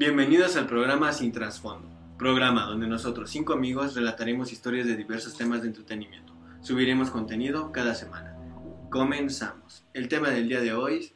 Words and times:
Bienvenidos 0.00 0.56
al 0.56 0.66
programa 0.66 1.12
Sin 1.12 1.30
Trasfondo, 1.30 1.86
programa 2.16 2.64
donde 2.64 2.86
nosotros, 2.86 3.28
cinco 3.28 3.52
amigos, 3.52 3.94
relataremos 3.94 4.50
historias 4.50 4.86
de 4.86 4.96
diversos 4.96 5.36
temas 5.36 5.60
de 5.60 5.68
entretenimiento. 5.68 6.32
Subiremos 6.62 7.10
contenido 7.10 7.70
cada 7.70 7.94
semana. 7.94 8.34
Comenzamos. 8.88 9.84
El 9.92 10.08
tema 10.08 10.30
del 10.30 10.48
día 10.48 10.62
de 10.62 10.72
hoy 10.72 11.12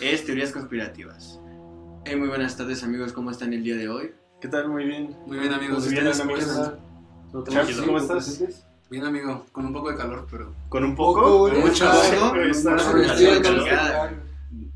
es 0.00 0.24
teorías 0.24 0.50
conspirativas. 0.50 1.38
Hey, 2.04 2.16
muy 2.16 2.26
buenas 2.26 2.56
tardes 2.56 2.82
amigos, 2.82 3.12
¿cómo 3.12 3.30
están 3.30 3.52
el 3.52 3.62
día 3.62 3.76
de 3.76 3.88
hoy? 3.88 4.12
¿Qué 4.40 4.48
tal? 4.48 4.70
Muy 4.70 4.86
bien. 4.86 5.16
Muy 5.24 5.38
bien, 5.38 5.52
amigos. 5.52 5.84
Muy 5.84 5.92
bien, 5.92 6.08
¿Ustedes 6.08 6.20
amigos. 6.20 7.84
cómo 7.86 7.98
estás? 7.98 8.66
Bien, 8.90 9.04
amigo. 9.04 9.46
Con 9.52 9.66
un 9.66 9.72
poco 9.72 9.92
de 9.92 9.96
calor, 9.98 10.26
pero. 10.28 10.52
¿Con 10.68 10.82
un 10.82 10.96
Poco, 10.96 11.38
güey. 11.38 11.60
Mucho. 11.60 11.84
Calor. 11.84 12.36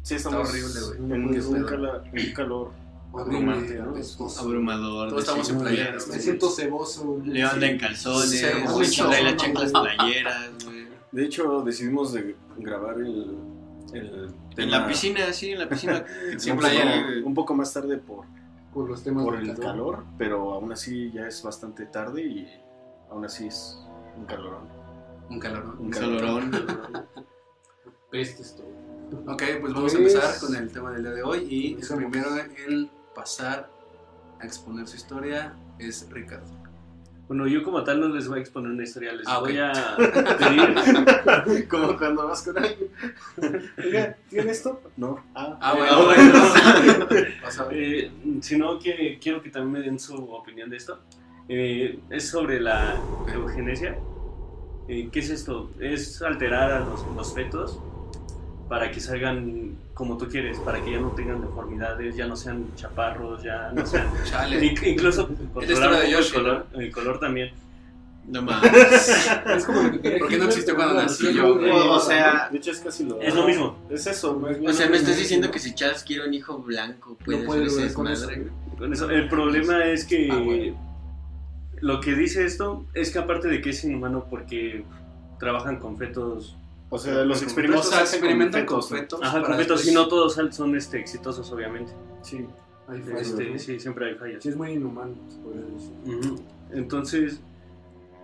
Sí, 0.03 0.15
Está 0.15 0.31
estamos 0.31 0.49
horrible, 0.49 0.81
güey. 0.87 1.21
Un, 1.21 1.65
calor 2.33 2.71
abrumante. 3.15 3.81
Abrumador. 4.39 5.09
Todos 5.11 5.23
estamos 5.23 5.51
en 5.51 5.59
playeras, 5.61 6.09
Me 6.09 6.19
siento 6.19 6.51
ceboso. 6.51 7.21
Leo 7.25 7.49
anda 7.49 7.67
en 7.67 7.79
calzones, 7.79 8.41
trae 8.97 9.23
las 9.23 9.37
chanclas 9.37 9.73
playeras, 9.73 10.51
güey. 10.65 10.87
De 11.13 11.25
hecho, 11.25 11.63
decidimos 11.63 12.13
de 12.13 12.37
grabar 12.59 12.99
el, 12.99 13.37
el 13.93 14.25
En 14.27 14.55
tema 14.55 14.71
la 14.79 14.87
piscina, 14.87 15.33
sí, 15.33 15.51
en 15.51 15.59
la 15.59 15.69
piscina. 15.69 16.05
Sin 16.39 16.53
un 16.53 16.59
playera. 16.59 17.05
poco- 17.17 17.27
Un 17.27 17.35
poco 17.35 17.55
más 17.55 17.73
tarde 17.73 17.99
por, 17.99 18.27
Por 18.73 18.89
los 18.89 19.03
temas 19.03 19.25
por 19.25 19.37
del 19.39 19.51
el 19.51 19.59
calor, 19.59 20.05
pero 20.17 20.53
aún 20.55 20.71
así 20.73 21.11
ya 21.11 21.27
es 21.27 21.43
bastante 21.43 21.87
tarde 21.87 22.23
y 22.23 22.49
aún 23.11 23.25
así 23.25 23.49
es 23.49 23.77
un 24.17 24.25
calorón. 24.27 24.69
Un 25.31 25.41
calor, 25.41 25.65
¿no? 25.65 25.81
Un 25.81 25.91
calorón. 25.91 26.51
Peste 28.11 28.43
esto. 28.43 28.63
Ok, 29.27 29.43
pues 29.61 29.73
vamos 29.75 29.95
a 29.95 29.99
Pues- 29.99 30.15
empezar 30.15 30.39
con 30.41 30.55
el 30.57 30.71
tema 30.73 30.93
del 30.93 31.03
día 31.03 31.13
de 31.13 31.23
hoy. 31.25 31.39
Y 31.51 31.75
el 31.81 31.97
primero 31.97 32.37
en 32.37 32.91
pasar 33.21 33.71
a 34.41 34.45
exponer 34.47 34.87
su 34.89 34.97
historia 34.97 35.55
es 35.79 36.09
Ricardo. 36.11 36.47
Bueno, 37.29 37.47
yo 37.47 37.63
como 37.63 37.85
tal 37.85 38.01
no 38.01 38.09
les 38.09 38.27
voy 38.27 38.39
a 38.39 38.41
exponer 38.41 38.73
una 38.73 38.83
historia, 38.83 39.13
les 39.13 39.25
Ah, 39.29 39.39
voy 39.39 39.57
a 39.57 39.71
pedir... 40.39 41.69
Como 41.69 41.97
cuando 41.97 42.27
vas 42.27 42.43
con 42.43 42.59
alguien. 42.59 42.91
Oiga, 43.85 44.17
¿tiene 44.29 44.51
esto? 44.51 44.81
No. 44.97 45.23
Ah, 45.35 45.57
Ah, 45.61 45.75
Ah, 45.89 46.03
bueno. 46.05 46.33
Vas 47.43 47.61
a 47.61 47.65
ver. 47.67 47.77
eh, 47.79 48.11
si 48.41 48.59
no, 48.59 48.79
que, 48.81 49.19
quiero 49.23 49.41
que 49.43 49.51
también 49.51 49.73
me 49.73 49.81
den 49.81 50.01
su 50.01 50.17
opinión 50.17 50.71
de 50.71 50.77
esto. 50.79 50.99
Eh, 51.49 52.01
es 52.11 52.29
sobre 52.29 52.59
la 52.61 52.97
eugenesia. 53.33 53.97
Eh, 54.89 55.09
¿Qué 55.13 55.21
es 55.21 55.31
esto? 55.31 55.71
Es 55.79 56.21
alterar 56.23 56.73
a 56.73 56.81
los, 56.81 57.07
los 57.15 57.33
fetos 57.33 57.79
para 58.69 58.91
que 58.91 58.99
salgan 58.99 59.77
como 60.01 60.17
tú 60.17 60.27
quieres, 60.29 60.59
para 60.61 60.83
que 60.83 60.93
ya 60.93 60.99
no 60.99 61.11
tengan 61.11 61.43
deformidades, 61.43 62.17
ya 62.17 62.27
no 62.27 62.35
sean 62.35 62.75
chaparros, 62.75 63.43
ya 63.43 63.71
no 63.71 63.85
sean... 63.85 64.09
Incluso 64.87 65.29
controlar 65.53 66.07
el 66.07 66.13
Yoshi, 66.13 66.33
color, 66.33 66.67
el 66.73 66.91
color 66.91 67.21
también. 67.21 67.51
No 68.27 68.41
mames. 68.41 68.73
Es 69.57 69.65
como 69.67 69.91
¿Por 69.91 70.29
qué 70.29 70.39
no 70.39 70.47
existió 70.47 70.75
cuando 70.75 71.07
sí, 71.07 71.35
yo. 71.35 71.55
O, 71.91 72.01
sea, 72.01 72.49
De 72.51 72.57
hecho, 72.57 72.71
es 72.71 72.81
casi 72.81 73.05
lo. 73.05 73.21
Es 73.21 73.35
lo 73.35 73.47
mismo. 73.47 73.77
Es 73.91 74.07
eso, 74.07 74.39
más 74.39 74.57
o 74.57 74.73
sea, 74.73 74.89
me 74.89 74.97
estás 74.97 75.19
diciendo 75.19 75.51
que 75.51 75.59
si 75.59 75.75
Charles 75.75 76.03
quiere 76.03 76.27
un 76.27 76.33
hijo 76.33 76.57
blanco, 76.59 77.19
puede 77.23 77.41
No 77.41 77.45
puede 77.45 77.93
con 77.93 78.09
eso. 78.09 78.31
Con 78.79 78.95
eso, 78.95 79.11
el 79.11 79.29
problema 79.29 79.85
es 79.85 80.07
que 80.07 80.31
Ah, 80.31 80.39
bueno. 80.39 80.79
lo 81.83 82.01
que 82.01 82.15
dice 82.15 82.47
esto 82.47 82.87
es 82.95 83.11
que 83.11 83.19
aparte 83.19 83.49
de 83.49 83.61
que 83.61 83.71
es 83.71 83.85
inhumano 83.85 84.25
porque 84.31 84.83
trabajan 85.39 85.79
con 85.79 85.99
fetos, 85.99 86.57
O 86.93 86.99
sea, 86.99 87.25
los 87.25 87.43
experimentos 87.43 87.87
O 87.87 87.91
sea, 87.91 88.05
se 88.05 88.17
experimentan 88.17 88.67
con 88.67 88.83
fetos, 88.83 89.21
ajá, 89.23 89.43
con 89.43 89.55
fetos 89.57 89.87
y 89.87 89.95
no 89.95 90.09
todos 90.09 90.35
son- 90.35 90.77
este, 90.77 90.99
exitosos 90.99 91.51
obviamente. 91.53 91.93
Sí. 92.23 92.45
Hay 92.89 93.01
fallas, 93.03 93.29
Este, 93.29 93.51
¿no? 93.51 93.59
sí, 93.59 93.79
siempre 93.79 94.07
hay 94.11 94.15
fallas. 94.17 94.43
Sí, 94.43 94.49
es 94.49 94.57
muy 94.57 94.73
inhumano, 94.73 95.15
se 95.29 95.39
podría 95.39 95.63
decir. 95.67 96.45
Entonces, 96.73 97.41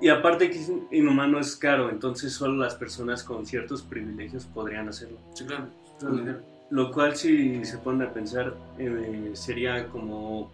y 0.01 0.09
aparte 0.09 0.51
que 0.51 0.59
es 0.61 0.73
inhumano 0.91 1.39
es 1.39 1.55
caro, 1.57 1.89
entonces 1.91 2.33
solo 2.33 2.57
las 2.57 2.75
personas 2.75 3.23
con 3.23 3.47
ciertos 3.47 3.83
privilegios 3.83 4.45
podrían 4.47 4.89
hacerlo. 4.89 5.19
Sí, 5.35 5.45
claro. 5.47 5.69
Claro. 6.01 6.41
Lo 6.69 6.91
cual 6.91 7.15
si 7.17 7.65
se 7.65 7.79
pone 7.79 8.05
a 8.05 8.13
pensar 8.13 8.55
eh, 8.79 9.31
sería 9.35 9.87
como 9.89 10.51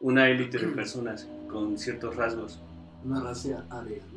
una 0.00 0.28
élite 0.30 0.58
de 0.58 0.68
personas 0.74 1.28
con 1.50 1.76
ciertos 1.76 2.14
rasgos. 2.14 2.60
Una 3.04 3.20
raza 3.20 3.64
¿no? 3.68 4.13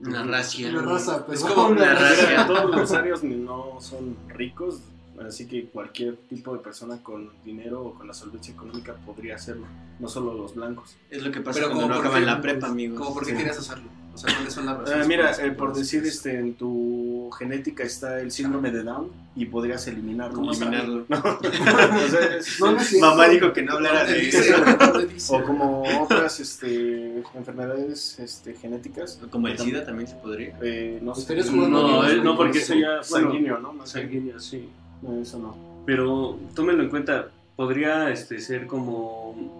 Una 0.00 0.22
racia. 0.22 0.68
Una 0.70 0.82
raza, 0.82 1.26
pues. 1.26 1.40
Es 1.40 1.44
como 1.46 1.68
una 1.68 1.94
raza. 1.94 2.26
Mira, 2.28 2.46
todos 2.46 2.70
los 2.76 2.92
arios 2.92 3.24
no 3.24 3.78
son 3.80 4.16
ricos, 4.28 4.80
así 5.26 5.46
que 5.46 5.66
cualquier 5.66 6.16
tipo 6.28 6.52
de 6.54 6.60
persona 6.60 7.02
con 7.02 7.30
dinero 7.44 7.82
o 7.82 7.94
con 7.94 8.06
la 8.06 8.14
solvencia 8.14 8.54
económica 8.54 8.94
podría 9.04 9.34
hacerlo, 9.34 9.66
no 9.98 10.08
solo 10.08 10.34
los 10.34 10.54
blancos. 10.54 10.96
Es 11.10 11.22
lo 11.22 11.32
que 11.32 11.40
pasa 11.40 11.58
Pero 11.60 11.72
cuando 11.72 11.82
como 11.88 11.94
no 11.94 12.00
acaban 12.00 12.26
la 12.26 12.40
prepa, 12.40 12.68
amigos. 12.68 12.98
¿Cómo 12.98 13.14
por 13.14 13.24
qué 13.24 13.32
Sí. 13.32 13.36
querías 13.38 13.58
hacerlo? 13.58 13.88
O 14.18 14.20
sea, 14.20 14.34
¿cuáles 14.34 14.52
son 14.52 14.66
las 14.66 14.74
Ah, 14.74 14.80
razones? 14.80 15.06
mira, 15.06 15.32
que 15.32 15.46
eh, 15.46 15.50
por 15.52 15.70
puedes 15.70 15.78
decir, 15.90 16.04
este, 16.04 16.38
en 16.40 16.54
tu 16.54 17.30
genética 17.38 17.84
está 17.84 18.18
el 18.20 18.32
síndrome 18.32 18.72
de 18.72 18.82
Down 18.82 19.10
y 19.36 19.46
podrías 19.46 19.86
eliminarlo. 19.86 20.34
¿Cómo 20.34 20.50
eliminarlo? 20.50 21.06
No. 21.08 21.18
O 22.04 22.08
sea, 22.08 22.36
es- 22.36 22.58
No, 22.60 22.72
no 22.72 22.80
es 22.80 22.86
cierto. 22.88 23.06
Mamá 23.06 23.28
dijo 23.28 23.52
que 23.52 23.62
no 23.62 23.74
hablara 23.74 24.00
¿Dónde 24.04 24.20
de 24.20 25.16
eso. 25.16 25.36
O 25.36 25.44
como 25.44 25.82
otras 26.02 26.40
este, 26.40 27.22
enfermedades 27.34 28.18
este, 28.18 28.54
genéticas. 28.54 29.20
Como 29.30 29.46
el 29.46 29.56
SIDA 29.56 29.84
también 29.84 30.08
se 30.08 30.16
podría. 30.16 30.58
Eh, 30.62 30.98
no 31.00 31.14
sé. 31.14 31.36
No, 31.36 32.02
bien, 32.02 32.10
eh, 32.10 32.16
no, 32.16 32.24
¿no? 32.24 32.36
porque 32.36 32.58
eso 32.58 32.74
ya... 32.74 33.00
bueno, 33.10 33.28
Sanguíneo, 33.30 33.58
¿no? 33.60 33.72
Más 33.72 33.90
sanguíneo, 33.90 34.40
sí. 34.40 34.68
No, 35.00 35.22
eso 35.22 35.38
no. 35.38 35.56
Pero 35.86 36.36
tómenlo 36.56 36.82
en 36.82 36.90
cuenta, 36.90 37.28
podría 37.54 38.10
este, 38.10 38.40
ser 38.40 38.66
como 38.66 39.57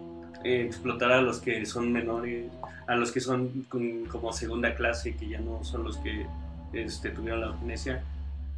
eh, 0.48 0.66
explotar 0.66 1.12
a 1.12 1.20
los 1.20 1.38
que 1.40 1.64
son 1.66 1.92
menores, 1.92 2.46
a 2.86 2.94
los 2.96 3.12
que 3.12 3.20
son 3.20 3.66
con- 3.68 4.04
como 4.06 4.32
segunda 4.32 4.74
clase, 4.74 5.14
que 5.16 5.28
ya 5.28 5.40
no 5.40 5.62
son 5.64 5.84
los 5.84 5.96
que 5.98 6.26
este, 6.72 7.10
tuvieron 7.10 7.40
la 7.40 7.46
eugenesia 7.48 8.02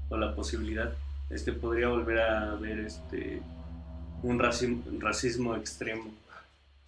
o 0.08 0.16
la 0.16 0.34
posibilidad. 0.34 0.92
Este, 1.30 1.52
podría 1.52 1.88
volver 1.88 2.18
a 2.20 2.54
ver 2.56 2.80
este, 2.80 3.40
un 4.22 4.38
raci- 4.38 4.80
racismo 4.98 5.54
extremo, 5.56 6.04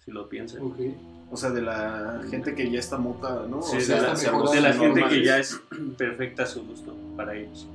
si 0.03 0.11
lo 0.11 0.27
piensan. 0.29 0.61
Ok. 0.63 0.77
O 1.31 1.37
sea, 1.37 1.49
de 1.49 1.61
la 1.61 2.21
gente 2.29 2.53
que 2.53 2.69
ya 2.69 2.79
está 2.79 2.97
mota, 2.97 3.45
¿no? 3.49 3.61
Sí, 3.63 3.75
o 3.77 3.79
de 3.79 3.85
sea, 3.85 4.01
la, 4.01 4.13
mejor- 4.13 4.41
los 4.41 4.51
de 4.51 4.61
la 4.61 4.73
gente 4.73 5.03
que 5.09 5.23
ya 5.25 5.37
es 5.39 5.59
perfecta 5.97 6.43
a 6.43 6.45
su 6.45 6.63
gusto 6.63 6.95
para 7.17 7.35
ellos. 7.35 7.65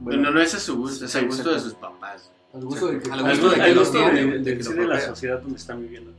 Bueno, 0.00 0.22
no, 0.24 0.30
no 0.32 0.40
es 0.40 0.54
a 0.54 0.60
su 0.60 0.76
gusto, 0.76 1.04
es 1.06 1.14
al 1.16 1.26
gusto 1.26 1.52
de 1.54 1.60
sus 1.60 1.74
papás. 1.74 2.30
Al 2.52 2.64
gusto 2.64 2.88
de 2.88 2.98
que. 3.00 3.10
Al 3.10 3.20
Al 3.24 3.30
gusto 3.30 3.48
de 3.50 3.56
que 3.56 3.62
de, 3.62 4.24
de- 4.26 4.38
de 4.40 4.58
que 4.58 4.74
de 4.74 4.86
la 4.86 5.00
sociedad 5.00 5.40
donde 5.40 5.56
están 5.56 5.80
viviendo. 5.80 6.10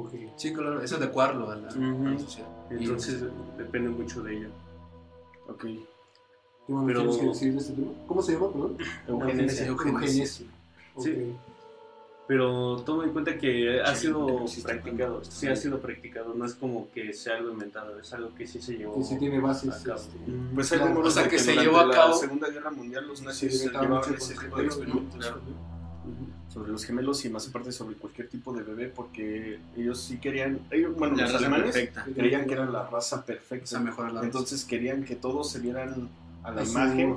Ok. 0.00 0.14
Sí, 0.36 0.52
claro, 0.52 0.80
es 0.82 0.92
adecuarlo 0.92 1.50
a 1.50 1.56
la, 1.56 1.68
a 1.68 1.74
la 1.74 2.18
sociedad. 2.18 2.48
Entonces 2.70 3.24
depende 3.56 3.88
mucho 3.90 4.22
de 4.22 4.36
ello. 4.36 4.48
ok. 5.48 5.64
¿Qué 5.64 6.72
más 6.74 6.84
Pero- 6.86 7.00
tienes 7.00 7.16
que 7.18 7.26
decir 7.26 7.52
de 7.54 7.58
este 7.58 7.72
tema? 7.72 7.92
¿Cómo 8.06 8.22
se 8.22 8.32
llama, 8.32 8.52
perdón? 8.52 8.76
Eugenesia. 9.08 9.66
Eugenesia. 9.66 10.46
Ok. 10.94 11.04
Sí. 11.04 11.34
Pero 12.26 12.76
toma 12.84 13.04
en 13.04 13.12
cuenta 13.14 13.38
que 13.38 13.80
ha 13.80 13.94
Sí, 13.94 14.08
sido 14.08 14.44
practicado, 14.62 15.24
sí 15.24 15.46
ha 15.48 15.56
sido 15.56 15.78
practicado, 15.80 16.34
no 16.34 16.44
es 16.44 16.52
como 16.54 16.90
que 16.90 17.14
sea 17.14 17.36
algo 17.38 17.50
inventado, 17.50 17.98
es 17.98 18.12
algo 18.12 18.34
que 18.34 18.46
sí 18.46 18.60
se 18.60 18.76
llevó 18.76 18.96
Que 18.96 19.02
sí 19.04 19.18
tiene 19.18 19.40
bases. 19.40 19.70
a 19.80 19.82
cabo. 19.82 19.98
este, 19.98 20.18
Pues 20.54 20.70
hay 20.72 20.78
Claro. 20.78 21.00
O 21.00 21.10
sea, 21.10 21.26
que 21.26 21.38
se 21.38 21.56
llevó 21.56 21.78
a 21.78 21.86
la 21.86 21.94
cabo- 21.94 22.12
Segunda 22.18 22.50
Guerra 22.50 22.70
Mundial 22.70 23.08
los 23.08 23.22
nazis 23.22 23.64
Sobre 26.52 26.70
los 26.72 26.84
gemelos 26.84 27.24
y 27.24 27.28
más 27.30 27.48
aparte 27.48 27.72
sobre 27.72 27.96
cualquier 27.96 28.28
tipo 28.28 28.52
de 28.52 28.62
bebé 28.62 28.88
porque 28.88 29.58
ellos 29.76 30.00
sí 30.00 30.18
querían, 30.18 30.60
ellos, 30.70 30.96
bueno, 30.96 31.16
La 31.16 31.22
los 31.24 31.32
raza 31.34 31.46
alemanes 31.46 31.72
perfecta. 31.74 32.06
creían 32.14 32.46
que 32.46 32.52
eran 32.54 32.72
la 32.72 32.86
raza 32.88 33.24
perfecta. 33.24 33.80
la 33.80 34.22
Entonces 34.22 34.64
querían 34.64 35.04
que 35.04 35.14
todos 35.16 35.50
se 35.50 35.60
vieran 35.60 36.08
a 36.42 36.50
la 36.52 36.64
imagen 36.64 37.14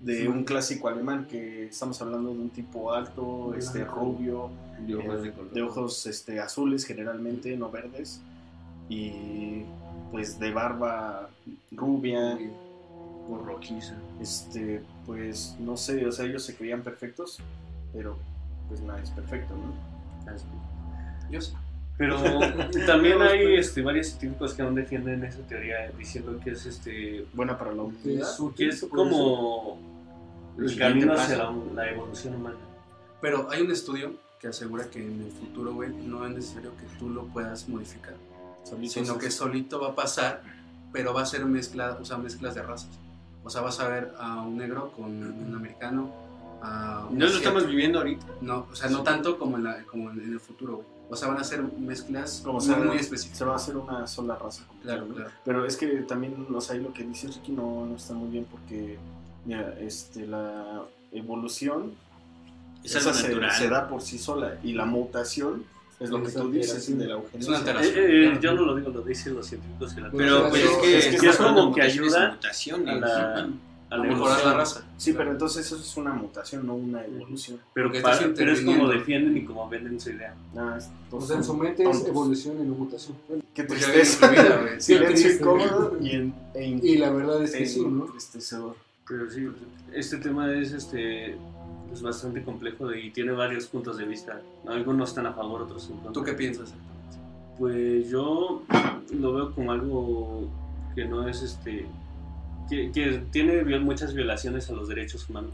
de 0.00 0.22
Sí. 0.22 0.26
un 0.26 0.42
clásico 0.44 0.88
alemán 0.88 1.26
que 1.30 1.66
estamos 1.68 2.00
hablando 2.02 2.30
de 2.34 2.38
un 2.40 2.50
tipo 2.50 2.92
alto, 2.92 3.54
este 3.56 3.84
rubio, 3.84 4.50
De 4.86 4.96
ojos 4.96 5.22
de 5.22 5.28
eh, 5.28 5.32
de 5.54 5.62
ojos 5.62 6.06
este, 6.06 6.40
azules 6.40 6.84
generalmente, 6.84 7.56
no 7.56 7.70
verdes, 7.70 8.20
y 8.88 9.62
pues 10.10 10.38
de 10.40 10.50
barba 10.52 11.30
rubia, 11.70 12.36
O 13.30 13.38
rojiza. 13.38 13.94
este, 14.20 14.82
pues 15.06 15.54
no 15.60 15.76
sé, 15.76 16.04
o 16.04 16.10
sea, 16.10 16.24
ellos 16.26 16.42
se 16.42 16.56
creían 16.56 16.82
perfectos, 16.82 17.38
pero 17.92 18.16
pues 18.72 18.80
nada 18.86 19.00
es 19.02 19.10
perfecto, 19.10 19.54
¿no? 19.54 20.32
Yo 21.30 21.40
sé. 21.40 21.52
Pero 21.98 22.16
también 22.86 23.20
hay 23.20 23.56
este, 23.56 23.82
varios 23.82 24.08
científicos 24.08 24.54
que 24.54 24.62
aún 24.62 24.74
defienden 24.74 25.22
esa 25.24 25.40
teoría 25.40 25.90
diciendo 25.98 26.38
que 26.42 26.50
es 26.52 26.64
este 26.66 27.26
Buena 27.34 27.58
para 27.58 27.72
la 27.72 27.82
humanidad. 27.82 28.30
es 28.30 28.40
útil, 28.40 28.68
que 28.70 28.74
es 28.74 28.84
como 28.84 29.78
El 30.58 30.78
camino 30.78 31.12
hacia 31.12 31.36
la, 31.36 31.54
la 31.74 31.90
evolución 31.90 32.34
humana. 32.36 32.56
Pero 33.20 33.48
hay 33.50 33.62
un 33.62 33.70
estudio 33.70 34.14
que 34.40 34.48
asegura 34.48 34.84
que 34.90 35.04
en 35.04 35.20
el 35.22 35.30
futuro, 35.32 35.74
güey, 35.74 35.90
no 35.92 36.26
es 36.26 36.32
necesario 36.34 36.70
que 36.76 36.84
tú 36.98 37.10
lo 37.10 37.24
puedas 37.26 37.68
modificar, 37.68 38.14
Solitos 38.64 38.92
sino 38.94 39.18
que 39.18 39.26
es- 39.26 39.34
solito 39.36 39.80
va 39.80 39.88
a 39.90 39.94
pasar, 39.94 40.42
pero 40.92 41.12
va 41.14 41.22
a 41.22 41.26
ser 41.26 41.44
mezcla, 41.44 41.98
o 42.00 42.04
sea, 42.04 42.16
mezclas 42.18 42.54
de 42.54 42.62
razas. 42.62 42.90
O 43.44 43.50
sea, 43.50 43.60
vas 43.60 43.78
a 43.80 43.88
ver 43.88 44.12
a 44.18 44.40
un 44.42 44.56
negro 44.56 44.92
con 44.92 45.04
un 45.06 45.54
americano, 45.54 46.10
a 46.62 47.08
No 47.10 47.26
lo 47.26 47.36
estamos 47.36 47.66
viviendo 47.66 47.98
ahorita. 47.98 48.24
No, 48.40 48.66
o 48.70 48.74
sea, 48.74 48.88
no 48.88 49.02
tanto 49.02 49.38
como 49.38 49.56
en, 49.56 49.64
la, 49.64 49.82
como 49.84 50.10
en 50.10 50.20
el 50.32 50.40
futuro, 50.40 50.76
güey. 50.76 50.86
O 51.10 51.16
sea, 51.16 51.28
van 51.28 51.38
a 51.38 51.44
ser 51.44 51.62
mezclas 51.78 52.40
Como 52.42 52.58
muy, 52.58 52.66
sea, 52.66 52.76
muy 52.78 52.96
se 52.96 53.02
específicas. 53.02 53.46
va 53.48 53.52
a 53.52 53.56
hacer 53.56 53.76
una 53.76 54.06
sola 54.06 54.36
raza. 54.36 54.64
completa, 54.66 54.96
Claro, 54.96 55.14
claro. 55.14 55.30
Pero 55.44 55.66
es 55.66 55.76
que 55.76 55.86
también, 56.02 56.46
o 56.54 56.60
sea, 56.60 56.74
ahí 56.76 56.82
lo 56.82 56.92
que 56.94 57.02
dice 57.04 57.26
Ricky 57.28 57.52
no, 57.52 57.84
no 57.86 57.96
está 57.96 58.14
muy 58.14 58.30
bien 58.30 58.46
porque, 58.50 58.98
mira, 59.44 59.74
este, 59.80 60.26
la 60.26 60.82
evolución 61.12 61.92
Es 62.82 62.96
algo 62.96 63.10
esa 63.10 63.20
se, 63.20 63.28
natural. 63.28 63.50
se 63.52 63.68
da 63.68 63.88
por 63.88 64.00
sí 64.00 64.18
sola 64.18 64.58
y 64.62 64.72
la 64.72 64.86
mutación 64.86 65.64
es 66.00 66.08
lo 66.10 66.22
que 66.22 66.28
Es 66.28 66.34
tú 66.34 66.50
dices 66.50 66.98
de 66.98 67.06
la 67.06 67.14
Es 67.16 67.20
eugenesia. 67.20 67.48
una 67.50 67.58
alteración. 67.58 67.94
Eh, 67.96 68.26
eh, 68.32 68.38
yo 68.40 68.54
no 68.54 68.62
lo 68.64 68.74
digo, 68.74 68.88
lo 68.90 69.02
dicen 69.02 69.34
los 69.34 69.46
científicos 69.46 69.94
y 69.96 70.00
la 70.00 70.10
Pero 70.10 70.48
pues 70.48 70.62
es 70.64 70.70
Pero 70.70 70.80
que, 70.82 70.98
es 70.98 71.06
que 71.08 71.16
es, 71.16 71.22
es 71.24 71.36
como 71.36 71.74
que 71.74 71.82
ayuda 71.82 72.38
a 72.42 72.92
la, 72.94 73.48
a 73.92 73.96
la 73.98 74.04
mejorar 74.04 74.44
la 74.44 74.54
raza. 74.54 74.84
Sí, 74.96 75.12
pero 75.12 75.30
entonces 75.32 75.66
eso 75.66 75.76
es 75.76 75.96
una 75.96 76.14
mutación, 76.14 76.66
no 76.66 76.74
una 76.74 77.04
evolución. 77.04 77.58
Pero, 77.74 77.88
Porque 77.88 78.00
para- 78.00 78.32
pero 78.34 78.52
es 78.52 78.62
como 78.62 78.88
defienden 78.88 79.36
y 79.36 79.44
como 79.44 79.68
venden 79.68 80.00
su 80.00 80.10
idea. 80.10 80.34
Ah, 80.56 80.76
estos 80.78 81.22
O 81.22 81.26
sea, 81.26 81.36
en 81.36 81.44
su 81.44 81.54
mente 81.54 81.82
es 81.88 82.06
evolución 82.06 82.56
y 82.60 82.64
no 82.66 82.74
mutación. 82.74 83.16
Qué 83.54 83.64
Pues 83.64 83.80
tristeza. 83.80 84.30
Silencio 84.78 85.32
incómodo 85.34 85.98
y, 86.00 86.10
en, 86.12 86.34
e 86.54 86.68
Y 86.82 86.96
la 86.96 87.10
verdad 87.10 87.42
es 87.42 87.52
que 87.52 87.64
e 87.64 87.66
sí, 87.66 87.84
¿no? 87.86 88.06
entristecedor. 88.06 88.76
Pero 89.06 89.30
sí, 89.30 89.46
este 89.92 90.16
tema 90.18 90.50
es 90.54 90.72
este 90.72 91.36
es 91.92 92.00
bastante 92.00 92.42
complejo 92.42 92.94
y 92.94 93.10
tiene 93.10 93.32
varios 93.32 93.66
puntos 93.66 93.98
de 93.98 94.06
vista. 94.06 94.40
Algunos 94.66 95.10
están 95.10 95.26
a 95.26 95.34
favor, 95.34 95.60
otros 95.62 95.84
en 95.90 95.96
contra. 95.96 96.12
¿Tú 96.12 96.22
qué 96.22 96.32
piensas? 96.32 96.72
Pues 97.58 98.08
yo 98.08 98.62
lo 99.12 99.32
veo 99.34 99.54
como 99.54 99.72
algo 99.72 100.48
que 100.94 101.04
no 101.04 101.28
es 101.28 101.42
este 101.42 101.86
que, 102.72 102.90
que 102.92 103.18
tiene 103.30 103.62
muchas 103.80 104.14
violaciones 104.14 104.68
a 104.70 104.72
los 104.72 104.88
derechos 104.88 105.28
humanos. 105.28 105.52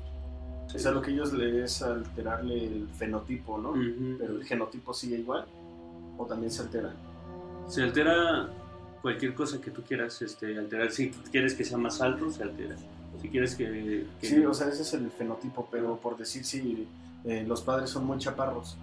O 0.75 0.79
sea, 0.79 0.91
lo 0.93 1.01
que 1.03 1.11
ellos 1.11 1.33
le 1.33 1.65
es 1.65 1.83
alterarle 1.83 2.65
el 2.67 2.89
fenotipo, 2.97 3.59
¿no? 3.59 3.71
Ujú. 3.71 4.17
Pero 4.19 4.37
el 4.37 4.45
genotipo 4.45 4.93
sigue 4.95 5.17
igual 5.19 5.47
o 6.17 6.27
también 6.27 6.51
se 6.53 6.63
altera. 6.63 6.93
Se 7.69 7.83
altera 7.83 8.49
cualquier 9.03 9.35
cosa 9.35 9.61
que 9.61 9.71
tú 9.71 9.83
quieras 9.83 10.21
este, 10.23 10.59
alterar. 10.59 10.91
Si 10.91 11.11
quieres 11.33 11.55
que 11.55 11.65
sea 11.65 11.79
más 11.79 12.01
alto, 12.01 12.31
se 12.31 12.43
altera. 12.43 12.77
Si 13.21 13.29
quieres 13.29 13.55
que... 13.57 14.05
que- 14.21 14.27
Sí, 14.29 14.45
o 14.45 14.53
sea, 14.55 14.69
ese 14.69 14.83
es 14.83 14.93
el 14.95 15.11
fenotipo, 15.11 15.67
pero 15.71 15.97
por 15.97 16.17
decir 16.17 16.45
si 16.45 16.87
eh, 17.25 17.45
los 17.49 17.63
padres 17.63 17.91
son 17.91 18.05
muy 18.07 18.19
chaparros 18.19 18.77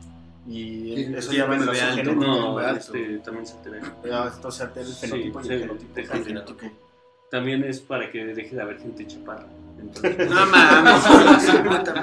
y 0.47 0.95
Sí, 0.95 1.13
eso 1.15 1.31
sí, 1.31 1.37
ya 1.37 1.45
va 1.45 1.55
en 1.55 1.65
la 1.65 2.03
no, 2.03 2.59
este, 2.61 3.17
también 3.19 3.45
se 3.45 3.53
altera. 3.57 3.95
Ah, 4.11 4.31
entonces 4.35 4.61
altera 4.61 4.85
el 4.87 4.93
Sí, 4.93 5.07
fenotipo 5.07 5.39
y 5.39 5.43
sí, 5.43 5.53
el 5.53 5.59
genotipo. 5.61 5.99
el 5.99 6.05
Ah, 6.11 6.17
fenotipo. 6.17 6.65
ok. 6.65 6.73
También 7.31 7.63
es 7.63 7.79
para 7.79 8.09
que 8.11 8.23
deje 8.25 8.55
de 8.55 8.61
haber 8.61 8.79
gente 8.79 9.05
chaparra. 9.07 9.47
Entonces, 9.79 10.29
No 10.29 10.45
mames. 10.45 11.03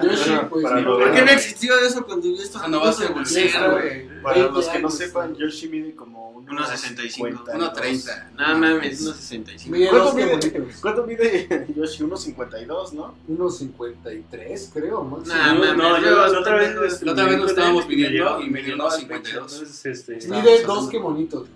Yo 0.02 0.16
sí, 0.16 0.30
pues, 0.50 0.62
Para 0.62 0.78
sí. 0.78 0.82
lo 0.84 0.98
¿Por 0.98 1.08
de- 1.08 1.12
qué 1.14 1.24
no 1.24 1.30
existió 1.32 1.78
eso 1.78 2.04
cuando 2.04 2.26
yo 2.26 2.34
O 2.34 2.42
estaba 2.42 2.64
sea, 2.64 2.70
no 2.70 2.80
vas 2.80 3.00
a 3.00 3.04
evolucionar, 3.06 3.70
güey. 3.70 4.11
Para 4.22 4.34
20 4.36 4.52
los 4.54 4.68
que 4.68 4.78
no 4.80 4.90
sepan, 4.90 5.34
Yoshi 5.36 5.68
mide 5.68 5.94
como 5.94 6.30
Unos 6.30 6.68
65. 6.68 7.26
52. 7.28 7.54
Uno 7.56 7.72
30. 7.72 8.30
No 8.36 8.58
mames, 8.58 9.00
unos 9.02 9.16
65. 9.16 9.76
Mira, 9.76 9.90
¿Cuánto 9.90 10.04
los 10.06 10.14
que 10.14 10.24
mide, 10.24 10.36
bonitos. 10.58 10.80
¿Cuánto 10.80 11.06
mide 11.06 11.66
Yoshi? 11.76 12.02
Unos 12.04 12.22
52, 12.22 12.92
¿no? 12.94 13.14
Unos 13.28 13.58
53, 13.58 14.70
creo, 14.74 15.04
más. 15.04 15.26
Nah, 15.26 15.52
no, 15.54 15.60
mames, 15.60 15.76
no, 15.76 15.98
yo 15.98 16.04
yo 16.10 16.26
la 16.32 16.40
otra 16.40 16.56
vez, 16.56 16.76
este, 16.92 17.06
La 17.06 17.12
otra 17.12 17.24
vez 17.26 17.38
nos 17.38 17.50
estábamos 17.50 17.86
llegó- 17.88 18.40
y 18.40 18.44
me 18.46 18.50
me 18.50 18.62
llegó 18.62 18.76
llegó 18.76 18.84
la 18.88 18.90
52. 18.90 19.52
Entonces, 19.60 19.86
este, 19.86 20.28
Mide 20.28 20.62
dos 20.64 20.88
que 20.88 20.98
bonitos. 20.98 21.48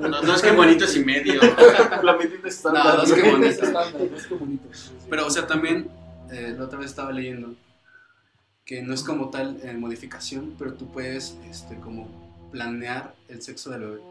No, 0.00 0.22
dos 0.22 0.42
que 0.42 0.50
bonitos 0.52 0.96
y 0.96 1.04
medio. 1.04 1.40
La 2.02 2.16
medida 2.16 2.48
está. 2.48 2.72
No, 2.72 2.96
dos 2.96 3.12
que 3.12 3.22
bonitos. 3.30 3.58
Estándar. 3.68 4.08
Pero, 5.10 5.26
o 5.26 5.30
sea, 5.30 5.46
también, 5.46 5.88
eh, 6.30 6.54
la 6.58 6.64
otra 6.64 6.78
vez 6.78 6.90
estaba 6.90 7.12
leyendo 7.12 7.54
que 8.68 8.82
no 8.82 8.92
es 8.92 9.02
como 9.02 9.30
tal 9.30 9.58
eh, 9.62 9.72
modificación, 9.72 10.54
pero 10.58 10.74
tú 10.74 10.92
puedes, 10.92 11.38
este, 11.50 11.76
como 11.76 12.06
planear 12.52 13.14
el 13.28 13.40
sexo 13.40 13.70
del 13.70 13.80
bebé, 13.80 14.02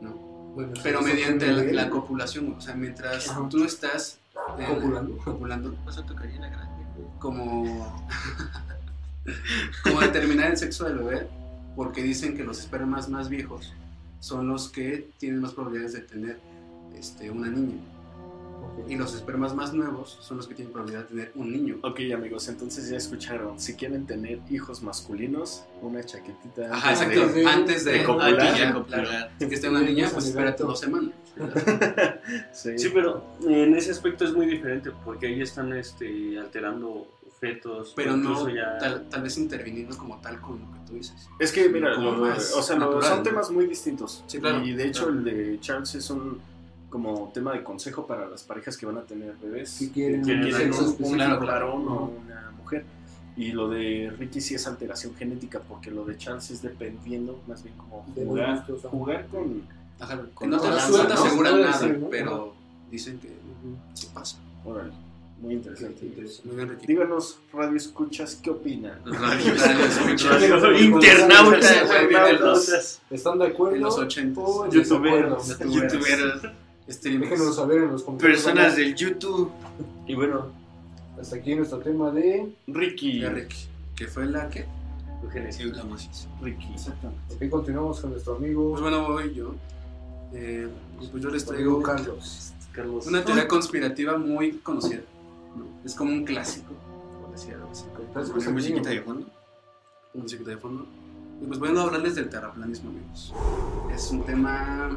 ¿no? 0.00 0.12
Bueno, 0.54 0.72
Pero 0.84 1.02
mediante 1.02 1.72
la, 1.72 1.90
copulación, 1.90 2.54
o 2.56 2.60
sea, 2.60 2.76
mientras 2.76 3.28
Ajá. 3.28 3.48
tú 3.50 3.64
estás 3.64 4.20
eh, 4.56 4.66
Copulando. 4.68 5.18
copulando, 5.18 5.76
grande. 5.84 6.84
como 7.18 8.00
determinar 10.00 10.52
el 10.52 10.56
sexo 10.56 10.84
del 10.84 10.98
bebé, 10.98 11.28
porque 11.74 12.00
dicen 12.00 12.36
que 12.36 12.44
los 12.44 12.60
espermas 12.60 13.08
más 13.08 13.28
viejos 13.28 13.74
son 14.20 14.46
los 14.46 14.68
que 14.68 15.10
tienen 15.18 15.40
más 15.40 15.54
probabilidades 15.54 15.94
de 15.94 16.00
tener 16.02 16.38
este, 16.96 17.32
una 17.32 17.48
niña. 17.48 17.80
Y 18.88 18.96
los 18.96 19.14
espermas 19.14 19.54
más 19.54 19.74
nuevos 19.74 20.16
son 20.20 20.38
los 20.38 20.46
que 20.48 20.54
tienen 20.54 20.72
probabilidad 20.72 21.02
de 21.02 21.08
tener 21.08 21.32
un 21.34 21.52
niño. 21.52 21.76
Ok, 21.82 22.00
amigos, 22.14 22.48
entonces 22.48 22.88
ya 22.88 22.96
escucharon. 22.96 23.58
Si 23.60 23.74
quieren 23.74 24.06
tener 24.06 24.40
hijos 24.50 24.82
masculinos, 24.82 25.64
una 25.82 26.02
chaquetita. 26.02 26.74
Ajá, 26.74 26.90
antes 26.90 27.02
exacto. 27.02 27.32
de- 27.34 27.46
Antes 27.46 27.84
de, 27.84 27.92
de 27.92 28.04
copular. 28.04 28.40
Antes 28.40 28.58
de 28.66 28.72
copular. 28.72 29.04
claro. 29.06 29.30
Si 29.38 29.48
que 29.48 29.54
esté 29.56 29.68
una 29.68 29.80
niña, 29.82 30.08
pues 30.12 30.26
espérate 30.26 30.62
dos 30.62 30.80
semanas. 30.80 31.10
Sí. 32.52 32.78
Sí, 32.78 32.90
pero 32.92 33.24
en 33.46 33.74
ese 33.74 33.90
aspecto 33.90 34.24
es 34.24 34.32
muy 34.32 34.46
diferente 34.46 34.90
porque 35.04 35.26
ahí 35.26 35.40
están 35.40 35.72
este, 35.74 36.38
alterando 36.38 37.06
fetos. 37.40 37.92
Pero 37.94 38.16
no 38.16 38.30
incluso 38.30 38.48
ya... 38.48 38.76
tal, 38.78 39.08
tal 39.08 39.22
vez 39.22 39.38
interviniendo 39.38 39.96
como 39.96 40.20
tal 40.20 40.40
con 40.40 40.58
lo 40.60 40.72
que 40.72 40.78
tú 40.86 40.94
dices. 40.94 41.28
Es 41.38 41.52
que, 41.52 41.68
mira, 41.68 41.94
Como 41.94 42.12
lo- 42.12 42.18
más 42.26 42.52
o 42.54 42.62
sea, 42.62 42.76
natural, 42.76 43.02
son 43.08 43.16
¿no? 43.18 43.22
temas 43.22 43.50
muy 43.50 43.66
distintos. 43.66 44.24
Sí, 44.26 44.38
claro. 44.38 44.64
Y 44.64 44.72
de 44.74 44.86
hecho, 44.88 45.04
Claro. 45.06 45.18
el 45.18 45.24
de 45.24 45.60
Charles 45.60 45.94
es 45.94 46.10
un 46.10 46.40
como 46.88 47.30
tema 47.34 47.52
de 47.52 47.62
consejo 47.62 48.06
para 48.06 48.26
las 48.28 48.42
parejas 48.42 48.76
que 48.76 48.86
van 48.86 48.98
a 48.98 49.02
tener 49.02 49.34
bebés. 49.42 49.70
Si 49.70 49.90
quieren 49.90 50.24
que 50.24 50.40
quieren 50.40 50.72
un. 50.72 51.14
Claro, 51.14 51.46
varón 51.46 51.88
o 51.88 52.12
una 52.24 52.50
mujer. 52.56 52.84
Y 53.36 53.52
lo 53.52 53.68
de 53.68 54.12
Ricky 54.18 54.40
sí 54.40 54.54
es 54.54 54.66
alteración 54.66 55.14
genética, 55.14 55.60
porque 55.60 55.90
lo 55.92 56.04
de 56.04 56.16
Charles 56.16 56.50
es 56.50 56.60
dependiendo, 56.60 57.40
más 57.46 57.62
bien 57.62 57.76
como 57.76 58.02
jugar, 58.14 58.66
jugar 58.90 59.26
con. 59.28 59.62
Ajá, 60.00 60.20
Con 60.34 60.50
no 60.50 60.60
te, 60.60 60.68
no 60.68 60.74
¿no? 60.74 60.78
aseguran 60.78 61.52
Puede 61.52 61.64
nada, 61.64 61.78
ser, 61.78 61.98
¿no? 61.98 62.08
pero 62.08 62.54
dicen 62.90 63.18
que 63.18 63.32
sí 63.94 64.08
pasa. 64.14 64.38
Órale, 64.64 64.92
muy 65.40 65.54
interesante. 65.54 66.10
Muy 66.44 66.64
Ricky. 66.64 66.86
Díganos, 66.86 67.38
radio 67.52 67.76
escuchas, 67.76 68.38
¿qué 68.42 68.50
opinan? 68.50 69.00
Radio 69.04 69.54
escuchas. 69.54 70.80
Internautas. 70.80 73.00
¿Están 73.10 73.38
de 73.38 73.46
acuerdo? 73.46 73.76
En 73.76 73.82
los 73.82 73.98
80. 73.98 74.40
o 74.40 74.64
en 74.66 74.70
Youtuberos. 74.72 75.58
Youtuberos, 75.58 76.42
Streamers. 76.88 77.30
Déjenos 77.30 77.56
saber 77.56 77.82
en 77.82 77.92
los 77.92 78.02
comentarios. 78.02 78.42
personas 78.42 78.76
del 78.76 78.94
YouTube. 78.94 79.50
Y 80.06 80.14
bueno, 80.14 80.46
Hasta 81.20 81.36
aquí 81.36 81.54
nuestro 81.54 81.78
tema 81.78 82.10
de. 82.10 82.54
Ricky. 82.66 83.20
Ya, 83.20 83.30
Ricky. 83.30 83.68
Que 83.96 84.06
fue 84.06 84.26
la 84.26 84.48
que. 84.48 84.66
Sí, 85.50 85.64
hablamos 85.64 86.08
eso. 86.10 86.28
Ricky. 86.40 86.72
Exactamente. 86.72 87.34
Aquí 87.34 87.48
continuamos 87.48 88.00
con 88.00 88.10
nuestro 88.10 88.36
amigo. 88.36 88.70
Pues 88.70 88.82
bueno, 88.82 89.08
voy 89.08 89.34
yo. 89.34 89.54
Eh, 90.32 90.68
pues 91.10 91.22
yo 91.22 91.30
les 91.30 91.42
amigo 91.48 91.80
traigo 91.80 91.82
Carlos. 91.82 92.52
Carlos. 92.72 93.06
una 93.06 93.24
teoría 93.24 93.48
conspirativa 93.48 94.16
muy 94.16 94.52
conocida. 94.58 95.00
¿no? 95.56 95.66
Es 95.84 95.94
como 95.94 96.12
un 96.12 96.24
clásico, 96.24 96.72
por 97.20 97.32
decir 97.32 97.54
algo 97.54 97.70
así. 97.70 97.84
Entonces, 97.98 98.32
Con 98.32 98.42
pues, 98.44 98.52
musiquita 98.52 98.90
de 98.90 99.00
fondo. 99.02 99.26
Un 100.14 100.22
musiquita 100.22 100.50
de 100.50 100.58
fondo. 100.58 100.86
Y 101.42 101.46
pues 101.46 101.58
bueno, 101.58 101.80
hablarles 101.80 102.14
del 102.14 102.28
terraplanismo, 102.28 102.90
amigos. 102.90 103.34
Es 103.92 104.10
un 104.10 104.24
tema 104.24 104.96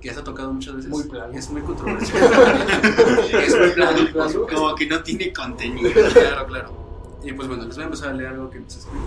que 0.00 0.08
ya 0.08 0.14
se 0.14 0.20
ha 0.20 0.24
tocado 0.24 0.52
muchas 0.52 0.76
veces. 0.76 0.90
Muy 0.90 1.04
plano. 1.04 1.32
Es 1.32 1.50
muy 1.50 1.62
controversial. 1.62 2.22
es 3.42 3.58
muy 3.58 3.70
plano. 3.70 4.46
Como 4.48 4.74
que 4.74 4.86
no 4.86 5.02
tiene 5.02 5.32
contenido. 5.32 5.90
Claro, 6.12 6.46
claro. 6.46 7.18
Y 7.22 7.32
pues 7.32 7.48
bueno, 7.48 7.64
les 7.64 7.74
voy 7.74 7.82
a 7.82 7.86
empezar 7.86 8.08
a 8.10 8.12
leer 8.12 8.28
algo 8.30 8.50
que 8.50 8.58
empecé 8.58 8.78
a 8.78 8.82
escribir. 8.82 9.06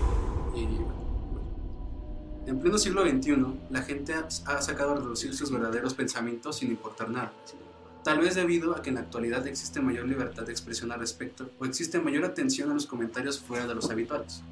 Y 0.54 0.66
bueno, 0.66 0.94
En 2.46 2.60
pleno 2.60 2.78
siglo 2.78 3.02
XXI, 3.08 3.46
la 3.70 3.82
gente 3.82 4.14
ha 4.14 4.62
sacado 4.62 4.92
a 4.92 4.94
reducir 4.96 5.34
sus 5.34 5.50
verdaderos 5.50 5.94
pensamientos 5.94 6.56
sin 6.56 6.70
importar 6.70 7.08
nada. 7.08 7.32
Tal 8.02 8.18
vez 8.18 8.34
debido 8.34 8.74
a 8.74 8.82
que 8.82 8.88
en 8.88 8.94
la 8.94 9.02
actualidad 9.02 9.46
existe 9.46 9.80
mayor 9.80 10.06
libertad 10.06 10.44
de 10.44 10.52
expresión 10.52 10.90
al 10.90 11.00
respecto 11.00 11.50
o 11.58 11.66
existe 11.66 12.00
mayor 12.00 12.24
atención 12.24 12.70
a 12.70 12.74
los 12.74 12.86
comentarios 12.86 13.38
fuera 13.38 13.66
de 13.66 13.74
los 13.74 13.90
habituales. 13.90 14.42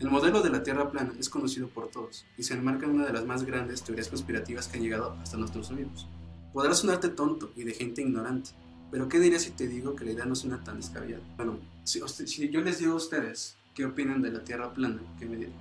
El 0.00 0.10
modelo 0.10 0.40
de 0.42 0.48
la 0.50 0.62
Tierra 0.62 0.90
plana 0.90 1.12
es 1.18 1.28
conocido 1.28 1.68
por 1.68 1.88
todos 1.88 2.24
y 2.38 2.42
se 2.42 2.54
enmarca 2.54 2.86
en 2.86 2.92
una 2.92 3.06
de 3.06 3.12
las 3.12 3.26
más 3.26 3.44
grandes 3.44 3.82
teorías 3.82 4.08
conspirativas 4.08 4.66
que 4.66 4.78
han 4.78 4.82
llegado 4.82 5.12
hasta 5.22 5.36
nuestros 5.36 5.70
oídos. 5.70 6.06
Podrá 6.54 6.74
sonarte 6.74 7.10
tonto 7.10 7.50
y 7.54 7.64
de 7.64 7.74
gente 7.74 8.00
ignorante, 8.00 8.50
pero 8.90 9.08
¿qué 9.08 9.20
dirías 9.20 9.42
si 9.42 9.50
te 9.50 9.68
digo 9.68 9.94
que 9.94 10.04
la 10.06 10.12
idea 10.12 10.24
no 10.24 10.34
suena 10.34 10.64
tan 10.64 10.78
descabellada? 10.78 11.22
Bueno, 11.36 11.58
si, 11.84 12.02
usted- 12.02 12.26
si 12.26 12.48
yo 12.48 12.62
les 12.62 12.78
digo 12.78 12.94
a 12.94 12.96
ustedes 12.96 13.56
qué 13.74 13.84
opinan 13.84 14.22
de 14.22 14.30
la 14.32 14.42
Tierra 14.42 14.72
plana, 14.72 15.00
¿qué 15.18 15.26
me 15.26 15.36
dirán? 15.36 15.52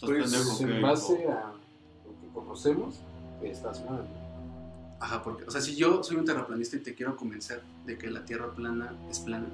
Pues, 0.00 0.22
pendejo, 0.32 0.62
en 0.62 0.82
base 0.82 1.28
a 1.28 1.52
lo 2.06 2.20
que 2.20 2.28
conocemos, 2.32 2.94
estás 3.42 3.84
mal. 3.84 4.06
Ajá, 5.02 5.20
porque, 5.20 5.42
o 5.42 5.50
sea, 5.50 5.60
si 5.60 5.74
yo 5.74 6.04
soy 6.04 6.16
un 6.16 6.24
terraplanista 6.24 6.76
y 6.76 6.78
te 6.78 6.94
quiero 6.94 7.16
convencer 7.16 7.60
de 7.84 7.98
que 7.98 8.08
la 8.08 8.24
Tierra 8.24 8.52
plana 8.54 8.92
es 9.10 9.18
plana, 9.18 9.46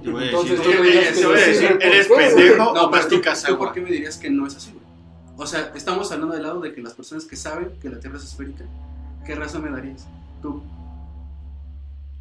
Te 0.00 0.08
voy 0.08 0.22
a 0.22 0.26
Entonces, 0.26 0.58
decir, 0.60 0.72
que 0.80 1.20
te 1.20 1.26
voy 1.26 1.38
a 1.38 1.40
decir, 1.44 1.78
¿eres 1.80 2.06
pendejo 2.06 2.70
o 2.70 2.72
pero 2.72 2.84
tú, 2.84 2.90
masticas 2.92 3.42
¿tú 3.42 3.58
por 3.58 3.68
agua? 3.68 3.72
qué 3.72 3.80
me 3.80 3.90
dirías 3.90 4.16
que 4.16 4.30
no 4.30 4.46
es 4.46 4.54
así, 4.54 4.70
güey? 4.70 4.84
O 5.36 5.44
sea, 5.44 5.72
estamos 5.74 6.12
hablando 6.12 6.34
del 6.34 6.44
lado 6.44 6.60
de 6.60 6.72
que 6.72 6.80
las 6.80 6.94
personas 6.94 7.24
que 7.24 7.34
saben 7.34 7.72
que 7.80 7.88
la 7.88 7.98
Tierra 7.98 8.16
es 8.16 8.22
esférica, 8.22 8.64
¿qué 9.26 9.34
razón 9.34 9.64
me 9.64 9.70
darías? 9.70 10.06
Tú. 10.40 10.62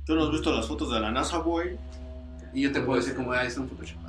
¿Tú 0.07 0.15
no 0.15 0.23
has 0.23 0.31
visto 0.31 0.51
las 0.51 0.67
fotos 0.67 0.91
de 0.91 1.00
la 1.00 1.11
NASA, 1.11 1.38
güey? 1.38 1.77
Y 2.51 2.61
yo 2.63 2.71
te 2.71 2.81
puedo 2.81 3.00
decir 3.00 3.13
como, 3.13 3.31
ah, 3.31 3.45
es 3.45 3.57
un 3.57 3.69
Photoshop. 3.69 4.00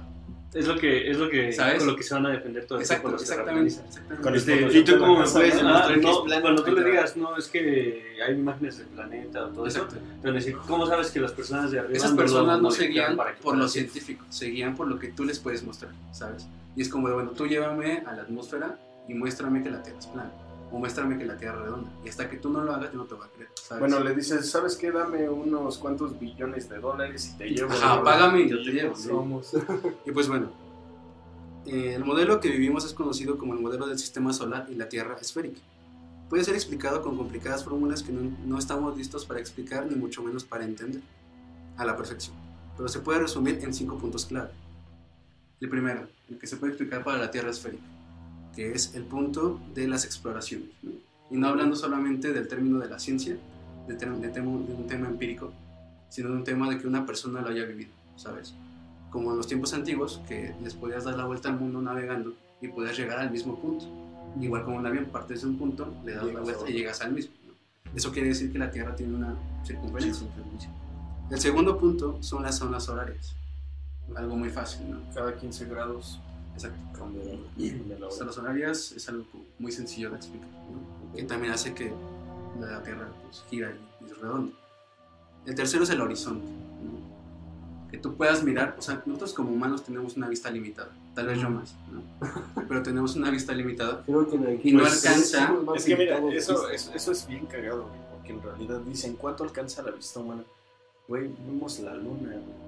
Es 0.55 0.67
lo 0.67 0.77
que, 0.77 1.11
es 1.11 1.17
lo 1.17 1.31
que, 1.31 1.51
¿Sabes? 1.51 1.79
con 1.79 1.87
lo 1.87 1.97
que 1.97 2.03
se 2.03 2.13
van 2.13 2.27
a 2.27 2.31
defender 2.31 2.67
todo 2.67 2.79
el 2.79 2.87
tiempo 2.87 3.09
Exacto, 3.09 3.23
exactamente. 3.23 3.75
exactamente. 3.75 4.39
Este, 4.39 4.57
Photoshop 4.59 4.77
¿y 4.77 4.85
tú 4.85 4.97
¿no? 4.99 5.13
demostrar 5.13 5.45
Ah, 5.65 5.89
que 5.89 5.97
no, 6.01 6.41
cuando 6.43 6.65
tú 6.65 6.73
le 6.73 6.85
digas, 6.85 7.17
no, 7.17 7.37
es 7.39 7.49
que 7.49 8.19
hay 8.27 8.35
imágenes 8.35 8.79
del 8.79 8.87
planeta 8.89 9.47
o 9.47 9.49
todo 9.49 9.67
eso, 9.67 9.85
Exacto. 9.85 10.05
pero 10.21 10.35
decir, 10.35 10.57
¿cómo 10.67 10.87
sabes 10.87 11.11
que 11.11 11.21
las 11.21 11.33
personas 11.33 11.71
de 11.71 11.79
arriba 11.79 11.97
Esas 11.97 12.13
personas 12.13 12.61
no 12.61 12.69
para 13.17 13.35
que 13.35 13.43
por 13.43 13.57
lo 13.57 13.67
científico, 13.67 14.27
seguían 14.29 14.77
por 14.77 14.89
lo 14.89 14.99
que 14.99 15.09
tú 15.09 15.25
les 15.25 15.39
puedes 15.39 15.63
mostrar, 15.63 15.93
¿sabes? 16.13 16.47
Y 16.77 16.83
es 16.83 16.89
como 16.91 17.09
de, 17.09 17.15
bueno, 17.15 17.31
tú 17.31 17.47
llévame 17.47 18.03
a 18.07 18.13
la 18.13 18.23
atmósfera 18.23 18.79
y 19.09 19.15
muéstrame 19.15 19.63
que 19.63 19.71
la 19.71 19.83
Tierra 19.83 19.99
es 19.99 20.07
plana. 20.07 20.33
O 20.73 20.79
muéstrame 20.79 21.19
que 21.19 21.27
la 21.27 21.37
Tierra 21.37 21.59
es 21.59 21.65
redonda. 21.65 21.91
Y 22.05 22.09
hasta 22.09 22.31
que 22.31 22.39
tú 22.39 22.49
no 22.49 22.65
lo 22.65 22.73
hagas, 22.73 22.93
yo 22.93 22.99
no 22.99 23.05
te 23.05 23.15
voy 23.15 23.27
a 23.27 23.31
creer, 23.31 23.51
¿sabes? 23.55 23.81
Bueno, 23.81 24.01
le 24.03 24.15
dices, 24.15 24.51
¿sabes 24.51 24.77
qué? 24.77 24.91
Dame 24.91 25.29
unos 25.29 25.77
cuantos 25.77 26.19
billones 26.19 26.69
de 26.69 26.79
dólares 26.79 27.33
y 27.35 27.39
te 27.39 27.49
llevo. 27.51 27.73
Ajá, 27.73 28.03
págame 28.03 28.41
y 28.43 28.51
yo 28.51 28.57
te 28.63 28.73
llevo. 28.73 28.97
Somos. 28.97 29.53
Y 30.07 30.13
pues 30.13 30.29
bueno, 30.29 30.51
eh, 31.67 31.95
el 31.95 32.05
modelo 32.05 32.41
que 32.41 32.49
vivimos 32.49 32.85
es 32.87 32.95
conocido 32.95 33.37
como 33.37 33.53
el 33.53 33.61
modelo 33.61 33.87
del 33.87 33.99
sistema 33.99 34.33
solar 34.33 34.67
y 34.71 34.75
la 34.75 34.89
Tierra 34.89 35.17
esférica. 35.21 35.61
Puede 36.31 36.45
ser 36.45 36.55
explicado 36.55 37.03
con 37.03 37.19
complicadas 37.19 37.63
fórmulas 37.63 38.03
que 38.03 38.11
no, 38.11 38.35
no 38.47 38.59
estamos 38.59 38.97
listos 38.97 39.27
para 39.27 39.39
explicar 39.39 39.87
ni 39.87 39.95
mucho 39.95 40.23
menos 40.23 40.45
para 40.45 40.65
entender 40.65 41.03
a 41.77 41.85
la 41.85 41.97
perfección, 41.97 42.35
pero 42.77 42.89
se 42.89 43.01
puede 43.01 43.21
resumir 43.21 43.59
en 43.63 43.75
cinco 43.75 43.99
puntos 43.99 44.25
clave. 44.25 44.51
El 45.61 45.69
primero, 45.69 46.09
el 46.29 46.39
que 46.39 46.47
se 46.47 46.57
puede 46.57 46.73
explicar 46.73 47.05
para 47.05 47.19
la 47.19 47.31
Tierra 47.31 47.51
esférica, 47.51 47.85
que 48.55 48.73
es 48.73 48.95
el 48.95 49.05
punto 49.05 49.61
de 49.75 49.89
las 49.89 50.05
exploraciones. 50.05 50.69
¿no? 50.83 50.93
Y 51.31 51.37
no 51.37 51.49
hablando 51.49 51.77
solamente 51.77 52.33
del 52.33 52.49
término 52.49 52.79
de 52.79 52.89
la 52.89 52.99
ciencia, 52.99 53.37
de, 53.87 54.41
un 54.41 54.87
tema 54.87 55.09
empírico, 55.09 55.53
sino 56.09 56.29
de 56.31 56.37
un 56.37 56.45
tema 56.45 56.69
de 56.71 56.79
que 56.79 56.87
una 56.87 57.05
persona 57.07 57.41
lo 57.41 57.49
haya 57.49 57.65
vivido, 57.65 57.91
¿sabes? 58.17 58.55
como 59.13 59.31
en 59.31 59.37
los 59.37 59.47
tiempos 59.47 59.75
antiguos, 59.75 60.21
que 60.27 60.55
les 60.63 60.75
podías 60.75 61.05
dar 61.05 61.17
la 61.17 61.27
vuelta 61.27 61.51
al 61.51 61.61
mundo 61.61 61.83
navegando 61.83 62.35
y 62.61 62.69
podías 62.69 62.97
llegar 62.97 63.19
al 63.19 63.31
mismo 63.31 63.57
punto. 63.61 63.85
Igual 64.41 64.65
como 64.65 64.79
un 64.79 64.87
avión, 64.87 65.05
partes 65.05 65.43
de 65.43 65.49
un 65.49 65.59
punto, 65.59 65.93
le 66.05 66.15
das 66.15 66.25
la 66.25 66.31
Llegas 66.31 66.41
a 66.41 66.45
vuelta 66.45 66.71
y 66.71 66.73
llegas 66.73 67.01
al 67.03 67.13
mismo. 67.13 67.35
¿no? 67.47 67.53
Eso 67.95 68.11
quiere 68.11 68.29
decir 68.29 68.51
que 68.51 68.59
la 68.59 68.71
Tierra 68.71 68.97
tiene 68.97 69.15
una 69.15 69.37
circunferencia. 69.65 70.27
El 71.31 71.39
segundo 71.39 71.79
punto 71.79 72.17
son 72.23 72.43
las 72.43 72.57
zonas 72.57 72.89
horarias. 72.89 73.37
Algo 74.17 74.35
muy 74.35 74.49
fácil, 74.49 74.91
¿no? 74.91 75.01
Cada 75.15 75.37
15 75.37 75.67
grados 75.67 76.19
Exacto. 76.55 76.79
la 77.89 78.25
Las 78.27 78.39
horarias 78.39 78.93
es 78.93 79.09
algo 79.09 79.25
muy 79.59 79.73
sencillo 79.73 80.11
de 80.11 80.17
explicar, 80.17 80.49
¿no? 80.49 81.15
que 81.17 81.23
también 81.25 81.53
hace 81.53 81.75
que 81.75 81.93
la 82.61 82.83
Tierra 82.83 83.09
pues, 83.23 83.43
gira 83.51 83.73
y 84.01 84.05
es 84.11 84.19
redonda. 84.19 84.53
El 85.47 85.55
tercero 85.55 85.83
es 85.85 85.91
el 85.91 86.01
horizonte, 86.01 86.47
¿no? 86.47 87.91
que 87.91 87.99
tú 87.99 88.15
puedas 88.15 88.43
mirar, 88.43 88.75
o 88.79 88.83
sea, 88.83 89.03
nosotros 89.05 89.35
como 89.35 89.51
humanos 89.53 89.83
tenemos 89.85 90.17
una 90.17 90.29
vista 90.29 90.51
limitada, 90.51 90.91
tal 91.15 91.27
vez 91.27 91.39
yo 91.41 91.51
más, 91.51 91.75
¿no? 91.91 92.03
pero 92.69 92.83
tenemos 92.83 93.17
una 93.17 93.31
vista 93.31 93.53
limitada. 93.53 94.03
Creo 94.07 94.29
que 94.31 94.39
la- 94.39 94.53
Y 94.55 94.73
no 94.73 94.81
pues, 94.81 95.05
alcanza- 95.05 95.53
más 95.53 95.77
Es 95.79 95.85
que 95.85 95.97
mira, 95.97 96.19
eso, 96.33 96.71
eso, 96.71 96.93
eso 96.95 97.13
es 97.13 97.27
bien 97.27 97.45
cagado, 97.47 97.83
güey, 97.89 98.01
porque 98.13 98.33
en 98.33 98.43
realidad 98.43 98.81
dicen, 98.81 99.17
¿cuánto 99.17 99.45
alcanza 99.45 99.83
la 99.83 99.91
vista 99.91 100.21
humana? 100.21 100.43
Güey, 101.09 101.29
vimos 101.47 101.81
la 101.81 101.95
luna, 101.95 102.31
güey. 102.31 102.63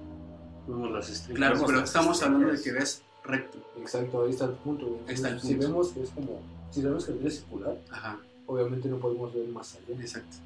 Vemos 0.67 0.91
las 0.91 1.09
estrellas. 1.09 1.37
Claro, 1.37 1.63
pero 1.65 1.79
estamos 1.79 2.21
hablando 2.21 2.47
de 2.47 2.53
que 2.53 2.57
estrellas. 2.57 3.01
ves 3.01 3.03
recto. 3.25 3.57
Exacto, 3.77 4.23
ahí 4.23 4.31
está 4.31 4.45
el 4.45 4.51
punto. 4.51 4.85
güey. 4.87 4.99
Está 5.13 5.29
el 5.29 5.39
Si 5.41 5.49
punto. 5.53 5.67
vemos 5.67 5.87
que 5.89 6.03
es 6.03 6.09
como, 6.11 6.41
si 6.71 6.81
sabemos 6.81 7.05
que 7.05 7.11
el 7.13 7.25
es 7.27 7.35
circular, 7.39 7.77
Ajá, 7.91 8.19
obviamente 8.47 8.87
no 8.89 8.97
podemos 8.97 9.33
ver 9.33 9.47
más 9.49 9.75
allá. 9.75 9.99
exacto. 10.01 10.37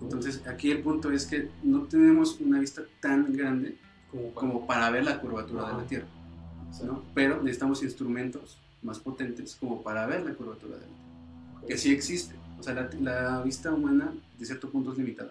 Entonces, 0.00 0.46
aquí 0.46 0.70
el 0.70 0.82
punto 0.82 1.10
es 1.10 1.24
que 1.26 1.48
no 1.62 1.84
tenemos 1.84 2.38
una 2.40 2.58
vista 2.60 2.82
tan 3.00 3.32
grande 3.32 3.78
Como 4.10 4.30
para- 4.30 4.34
como 4.52 4.66
para 4.66 4.90
ver 4.90 5.04
la 5.04 5.20
curvatura 5.20 5.62
de 5.62 5.68
la 5.72 5.76
Ajá. 5.78 5.86
Tierra. 5.86 6.06
¿no? 6.84 7.02
Pero 7.14 7.40
necesitamos 7.42 7.82
instrumentos 7.82 8.58
más 8.82 8.98
potentes 8.98 9.56
como 9.56 9.82
para 9.82 10.04
ver 10.06 10.24
la 10.26 10.34
curvatura 10.34 10.74
de 10.76 10.80
la 10.82 10.86
Tierra. 10.86 11.66
Que 11.66 11.78
sí 11.78 11.92
existe. 11.92 12.34
O 12.60 12.62
sea, 12.62 12.74
la, 12.74 12.90
la 13.00 13.42
vista 13.42 13.72
humana 13.72 14.12
de 14.38 14.44
cierto 14.46 14.68
punto 14.70 14.92
es 14.92 14.98
limitada. 14.98 15.30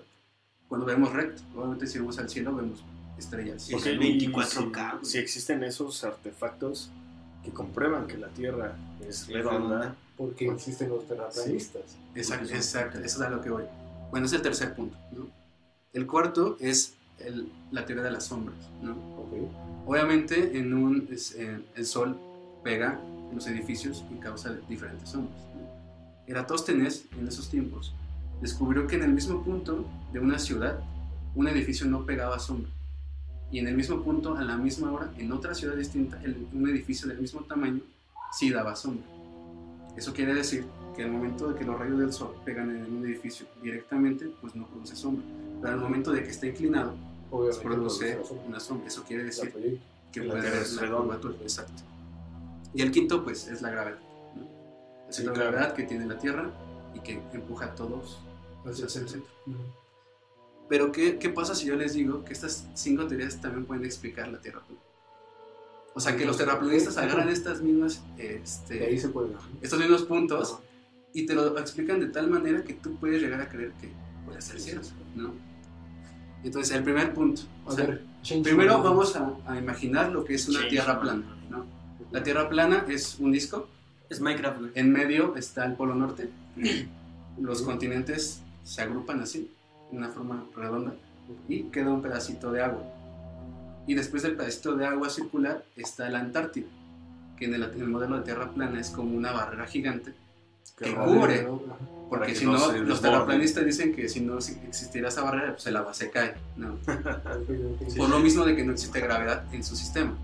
Cuando 0.68 0.86
vemos 0.88 1.14
recto, 1.14 1.44
obviamente 1.56 1.86
si 1.86 2.00
vemos 2.00 2.18
al 2.18 2.28
cielo 2.30 2.56
vemos 2.56 2.84
estrellas. 3.18 3.70
Es 3.70 3.76
Ok, 3.76 3.86
el 3.88 4.04
y 4.04 4.28
24K, 4.28 5.00
Si, 5.04 5.12
si 5.12 5.18
existen 5.20 5.64
esos 5.64 6.04
artefactos 6.04 6.90
que 7.44 7.52
comprueban 7.52 8.08
que 8.08 8.18
la 8.18 8.28
Tierra 8.30 8.76
es 9.08 9.28
redonda. 9.28 9.96
Porque 10.18 10.48
existen 10.48 10.90
los 10.90 11.06
terraplanistas. 11.08 11.98
Exacto, 12.16 12.54
exacto, 12.54 13.00
eso 13.00 13.22
es 13.22 13.22
a 13.22 13.30
lo 13.30 13.42
que 13.42 13.50
voy. 13.50 13.64
Bueno, 14.12 14.26
es 14.28 14.34
el 14.34 14.42
tercer 14.42 14.74
punto. 14.74 14.98
¿no? 15.12 15.28
El 15.94 16.08
cuarto 16.08 16.56
es 16.60 16.94
el- 17.20 17.50
la 17.72 17.86
teoría 17.86 18.04
de 18.06 18.12
las 18.12 18.26
sombras. 18.26 18.58
¿no? 18.82 18.94
Ok. 18.94 19.50
Obviamente 19.88 20.58
en 20.58 20.74
un, 20.74 21.08
es, 21.12 21.36
eh, 21.36 21.60
el 21.76 21.86
sol 21.86 22.18
pega 22.64 23.00
en 23.30 23.36
los 23.36 23.46
edificios 23.48 24.04
y 24.12 24.20
causa 24.20 24.54
diferentes 24.70 25.10
sombras. 25.10 25.38
¿no? 25.56 25.66
Eratóstenes 26.28 27.06
en 27.20 27.28
esos 27.28 27.50
tiempos 27.50 27.94
descubrió 28.42 28.88
que 28.88 28.96
en 28.96 29.04
el 29.04 29.14
mismo 29.14 29.44
punto 29.44 29.86
de 30.14 30.20
una 30.20 30.40
ciudad 30.40 30.80
un 31.36 31.48
edificio 31.48 31.86
no 31.88 32.06
pegaba 32.06 32.40
sombra 32.40 32.72
y 33.56 33.60
en 33.60 33.70
el 33.70 33.76
mismo 33.78 34.02
punto 34.04 34.36
a 34.36 34.44
la 34.44 34.58
misma 34.58 34.92
hora 34.92 35.14
en 35.18 35.32
otra 35.32 35.54
ciudad 35.56 35.78
distinta 35.78 36.20
un 36.52 36.70
edificio 36.70 37.08
del 37.08 37.20
mismo 37.20 37.40
tamaño 37.46 37.80
sí 38.38 38.50
daba 38.52 38.76
sombra. 38.76 39.06
Eso 39.96 40.12
quiere 40.12 40.34
decir 40.34 40.66
que 40.94 41.04
al 41.04 41.12
momento 41.12 41.48
de 41.48 41.56
que 41.58 41.64
los 41.64 41.80
rayos 41.80 41.98
del 42.00 42.12
sol 42.12 42.36
pegan 42.44 42.70
en 42.70 42.94
un 42.94 43.06
edificio 43.06 43.46
directamente 43.64 44.26
pues 44.42 44.56
no 44.58 44.68
produce 44.68 44.98
sombra, 44.98 45.24
pero 45.62 45.74
al 45.76 45.80
momento 45.80 46.12
de 46.12 46.24
que 46.24 46.32
está 46.32 46.48
inclinado 46.48 46.96
pues, 47.30 47.56
Obviamente 47.58 47.64
produce 47.64 48.20
una 48.46 48.60
sombra. 48.60 48.88
Eso 48.88 49.04
quiere 49.08 49.24
decir 49.24 49.50
proyecto. 49.54 49.86
que 50.12 50.22
puede 50.24 50.48
haber 50.50 50.70
la 50.74 50.98
curvatura, 50.98 51.36
exacto. 51.42 51.82
Y 52.74 52.82
el 52.82 52.92
quinto, 52.92 53.24
pues, 53.24 53.48
es 53.48 53.62
la 53.62 53.70
gravedad. 53.70 54.00
¿no? 54.36 54.44
Es 55.10 55.16
Sí, 55.16 55.24
la 55.24 55.32
claro. 55.32 55.52
gravedad 55.52 55.74
que 55.74 55.84
tiene 55.84 56.06
la 56.08 56.18
Tierra 56.20 56.52
y 56.94 57.00
que 57.00 57.22
empuja 57.32 57.66
a 57.68 57.76
todos 57.76 58.20
hacia 58.66 58.84
el 58.84 58.90
centro. 58.90 59.22
Ujú. 59.48 59.58
Pero, 60.68 60.92
¿qué, 60.92 61.18
¿qué 61.20 61.30
pasa 61.30 61.54
si 61.54 61.68
yo 61.68 61.76
les 61.76 61.94
digo 61.94 62.24
que 62.24 62.34
estas 62.34 62.68
cinco 62.74 63.06
teorías 63.08 63.40
también 63.40 63.66
pueden 63.66 63.86
explicar 63.86 64.28
la 64.30 64.40
Tierra 64.40 64.62
plana? 64.62 64.82
O 65.94 66.00
sea, 66.00 66.18
que 66.18 66.26
los 66.26 66.38
terraplanistas 66.38 66.98
agarran 66.98 67.30
estas 67.30 67.62
mismas, 67.62 68.04
este, 68.18 68.76
De 68.76 68.86
ahí 68.88 69.00
se 69.00 69.10
puede 69.10 69.30
estos 69.62 69.80
mismos 69.80 70.04
puntos 70.04 70.60
y 71.14 71.26
te 71.26 71.34
lo 71.34 71.58
explican 71.58 72.02
de 72.02 72.08
tal 72.08 72.30
manera 72.30 72.64
que 72.64 72.74
tú 72.74 72.98
puedes 72.98 73.22
llegar 73.22 73.40
a 73.40 73.48
creer 73.48 73.72
que 73.80 73.90
puede 74.26 74.42
ser 74.42 74.60
cierto, 74.60 74.90
¿no? 75.16 75.34
Entonces, 76.44 76.76
el 76.76 76.84
primer 76.84 77.14
punto. 77.14 77.44
o 77.66 77.72
A 77.72 77.76
sea, 77.76 77.86
ver, 77.86 78.04
Primero 78.44 78.82
vamos 78.82 79.16
a, 79.16 79.36
a 79.46 79.58
imaginar 79.58 80.12
lo 80.12 80.26
que 80.26 80.34
es 80.34 80.50
una 80.50 80.68
tierra 80.68 81.00
plana. 81.00 81.24
¿no? 81.50 81.66
La 82.12 82.24
tierra 82.24 82.50
plana 82.50 82.86
es 82.90 83.18
un 83.20 83.32
disco, 83.32 83.70
Es 84.10 84.20
Minecraft, 84.20 84.76
en 84.76 84.92
medio 84.92 85.36
está 85.36 85.66
el 85.66 85.76
polo 85.76 85.96
norte, 85.96 86.30
los 87.40 87.62
continentes 87.62 88.42
se 88.64 88.82
agrupan 88.82 89.22
así, 89.22 89.52
una 89.92 90.10
forma 90.10 90.46
redonda, 90.56 90.94
y 91.48 91.64
queda 91.64 91.92
un 91.92 92.02
pedacito 92.02 92.52
de 92.52 92.64
agua. 92.64 92.84
Y 93.88 93.94
después 93.94 94.24
del 94.24 94.36
pedacito 94.36 94.76
de 94.76 94.86
agua 94.86 95.10
circular 95.10 95.64
está 95.76 96.10
la 96.10 96.20
Antártida, 96.20 96.68
que 97.38 97.46
en 97.46 97.54
el, 97.56 97.64
en 97.64 97.82
el 97.82 97.88
modelo 97.88 98.18
de 98.18 98.24
tierra 98.24 98.50
plana 98.52 98.80
es 98.80 98.90
como 98.90 99.16
una 99.16 99.32
barrera 99.32 99.68
gigante, 99.68 100.14
que 100.78 100.86
Que 100.86 100.96
cubre, 100.96 101.48
porque 102.10 102.34
que 102.34 102.36
si 102.36 102.46
no 102.46 102.58
no, 102.58 102.72
los 102.72 103.02
terraplanistas 103.02 103.66
dicen 103.66 103.96
que 103.96 104.10
si 104.10 104.22
no 104.22 104.38
existiera 104.38 105.10
esa 105.10 105.24
barrera, 105.24 105.54
pues 105.54 105.66
el 105.68 105.78
agua 105.78 105.94
se 105.94 106.10
cae. 106.10 106.36
¿no? 106.56 106.78
Ok, 106.88 107.98
Por 107.98 108.10
lo 108.10 108.20
mismo 108.20 108.46
de 108.46 108.56
que 108.56 108.64
no 108.64 108.74
existe 108.74 109.00
gravedad 109.00 109.44
en 109.54 109.64
su 109.64 109.76
sistema. 109.76 110.16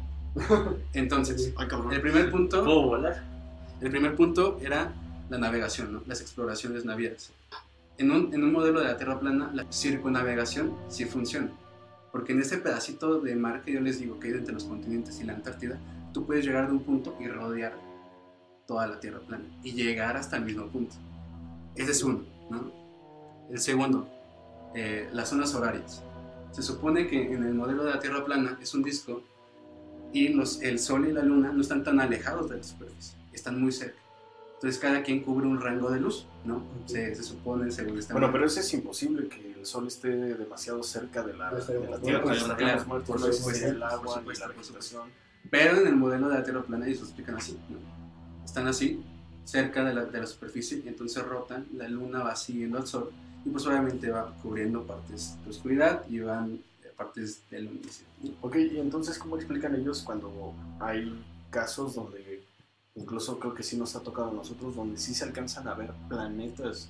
Entonces, 0.94 1.54
el 1.92 2.02
primer 2.02 2.32
punto, 2.32 2.64
¿Puedo 2.64 2.84
volar? 2.84 3.24
el 3.82 3.90
primer 3.90 4.16
punto 4.16 4.60
era 4.62 4.92
la 5.30 5.38
navegación, 5.38 5.94
¿no? 5.94 6.02
las 6.06 6.22
exploraciones 6.22 6.86
navieras. 6.86 7.32
En 8.02 8.10
un, 8.10 8.52
modelo 8.52 8.80
de 8.80 8.88
la 8.88 8.98
Tierra 8.98 9.20
plana, 9.20 9.52
la 9.54 9.72
circunnavegación 9.72 10.76
sí 10.88 11.06
funciona. 11.06 11.52
Porque 12.12 12.34
en 12.34 12.42
ese 12.42 12.58
pedacito 12.58 13.22
de 13.22 13.36
mar 13.36 13.62
que 13.62 13.74
yo 13.74 13.80
les 13.80 14.00
digo 14.00 14.20
que 14.20 14.30
hay 14.30 14.34
entre 14.34 14.56
los 14.56 14.64
continentes 14.64 15.22
y 15.22 15.24
la 15.24 15.34
Antártida, 15.34 15.80
tú 16.12 16.26
puedes 16.26 16.44
llegar 16.44 16.66
de 16.66 16.74
un 16.74 16.80
punto 16.80 17.16
y 17.20 17.28
rodear 17.28 17.78
toda 18.66 18.88
la 18.88 19.00
Tierra 19.00 19.20
plana 19.20 19.46
y 19.64 19.74
llegar 19.74 20.18
hasta 20.18 20.38
el 20.38 20.46
mismo 20.46 20.66
punto. 20.66 20.96
Ese 21.76 21.92
es 21.92 22.04
uno. 22.04 22.24
¿no? 22.50 22.72
El 23.52 23.60
segundo, 23.60 24.10
eh, 24.74 25.08
las 25.14 25.30
zonas 25.30 25.54
horarias. 25.54 26.02
Se 26.52 26.64
supone 26.64 27.08
que 27.08 27.32
en 27.32 27.44
el 27.44 27.54
modelo 27.54 27.84
de 27.84 27.92
la 27.92 28.00
Tierra 28.00 28.26
plana 28.26 28.58
es 28.60 28.74
un 28.74 28.82
disco 28.82 29.22
y 30.12 30.36
el 30.62 30.80
Sol 30.80 31.08
y 31.08 31.14
la 31.14 31.22
Luna 31.22 31.54
no 31.54 31.62
están 31.62 31.84
tan 31.84 32.00
alejados 32.00 32.50
de 32.50 32.58
la 32.58 32.64
superficie, 32.64 33.16
están 33.32 33.62
muy 33.62 33.72
cerca. 33.72 34.01
Entonces 34.62 34.80
cada 34.80 35.02
quien 35.02 35.24
cubre 35.24 35.48
un 35.48 35.60
rango 35.60 35.90
de 35.90 36.00
luz, 36.00 36.28
¿no? 36.46 36.62
Se, 36.86 37.16
se 37.16 37.24
supone 37.24 37.72
según 37.72 37.98
esta 37.98 38.14
Bueno, 38.14 38.32
pero 38.32 38.46
eso 38.46 38.60
es 38.60 38.72
imposible 38.76 39.28
que 39.28 39.56
el 39.58 39.66
sol 39.66 39.88
esté 39.88 40.10
demasiado 40.10 40.84
cerca 40.84 41.24
de 41.24 41.34
la, 41.34 41.50
Ya 41.52 41.66
de 41.66 41.90
la. 41.90 41.98
Tierra. 41.98 42.22
Claro, 42.22 42.32
estaríamos 42.32 42.58
claro, 42.58 42.86
muertos, 42.86 43.08
por 43.08 43.28
no 43.28 43.34
supuesto, 43.34 43.68
el 43.68 43.80
por 43.80 43.84
agua 43.84 44.06
ni 44.06 44.20
supuesto, 44.20 44.48
la 44.48 44.54
por 44.54 44.62
vegetación. 44.64 45.10
Pero 45.50 45.82
en 45.82 45.88
el 45.88 45.96
modelo 45.96 46.30
de 46.30 46.36
la 46.36 46.44
Tierra 46.44 46.62
plana 46.62 46.86
ellos 46.86 47.00
lo 47.00 47.06
explican 47.08 47.38
así, 47.38 47.58
¿no? 47.70 48.46
Están 48.46 48.68
así, 48.68 49.04
cerca 49.46 49.84
de 49.84 49.96
la, 49.96 50.06
de 50.06 50.20
la 50.20 50.28
superficie, 50.28 50.84
y 50.86 50.88
entonces 50.88 51.26
rotan, 51.26 51.66
la 51.74 51.88
luna 51.88 52.20
va 52.20 52.36
siguiendo 52.36 52.78
al 52.78 52.86
sol, 52.86 53.12
y 53.44 53.50
pues 53.50 53.66
obviamente 53.66 54.12
va 54.12 54.32
cubriendo 54.44 54.84
partes 54.84 55.38
de 55.44 55.50
oscuridad 55.50 56.04
y 56.08 56.20
van, 56.20 56.60
partes 56.96 57.42
del 57.50 57.66
municipio. 57.66 58.36
Ok, 58.42 58.58
y 58.58 58.78
entonces, 58.78 59.18
¿cómo 59.18 59.38
explican 59.38 59.74
ellos 59.74 60.04
cuando 60.04 60.54
hay 60.80 61.20
casos 61.50 61.96
donde, 61.96 62.31
incluso 62.96 63.40
creo 63.40 63.54
que 63.54 63.64
sí 63.64 63.78
nos 63.78 63.96
ha 63.96 64.02
tocado 64.02 64.30
a 64.30 64.34
nosotros, 64.34 64.76
donde 64.76 64.98
sí 64.98 65.14
se 65.14 65.24
alcanzan 65.24 65.68
a 65.68 65.74
ver 65.74 65.92
planetas? 66.10 66.90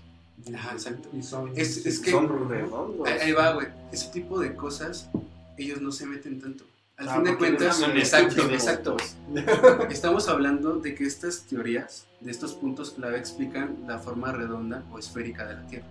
Ajá, 0.55 0.71
exacto. 0.73 1.09
Y 1.13 1.21
son, 1.21 1.51
Es- 1.55 1.85
es 1.85 1.99
que- 1.99 2.11
Son 2.11 2.49
redondos. 2.49 3.07
Ahí, 3.07 3.31
va, 3.31 3.53
güey. 3.53 3.67
Ese 3.91 4.07
tipo 4.09 4.39
de 4.39 4.55
cosas, 4.55 5.09
ellos 5.57 5.81
no 5.81 5.91
se 5.91 6.05
meten 6.05 6.39
tanto. 6.41 6.63
Al 6.97 7.09
Ah, 7.09 7.15
fin 7.15 7.23
de 7.23 7.37
cuentas, 7.37 7.81
exacto, 7.95 8.49
exacto. 8.51 8.97
Estamos 9.89 10.27
hablando 10.27 10.77
de 10.79 10.93
que 10.93 11.05
estas 11.05 11.43
teorías, 11.43 12.05
de 12.19 12.29
estos 12.31 12.53
puntos 12.53 12.91
clave, 12.91 13.17
explican 13.17 13.77
la 13.87 13.97
forma 13.97 14.31
redonda 14.31 14.83
o 14.91 14.99
esférica 14.99 15.45
de 15.47 15.55
la 15.55 15.67
Tierra. 15.67 15.87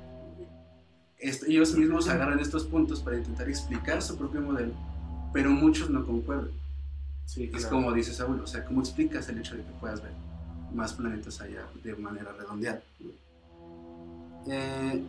Est- 1.19 1.45
ellos 1.49 1.75
mismos 1.77 2.09
agarran 2.09 2.39
estos 2.39 2.65
puntos 2.65 3.01
para 3.01 3.17
intentar 3.19 3.49
explicar 3.49 4.01
su 4.03 4.17
propio 4.17 4.41
modelo, 4.41 4.73
pero 5.33 5.51
muchos 5.51 5.91
no 5.91 6.07
concuerdan. 6.07 6.51
Sí, 7.31 7.49
Es 7.55 7.67
como 7.67 7.93
dice 7.93 8.13
Saúl, 8.13 8.41
o 8.41 8.47
sea, 8.49 8.65
¿cómo 8.65 8.81
explicas 8.81 9.29
el 9.29 9.39
hecho 9.39 9.55
de 9.55 9.63
que 9.63 9.71
puedas 9.79 10.03
ver 10.03 10.11
más 10.75 10.95
planetas 10.95 11.41
allá 11.41 11.65
de 11.81 11.95
manera 11.95 12.33
redondeada? 12.33 12.83
Eh, 14.49 15.01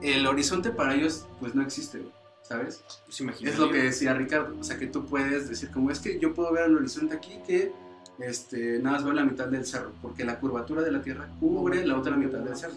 el 0.00 0.24
horizonte 0.24 0.70
para 0.70 0.94
ellos, 0.94 1.26
pues 1.40 1.56
no 1.56 1.62
existe, 1.62 2.00
¿sabes? 2.42 2.84
Es 3.08 3.20
imaginario. 3.20 3.52
Es 3.52 3.58
lo 3.58 3.72
que 3.72 3.82
decía 3.82 4.14
Ricardo, 4.14 4.56
o 4.56 4.62
sea, 4.62 4.78
que 4.78 4.86
tú 4.86 5.04
puedes 5.04 5.48
decir, 5.48 5.68
como 5.72 5.90
es 5.90 5.98
que 5.98 6.20
yo 6.20 6.32
puedo 6.32 6.52
ver 6.52 6.66
el 6.66 6.76
horizonte 6.76 7.12
aquí 7.16 7.40
que 7.44 7.72
este, 8.20 8.78
nada 8.78 8.96
más 8.96 9.04
veo 9.04 9.12
la 9.14 9.24
mitad 9.24 9.46
del 9.46 9.66
cerro, 9.66 9.92
porque 10.00 10.24
la 10.24 10.38
curvatura 10.38 10.82
de 10.82 10.92
la 10.92 11.02
Tierra 11.02 11.28
cubre 11.40 11.84
la 11.86 11.98
otra 11.98 12.16
mitad 12.16 12.38
del 12.38 12.56
cerro. 12.56 12.74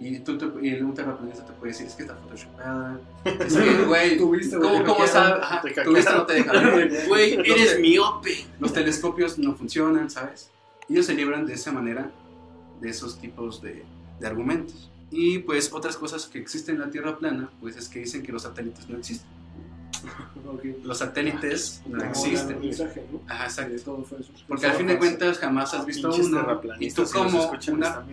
Y, 0.00 0.18
tú, 0.18 0.36
te- 0.36 0.66
y 0.66 0.74
un 0.80 0.92
terraplanista 0.94 1.46
te 1.46 1.52
puede 1.54 1.72
decir, 1.72 1.86
es 1.86 1.94
que 1.94 2.02
está 2.02 2.14
photoshopeada. 2.16 2.98
Es 3.24 3.56
que, 3.56 3.84
güey, 3.84 4.18
¿cómo, 4.18 4.84
cómo 4.84 5.06
sabes? 5.06 5.42
Ajá, 5.42 5.62
te 5.62 5.70
Tuviste 5.82 6.10
hackearon. 6.10 6.18
no 6.18 6.26
te 6.26 6.34
dejan 6.34 6.76
ver. 6.76 7.04
Güey, 7.08 7.32
eres 7.34 7.80
miope. 7.80 8.46
Los 8.60 8.72
telescopios 8.72 9.38
no 9.38 9.54
funcionan, 9.54 10.10
¿sabes? 10.10 10.50
Ellos 10.88 11.06
se 11.06 11.14
libran 11.14 11.46
de 11.46 11.54
esa 11.54 11.72
manera, 11.72 12.10
de 12.80 12.90
esos 12.90 13.18
tipos 13.18 13.62
de, 13.62 13.84
de 14.20 14.26
argumentos. 14.26 14.90
Y 15.10 15.38
pues 15.38 15.72
otras 15.72 15.96
cosas 15.96 16.26
que 16.26 16.38
existen 16.38 16.74
en 16.74 16.80
la 16.82 16.90
Tierra 16.90 17.16
plana, 17.16 17.48
pues 17.60 17.76
es 17.76 17.88
que 17.88 18.00
dicen 18.00 18.22
que 18.22 18.32
los 18.32 18.42
satélites 18.42 18.88
no 18.88 18.98
existen. 18.98 19.28
Los 20.82 20.98
satélites 20.98 21.82
no 21.86 22.02
existen. 22.04 22.60
mensaje, 22.60 23.04
¿no? 23.10 23.20
Ajá, 23.28 23.44
exacto. 23.44 23.74
Todo 23.84 24.04
fue 24.04 24.20
eso. 24.20 24.32
Porque 24.48 24.66
al 24.66 24.72
fin 24.76 24.86
de 24.86 24.98
cuentas 24.98 25.38
jamás 25.38 25.74
has 25.74 25.86
visto 25.86 26.14
uno. 26.14 26.60
Y 26.80 26.90
tú 26.90 27.04
como 27.12 27.50
una... 27.72 28.04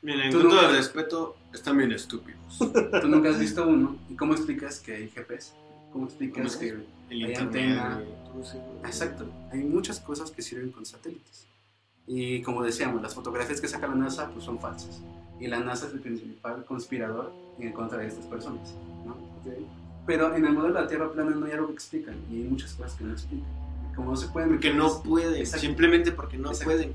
Miren, 0.00 0.20
en 0.32 0.32
nunca- 0.42 0.68
de 0.68 0.76
respeto, 0.76 1.36
están 1.52 1.76
bien 1.76 1.92
estúpidos. 1.92 2.58
Tú 2.58 3.08
nunca 3.08 3.30
has 3.30 3.38
visto 3.38 3.66
uno. 3.66 3.96
¿Y 4.08 4.14
cómo 4.14 4.34
explicas 4.34 4.78
que 4.80 4.94
hay 4.94 5.08
GPS? 5.08 5.52
¿Cómo 5.92 6.04
explicas 6.06 6.56
¿Cómo 6.56 6.60
que... 6.60 6.76
El 7.10 7.24
Hay 7.24 7.34
antena. 7.34 8.00
güey. 8.34 8.48
Exacto. 8.84 9.26
Hay 9.50 9.60
muchas 9.60 9.98
cosas 9.98 10.30
que 10.30 10.42
sirven 10.42 10.70
con 10.70 10.84
satélites. 10.86 11.46
Y 12.06 12.42
como 12.42 12.62
decíamos, 12.62 13.02
las 13.02 13.14
fotografías 13.14 13.60
que 13.60 13.68
saca 13.68 13.88
la 13.88 13.94
NASA 13.94 14.30
pues 14.30 14.44
son 14.44 14.58
falsas. 14.58 15.00
Y 15.40 15.46
la 15.46 15.60
NASA 15.60 15.86
es 15.88 15.94
el 15.94 16.00
principal 16.00 16.64
conspirador 16.64 17.32
en 17.58 17.72
contra 17.72 17.98
de 17.98 18.06
estas 18.08 18.26
personas. 18.26 18.72
¿no? 19.04 19.16
Pero 20.08 20.34
en 20.34 20.44
el 20.46 20.52
modelo 20.54 20.74
de 20.74 20.80
la 20.80 20.88
Tierra 20.88 21.12
plana 21.12 21.30
no 21.30 21.46
hay 21.46 21.52
algo 21.52 21.66
que 21.68 21.74
explican. 21.74 22.16
Y 22.30 22.36
hay 22.38 22.44
muchas 22.44 22.72
cosas 22.72 22.94
que 22.94 23.04
no 23.04 23.12
explican. 23.12 23.46
Como 23.94 24.10
no 24.12 24.16
se 24.16 24.26
pueden... 24.28 24.48
Porque 24.48 24.72
no 24.72 25.02
pueden, 25.02 25.34
Exacto. 25.36 25.66
simplemente 25.66 26.10
porque 26.12 26.38
no 26.38 26.48
Exacto. 26.48 26.72
pueden. 26.72 26.94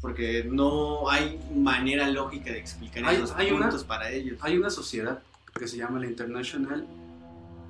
Porque 0.00 0.44
no 0.50 1.08
hay 1.08 1.38
manera 1.54 2.08
lógica 2.08 2.50
de 2.52 2.58
explicar 2.58 3.04
Hay- 3.04 3.16
esos 3.16 3.32
hay 3.36 3.52
una- 3.52 3.68
puntos 3.68 3.84
para 3.84 4.10
ellos. 4.10 4.36
Hay 4.42 4.56
una 4.58 4.68
sociedad 4.70 5.20
que 5.56 5.68
se 5.68 5.76
llama 5.76 6.00
la 6.00 6.06
International 6.06 6.86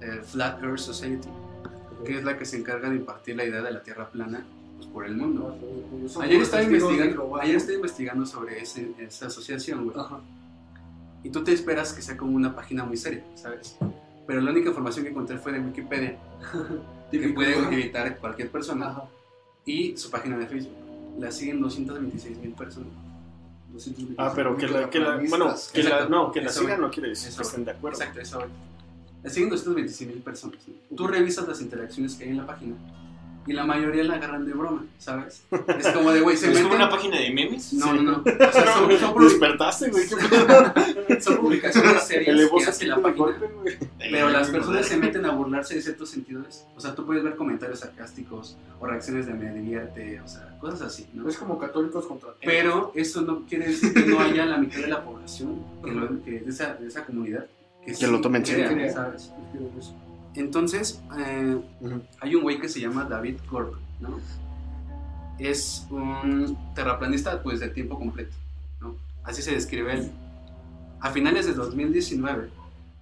eh, 0.00 0.22
Flat 0.24 0.62
Earth 0.62 0.78
Society, 0.78 1.28
que 2.06 2.16
es 2.18 2.24
la 2.24 2.38
que 2.38 2.44
se 2.46 2.56
encarga 2.56 2.88
de 2.88 2.96
impartir 2.96 3.36
la 3.36 3.44
idea 3.44 3.60
de 3.62 3.70
la 3.72 3.82
Tierra 3.82 4.08
plana 4.10 4.46
pues, 4.76 4.88
por 4.88 5.04
el 5.04 5.14
mundo. 5.16 5.58
Ayer 6.22 6.40
estaba, 6.40 6.62
investigando, 6.62 7.36
ayer 7.38 7.56
estaba 7.56 7.74
investigando 7.76 8.24
sobre 8.24 8.62
ese- 8.62 8.92
esa 8.98 9.26
asociación, 9.26 9.84
güey. 9.84 9.98
Ajá. 9.98 10.20
Y 11.22 11.28
tú 11.28 11.44
te 11.44 11.52
esperas 11.52 11.92
que 11.92 12.00
sea 12.00 12.16
como 12.16 12.32
una 12.34 12.54
página 12.56 12.82
muy 12.84 12.96
seria, 12.96 13.22
¿sabes? 13.34 13.76
Pero 14.30 14.42
la 14.42 14.52
única 14.52 14.68
información 14.68 15.04
que 15.04 15.10
encontré 15.10 15.38
fue 15.38 15.50
de 15.50 15.58
Wikipedia, 15.58 16.16
que 17.10 17.28
puede 17.30 17.58
editar 17.74 18.16
cualquier 18.18 18.48
persona, 18.48 18.90
Ajá. 18.90 19.04
y 19.66 19.96
su 19.96 20.08
página 20.08 20.38
de 20.38 20.46
Facebook. 20.46 20.72
La 21.18 21.32
siguen 21.32 21.60
226 21.60 22.38
mil 22.38 22.52
personas. 22.52 22.92
Ah, 24.18 24.32
pero 24.32 24.56
que 24.56 24.68
la, 24.68 24.88
que 24.88 25.00
la, 25.00 25.16
bueno, 25.28 25.52
que 25.72 25.82
la, 25.82 26.08
no, 26.08 26.30
que 26.30 26.42
la 26.42 26.52
sigan 26.52 26.80
no 26.80 26.92
quiere 26.92 27.08
decir 27.08 27.34
que 27.34 27.42
estén 27.42 27.64
de 27.64 27.72
acuerdo. 27.72 27.98
Exacto, 27.98 28.20
eso. 28.20 28.44
La 29.24 29.30
siguen 29.30 29.50
226 29.50 30.10
mil 30.10 30.22
personas. 30.22 30.60
Tú 30.96 31.08
revisas 31.08 31.48
las 31.48 31.60
interacciones 31.60 32.14
que 32.14 32.22
hay 32.22 32.30
en 32.30 32.36
la 32.36 32.46
página 32.46 32.76
y 33.46 33.52
la 33.54 33.64
mayoría 33.64 34.04
la 34.04 34.14
agarran 34.14 34.44
de 34.44 34.52
broma, 34.52 34.84
¿sabes? 34.98 35.44
Es 35.78 35.88
como 35.88 36.12
de, 36.12 36.20
güey, 36.20 36.36
se 36.36 36.46
¿Es 36.50 36.58
como 36.58 36.68
meten... 36.70 36.82
una 36.82 36.90
página 36.90 37.18
de 37.18 37.30
memes? 37.30 37.72
No, 37.72 37.94
no, 37.94 38.02
no. 38.02 38.18
O 38.18 38.52
sea, 38.52 38.66
son, 38.74 38.98
son 38.98 39.14
publi- 39.14 39.24
Despertaste, 39.28 39.90
güey. 39.90 40.04
¿qué 41.08 41.20
son 41.22 41.36
publicaciones 41.38 42.02
serias 42.04 42.50
que 42.50 42.64
hace 42.64 42.86
la 42.86 42.96
página. 43.00 43.24
golpe. 43.24 43.46
Pero 43.98 44.28
las 44.28 44.50
personas 44.50 44.86
se 44.86 44.96
meten 44.98 45.24
a 45.24 45.30
burlarse 45.32 45.74
de 45.74 45.82
ciertos 45.82 46.10
sentidos. 46.10 46.64
O 46.76 46.80
sea, 46.80 46.94
tú 46.94 47.06
puedes 47.06 47.22
ver 47.24 47.34
comentarios 47.36 47.80
sarcásticos 47.80 48.56
o 48.78 48.86
reacciones 48.86 49.26
de 49.26 49.34
me 49.34 49.52
divierte, 49.52 50.20
o 50.20 50.28
sea, 50.28 50.56
cosas 50.60 50.82
así, 50.82 51.08
¿no? 51.14 51.28
Es 51.28 51.36
como 51.38 51.58
católicos 51.58 52.06
contra 52.06 52.30
Pero 52.44 52.92
eso 52.94 53.22
no 53.22 53.44
quiere 53.46 53.68
decir 53.68 53.92
que 53.94 54.00
no 54.06 54.20
haya 54.20 54.44
la 54.46 54.58
mitad 54.58 54.80
de 54.80 54.88
la 54.88 55.02
población 55.02 55.64
que 55.82 55.90
lo- 55.90 56.22
que 56.22 56.40
de, 56.40 56.50
esa, 56.50 56.74
de 56.74 56.86
esa 56.88 57.04
comunidad 57.04 57.46
que, 57.84 57.94
Que 57.94 58.06
lo 58.06 58.20
tomen 58.20 58.42
crea, 58.42 58.68
serio. 58.68 58.92
¿sabes? 58.92 59.32
Entonces, 60.34 61.00
eh, 61.18 61.58
hay 62.20 62.34
un 62.34 62.42
güey 62.42 62.60
que 62.60 62.68
se 62.68 62.80
llama 62.80 63.04
David 63.04 63.36
Gordon, 63.50 63.80
¿no? 64.00 64.18
Es 65.38 65.86
un 65.90 66.56
terraplanista, 66.74 67.42
pues, 67.42 67.60
de 67.60 67.68
tiempo 67.68 67.98
completo, 67.98 68.36
¿no? 68.80 68.94
Así 69.24 69.42
se 69.42 69.52
describe 69.52 69.92
él. 69.94 70.10
A 71.00 71.10
finales 71.10 71.46
de 71.46 71.54
2019, 71.54 72.50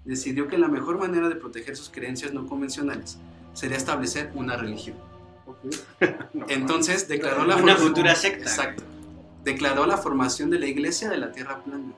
decidió 0.05 0.47
que 0.49 0.57
la 0.57 0.69
mejor 0.69 0.99
manera 0.99 1.29
de 1.29 1.35
proteger 1.35 1.77
sus 1.77 1.91
creencias 1.91 2.33
no 2.33 2.47
convencionales 2.47 3.19
sería 3.55 3.77
establecer 3.77 4.31
una 4.35 4.57
religión. 4.57 4.97
Entonces, 6.49 7.09
declaró 7.09 7.45
la 7.45 7.57
Una 7.57 7.75
forma- 7.75 7.89
futura 7.89 8.15
secta. 8.15 8.43
Exacto. 8.45 8.85
Declaró 9.45 9.87
la 9.87 9.97
formación 9.97 10.51
de 10.51 10.59
la 10.61 10.67
Iglesia 10.67 11.09
de 11.11 11.19
la 11.19 11.33
Tierra 11.33 11.63
Plana 11.65 11.93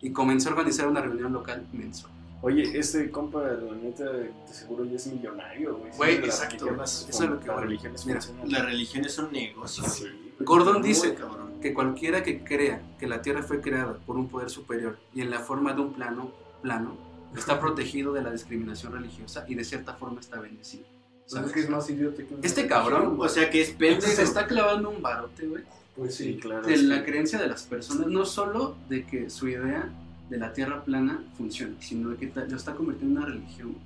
y 0.00 0.10
comenzó 0.10 0.48
a 0.48 0.52
organizar 0.52 0.88
una 0.88 1.00
reunión 1.00 1.32
local 1.32 1.66
mensual. 1.72 2.12
Oye, 2.42 2.78
este 2.78 3.10
compa, 3.10 3.42
la 3.42 3.74
neta, 3.74 4.10
de 4.10 4.30
seguro 4.50 4.84
ya 4.84 4.96
es 4.96 5.06
millonario, 5.08 5.76
güey. 5.76 5.92
Güey, 5.96 6.16
Sí, 6.16 6.24
exacto, 6.24 6.64
religiones 6.64 7.06
eso 7.10 7.24
es 7.24 7.30
lo 7.30 7.40
que 7.40 7.46
las 7.48 7.60
religiones 7.60 8.06
Mira. 8.06 8.20
Las 8.46 8.64
religiones 8.64 9.12
son 9.12 9.30
negocios. 9.32 9.86
Sí. 9.92 10.06
Gordon 10.40 10.80
dice 10.80 11.14
cabrón. 11.14 11.60
que 11.60 11.74
cualquiera 11.74 12.22
que 12.22 12.42
crea 12.42 12.80
que 12.98 13.06
la 13.06 13.20
Tierra 13.20 13.42
fue 13.42 13.60
creada 13.60 13.94
por 14.06 14.16
un 14.16 14.28
poder 14.28 14.48
superior 14.48 14.98
y 15.14 15.20
en 15.20 15.30
la 15.30 15.40
forma 15.40 15.74
de 15.74 15.82
un 15.82 15.92
plano, 15.92 16.32
plano 16.62 16.96
está 17.36 17.60
protegido 17.60 18.14
de 18.14 18.22
la 18.22 18.32
discriminación 18.32 18.94
religiosa 18.94 19.44
y 19.46 19.54
de 19.54 19.64
cierta 19.64 19.92
forma 19.94 20.20
está 20.20 20.40
bendecido. 20.40 20.84
¿Sabes 21.26 21.50
¿sabes? 21.50 21.52
qué 21.52 21.60
es 21.60 21.68
más 21.70 21.88
idiota 21.90 22.22
que 22.24 22.34
Este 22.42 22.66
cabrón, 22.66 23.16
O 23.20 23.28
sea 23.28 23.50
que 23.50 23.60
es 23.60 23.70
pendejo. 23.70 24.10
Se 24.10 24.22
está 24.22 24.46
clavando 24.46 24.88
un 24.90 25.02
barote, 25.02 25.46
güey, 25.46 25.62
Pues 25.94 26.14
Sí, 26.14 26.38
claro. 26.40 26.66
de 26.66 26.78
la 26.78 27.04
creencia 27.04 27.38
de 27.38 27.46
las 27.48 27.64
personas, 27.64 28.06
no 28.06 28.24
solo 28.24 28.76
de 28.88 29.04
que 29.04 29.28
su 29.28 29.46
idea 29.46 29.90
de 30.30 30.38
la 30.38 30.52
Tierra 30.52 30.82
plana 30.84 31.22
funciona, 31.36 31.74
sino 31.80 32.08
de 32.10 32.16
que 32.16 32.32
lo 32.48 32.56
está 32.56 32.74
convirtiendo 32.74 33.20
en 33.20 33.26
una 33.26 33.34
religión. 33.34 33.76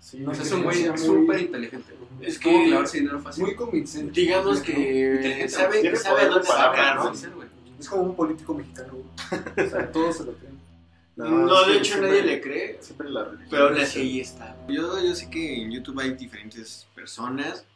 Sí, 0.00 0.20
No 0.20 0.32
sé, 0.34 0.42
es 0.42 0.52
un 0.52 0.62
güey 0.62 0.96
súper 0.96 1.40
inteligente. 1.40 1.94
Es 2.22 2.38
que- 2.38 2.64
clavarse 2.68 2.98
dinero 3.00 3.20
fácil. 3.20 3.44
Muy 3.44 3.54
convincente. 3.54 4.18
Digamos 4.18 4.60
que 4.60 4.72
Inteligente, 4.72 5.48
sabe, 5.50 5.96
sabe 5.96 6.26
dónde 6.26 6.46
sacar, 6.46 6.96
¿no? 6.96 7.04
¿no? 7.04 7.14
ser, 7.14 7.30
güey. 7.30 7.48
Es 7.78 7.88
como 7.88 8.02
un 8.04 8.16
político 8.16 8.54
mexicano. 8.54 8.92
güey. 8.94 9.66
O 9.66 9.70
sea, 9.70 9.92
todos 9.92 10.16
se 10.16 10.24
lo 10.24 10.32
creen. 10.34 10.58
No, 11.16 11.66
de 11.66 11.76
hecho 11.76 11.84
siempre- 11.96 12.08
nadie 12.08 12.22
le 12.22 12.40
cree. 12.40 12.78
Siempre 12.80 13.10
la 13.10 13.24
religión. 13.24 13.48
Pero 13.50 13.68
así 13.82 14.00
ahí 14.00 14.20
está. 14.20 14.56
Yo, 14.68 15.02
yo 15.04 15.14
sé 15.14 15.28
que 15.28 15.62
en 15.62 15.70
YouTube 15.70 16.00
hay 16.00 16.14
diferentes 16.14 16.86
personas 16.94 17.66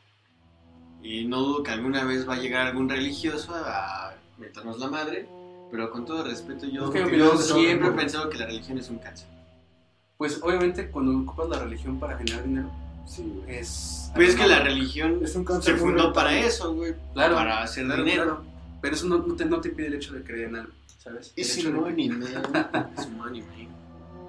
y 1.03 1.27
no 1.27 1.41
dudo 1.41 1.63
que 1.63 1.71
alguna 1.73 2.05
vez 2.05 2.27
va 2.27 2.35
a 2.35 2.39
llegar 2.39 2.67
algún 2.69 2.89
religioso 2.89 3.53
a 3.55 4.15
meternos 4.39 4.79
la 4.79 4.89
madre, 4.89 5.29
pero 5.75 5.91
con 5.91 6.05
todo 6.05 6.23
respeto 6.23 6.67
yo, 6.67 6.85
Es 6.85 6.91
que 7.05 7.19
yo 7.19 7.37
siempre 7.37 7.89
he 7.89 7.91
pensado 7.91 8.31
que 8.31 8.39
la 8.39 8.47
religión 8.47 8.79
es 8.79 8.89
un 8.91 8.99
cáncer. 8.99 9.27
Pues 10.17 10.39
obviamente 10.41 10.89
cuando 10.89 11.19
ocupas 11.19 11.49
la 11.49 11.59
religión 11.59 11.99
para 11.99 12.17
generar 12.17 12.45
dinero 12.45 12.71
Sí, 13.05 13.43
es... 13.49 14.09
Pues 14.15 14.29
es 14.31 14.37
que 14.37 14.47
la 14.47 14.61
religión 14.61 15.19
Es 15.25 15.35
un 15.35 15.45
se 15.61 15.75
fundó 15.75 16.13
para 16.13 16.39
eso, 16.39 16.73
güey, 16.75 16.95
Claro, 17.13 17.35
para 17.35 17.61
hacer 17.65 17.87
claro, 17.87 18.05
dinero. 18.05 18.23
claro. 18.25 18.45
Pero 18.81 18.95
eso 18.95 19.07
no, 19.09 19.19
no 19.19 19.35
te, 19.35 19.45
no 19.47 19.61
te 19.61 19.71
impide 19.71 19.89
el 19.89 19.95
hecho 19.95 20.15
de 20.15 20.23
creer 20.23 20.51
en 20.51 20.57
algo, 20.57 20.73
¿sabes? 21.03 21.33
El 21.35 21.43
Es 21.43 21.65
de- 21.65 21.71
money, 21.71 22.09
man. 22.09 22.23
Es 22.97 23.11
money, 23.11 23.43
man. 23.43 23.69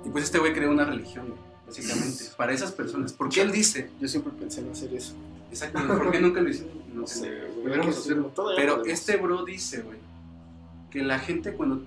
Y 0.03 0.10
pues 0.10 0.23
este 0.23 0.39
güey 0.39 0.51
creó 0.51 0.71
una 0.71 0.86
religión, 0.86 1.31
básicamente, 1.67 2.23
para 2.38 2.53
esas 2.53 2.71
personas. 2.71 3.13
Porque 3.13 3.41
él 3.41 3.51
dice, 3.51 3.91
Yo 4.01 4.08
siempre 4.08 4.34
pensé 4.34 4.62
en 4.62 4.71
hacer 4.71 4.91
eso. 4.95 5.13
exactamente, 5.51 5.95
¿por 5.95 6.12
qué 6.12 6.19
nunca 6.19 6.41
lo 6.41 6.49
hicieron? 6.49 6.73
No 6.91 7.01
No 7.01 7.08
sé. 7.08 7.29
Deberíamos 7.29 7.97
hacerlo. 7.97 8.34
Pero 8.55 8.84
este 8.86 9.17
bro 9.17 9.45
dice, 9.45 9.81
güey, 9.84 9.99
que 10.95 11.03
la 11.03 11.19
gente 11.19 11.51
cuando, 11.53 11.81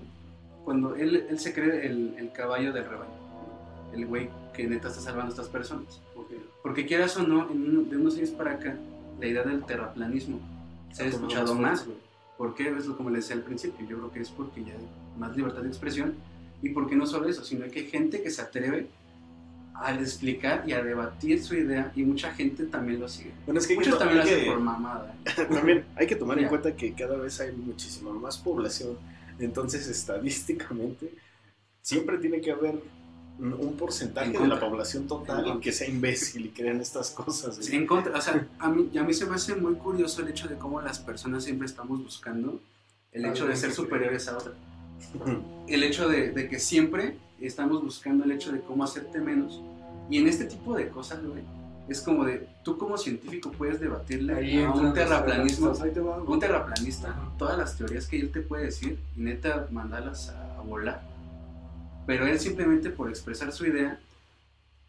cuando 0.63 0.95
él, 0.95 1.25
él 1.29 1.39
se 1.39 1.51
cree 1.53 1.87
el, 1.87 2.13
el 2.17 2.31
caballo 2.31 2.71
del 2.71 2.85
rebaño, 2.85 3.11
el 3.93 4.05
güey 4.05 4.29
que 4.53 4.67
neta 4.67 4.87
está 4.89 5.01
salvando 5.01 5.27
a 5.31 5.35
estas 5.35 5.47
personas. 5.49 5.99
Porque 6.13 6.35
Porque 6.61 6.85
quieras 6.85 7.17
o 7.17 7.23
no, 7.23 7.49
en 7.49 7.69
uno- 7.69 7.89
de 7.89 7.97
unos 7.97 8.15
años 8.17 8.29
para 8.29 8.51
acá, 8.53 8.77
la 9.19 9.25
idea 9.25 9.43
del 9.43 9.63
terraplanismo 9.65 10.39
se 10.93 11.03
ha 11.03 11.05
escuchado 11.07 11.55
más 11.55 11.85
güey. 11.85 11.97
¿Por 12.37 12.53
qué? 12.55 12.69
Es 12.69 12.85
como 12.85 13.09
les 13.09 13.23
decía 13.25 13.35
al 13.35 13.41
principio. 13.43 13.85
Yo 13.87 13.97
creo 13.97 14.11
que 14.11 14.19
es 14.21 14.29
porque 14.29 14.63
ya 14.63 14.73
hay 14.73 14.87
más 15.17 15.35
libertad 15.35 15.61
de 15.63 15.67
expresión. 15.69 16.13
Y 16.61 16.69
porque 16.69 16.95
no 16.95 17.05
solo 17.07 17.27
eso, 17.27 17.43
sino 17.43 17.65
que 17.71 17.79
hay 17.79 17.87
gente 17.87 18.21
que 18.21 18.29
se 18.29 18.41
atreve 18.41 18.87
a 19.81 19.93
explicar 19.93 20.63
y 20.67 20.73
a 20.73 20.83
debatir 20.83 21.43
su 21.43 21.55
idea 21.55 21.91
y 21.95 22.03
mucha 22.03 22.31
gente 22.33 22.65
también 22.65 22.99
lo 22.99 23.07
sigue. 23.07 23.31
Bueno, 23.45 23.59
es 23.59 23.67
que 23.67 23.75
Muchos 23.75 23.97
también 23.97 24.17
lo 24.19 24.23
hacen 24.23 24.45
por 24.45 24.59
mamada. 24.59 25.15
¿eh? 25.25 25.45
también 25.53 25.85
hay 25.95 26.07
que 26.07 26.15
tomar 26.15 26.37
en 26.39 26.47
cuenta 26.49 26.75
que 26.75 26.93
cada 26.93 27.17
vez 27.17 27.39
hay 27.39 27.51
muchísima 27.53 28.11
más 28.13 28.37
población. 28.37 28.97
Entonces, 29.39 29.87
estadísticamente, 29.87 31.13
siempre 31.81 32.17
tiene 32.17 32.41
que 32.41 32.51
haber 32.51 32.75
un- 33.39 33.77
porcentaje 33.77 34.35
En 34.35 34.41
de 34.41 34.47
la 34.49 34.59
población 34.59 35.07
total 35.07 35.61
que 35.61 35.71
sea 35.71 35.87
imbécil 35.87 36.47
y 36.47 36.49
crean 36.49 36.81
estas 36.81 37.11
cosas. 37.11 37.55
Sí, 37.55 37.73
en 37.75 37.87
contra, 37.87 38.17
o 38.17 38.21
sea, 38.21 38.45
a 38.59 38.67
mí, 38.69 38.89
a 38.97 39.03
mí 39.03 39.13
se 39.13 39.25
me 39.25 39.35
hace 39.35 39.55
muy 39.55 39.75
curioso 39.75 40.21
el 40.21 40.27
hecho 40.27 40.49
de 40.49 40.55
cómo 40.55 40.81
las 40.81 40.99
personas 40.99 41.45
siempre 41.45 41.65
estamos 41.65 42.03
buscando 42.03 42.59
el 43.13 43.25
hecho 43.25 43.47
de 43.47 43.55
ser 43.55 43.71
superiores 43.71 44.27
a 44.27 44.37
otra. 44.37 44.51
El 45.67 45.83
hecho 45.83 46.09
de, 46.09 46.31
de 46.31 46.49
que 46.49 46.59
siempre 46.59 47.15
estamos 47.45 47.81
buscando 47.83 48.23
el 48.23 48.31
hecho 48.31 48.51
de 48.51 48.61
cómo 48.61 48.83
hacerte 48.83 49.19
menos. 49.19 49.61
Y 50.09 50.17
en 50.17 50.27
este 50.27 50.45
tipo 50.45 50.75
de 50.75 50.89
cosas, 50.89 51.23
güey, 51.23 51.43
es 51.87 52.01
como 52.01 52.23
de, 52.25 52.47
tú 52.63 52.77
como 52.77 52.97
científico 52.97 53.51
puedes 53.51 53.79
debatirle 53.79 54.33
ahí 54.35 54.61
a 54.63 54.71
un 54.71 54.93
terraplanismo, 54.93 55.73
un 56.27 56.39
terraplanista, 56.39 57.15
todas 57.37 57.57
las 57.57 57.75
teorías 57.77 58.07
que 58.07 58.19
él 58.19 58.31
te 58.31 58.41
puede 58.41 58.65
decir 58.65 58.99
y 59.15 59.21
neta 59.21 59.67
mandarlas 59.71 60.29
a, 60.29 60.57
a 60.57 60.61
volar. 60.61 61.01
Pero 62.05 62.25
él 62.27 62.39
simplemente 62.39 62.89
por 62.89 63.09
expresar 63.09 63.51
su 63.51 63.65
idea 63.65 63.99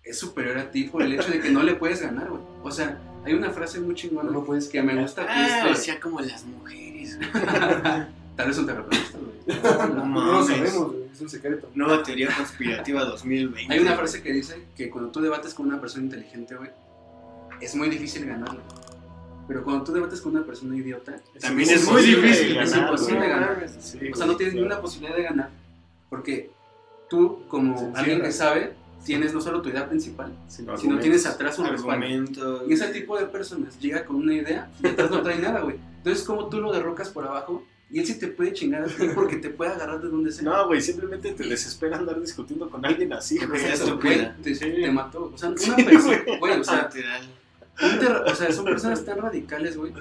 es 0.03 0.19
superior 0.19 0.57
a 0.59 0.71
ti 0.71 0.85
por 0.85 1.03
el 1.03 1.13
hecho 1.13 1.31
de 1.31 1.41
que 1.41 1.51
no 1.51 1.63
le 1.63 1.75
puedes 1.75 2.01
ganar, 2.03 2.29
güey. 2.31 2.43
O 2.63 2.71
sea, 2.71 2.99
hay 3.25 3.35
una 3.35 3.51
frase 3.51 3.79
muy 3.81 3.95
chingona 3.95 4.31
No 4.31 4.43
puedes 4.45 4.69
que 4.69 4.83
me 4.83 5.01
gusta 5.01 5.23
que 5.27 5.29
Ah, 5.33 5.59
es 5.59 5.65
de- 5.65 5.71
o 5.73 5.75
sea, 5.75 6.01
como 6.01 6.21
las 6.21 6.45
mujeres. 6.47 7.19
Tal 8.41 8.49
vez 8.49 8.59
un 8.59 8.67
terraplanista, 8.67 9.19
güey. 9.19 9.31
No 9.95 10.07
No 10.07 10.25
lo 10.25 10.33
mames. 10.33 10.47
sabemos, 10.47 10.93
güey, 10.93 11.05
es 11.13 11.21
un 11.21 11.29
secreto. 11.29 11.69
Nueva 11.75 12.03
teoría 12.03 12.35
conspirativa 12.35 13.05
2020. 13.05 13.73
Hay 13.75 13.81
una 13.81 13.95
frase 13.97 14.23
que 14.23 14.33
dice 14.33 14.63
que 14.75 14.89
cuando 14.89 15.11
tú 15.11 15.21
debates 15.21 15.53
con 15.53 15.67
una 15.67 15.79
persona 15.79 16.05
inteligente, 16.05 16.57
güey, 16.57 16.71
es 17.61 17.75
muy 17.75 17.91
difícil 17.91 18.25
ganarle. 18.25 18.61
Pero 19.47 19.63
cuando 19.63 19.85
tú 19.85 19.93
debates 19.93 20.23
con 20.23 20.35
una 20.37 20.47
persona 20.47 20.75
idiota, 20.75 21.17
También 21.39 21.69
es 21.69 21.85
muy 21.85 22.03
imposible 22.03 22.27
difícil, 22.29 22.57
es 22.57 22.71
ganar, 22.71 22.89
imposible 22.89 23.19
güey. 23.19 23.29
ganar. 23.31 23.69
Sí, 23.81 23.99
o 24.11 24.17
sea, 24.17 24.27
no 24.27 24.37
tienes 24.37 24.55
ni 24.55 24.61
claro. 24.61 24.75
una 24.75 24.83
posibilidad 24.83 25.17
de 25.17 25.23
ganar. 25.25 25.51
Porque 26.09 26.51
tú, 27.11 27.43
como 27.49 27.77
Se 27.93 27.99
alguien 27.99 28.23
que 28.23 28.33
sabe, 28.33 28.73
tienes 29.05 29.35
no 29.35 29.41
solo 29.43 29.61
tu 29.61 29.69
idea 29.69 29.87
principal, 29.87 30.33
Sino 30.49 30.99
tienes 31.01 31.27
atrás 31.27 31.59
un 31.59 31.67
respaldo. 31.67 31.91
argumento. 32.07 32.65
Y 32.69 32.73
ese 32.73 32.89
tipo 32.89 33.19
de 33.19 33.27
personas 33.27 33.79
llega 33.81 34.05
con 34.07 34.17
una 34.17 34.33
idea 34.35 34.71
y 34.83 34.87
atrás 34.87 35.11
no 35.11 35.21
trae 35.21 35.39
nada, 35.39 35.61
güey. 35.61 35.77
Entonces, 35.99 36.25
como 36.25 36.47
tú 36.49 36.61
lo 36.61 36.73
derrocas 36.73 37.11
por 37.11 37.27
abajo 37.27 37.63
y 37.91 37.99
él 38.01 38.07
sí 38.07 38.19
te 38.19 38.29
puede 38.29 38.53
chingar 38.53 38.83
a 38.85 38.87
ti 38.87 39.09
porque 39.15 39.37
te 39.37 39.51
puede 39.51 39.73
agarrar 39.73 40.01
de 40.01 40.09
donde 40.09 40.31
sea. 40.33 40.45
No, 40.45 40.67
güey, 40.69 40.81
simplemente 40.81 41.33
te 41.33 41.45
desespera 41.45 41.97
andar 41.99 42.21
discutiendo 42.21 42.69
con 42.71 42.85
alguien 42.87 43.13
así, 43.13 43.39
güey. 43.45 43.65
Eso, 43.65 43.99
te, 43.99 44.55
Sí. 44.55 44.61
te 44.61 44.91
mató. 44.91 45.31
O 45.35 45.39
sea, 45.39 45.49
una 45.51 45.59
Sí, 45.59 45.71
persona, 45.83 46.23
güey. 46.39 46.61
o 46.61 46.65
sea, 46.65 46.91
un 47.83 48.29
o 48.31 48.35
sea, 48.35 48.53
son 48.53 48.65
personas 48.67 49.05
tan 49.05 49.19
radicales, 49.19 49.77
güey, 49.77 49.93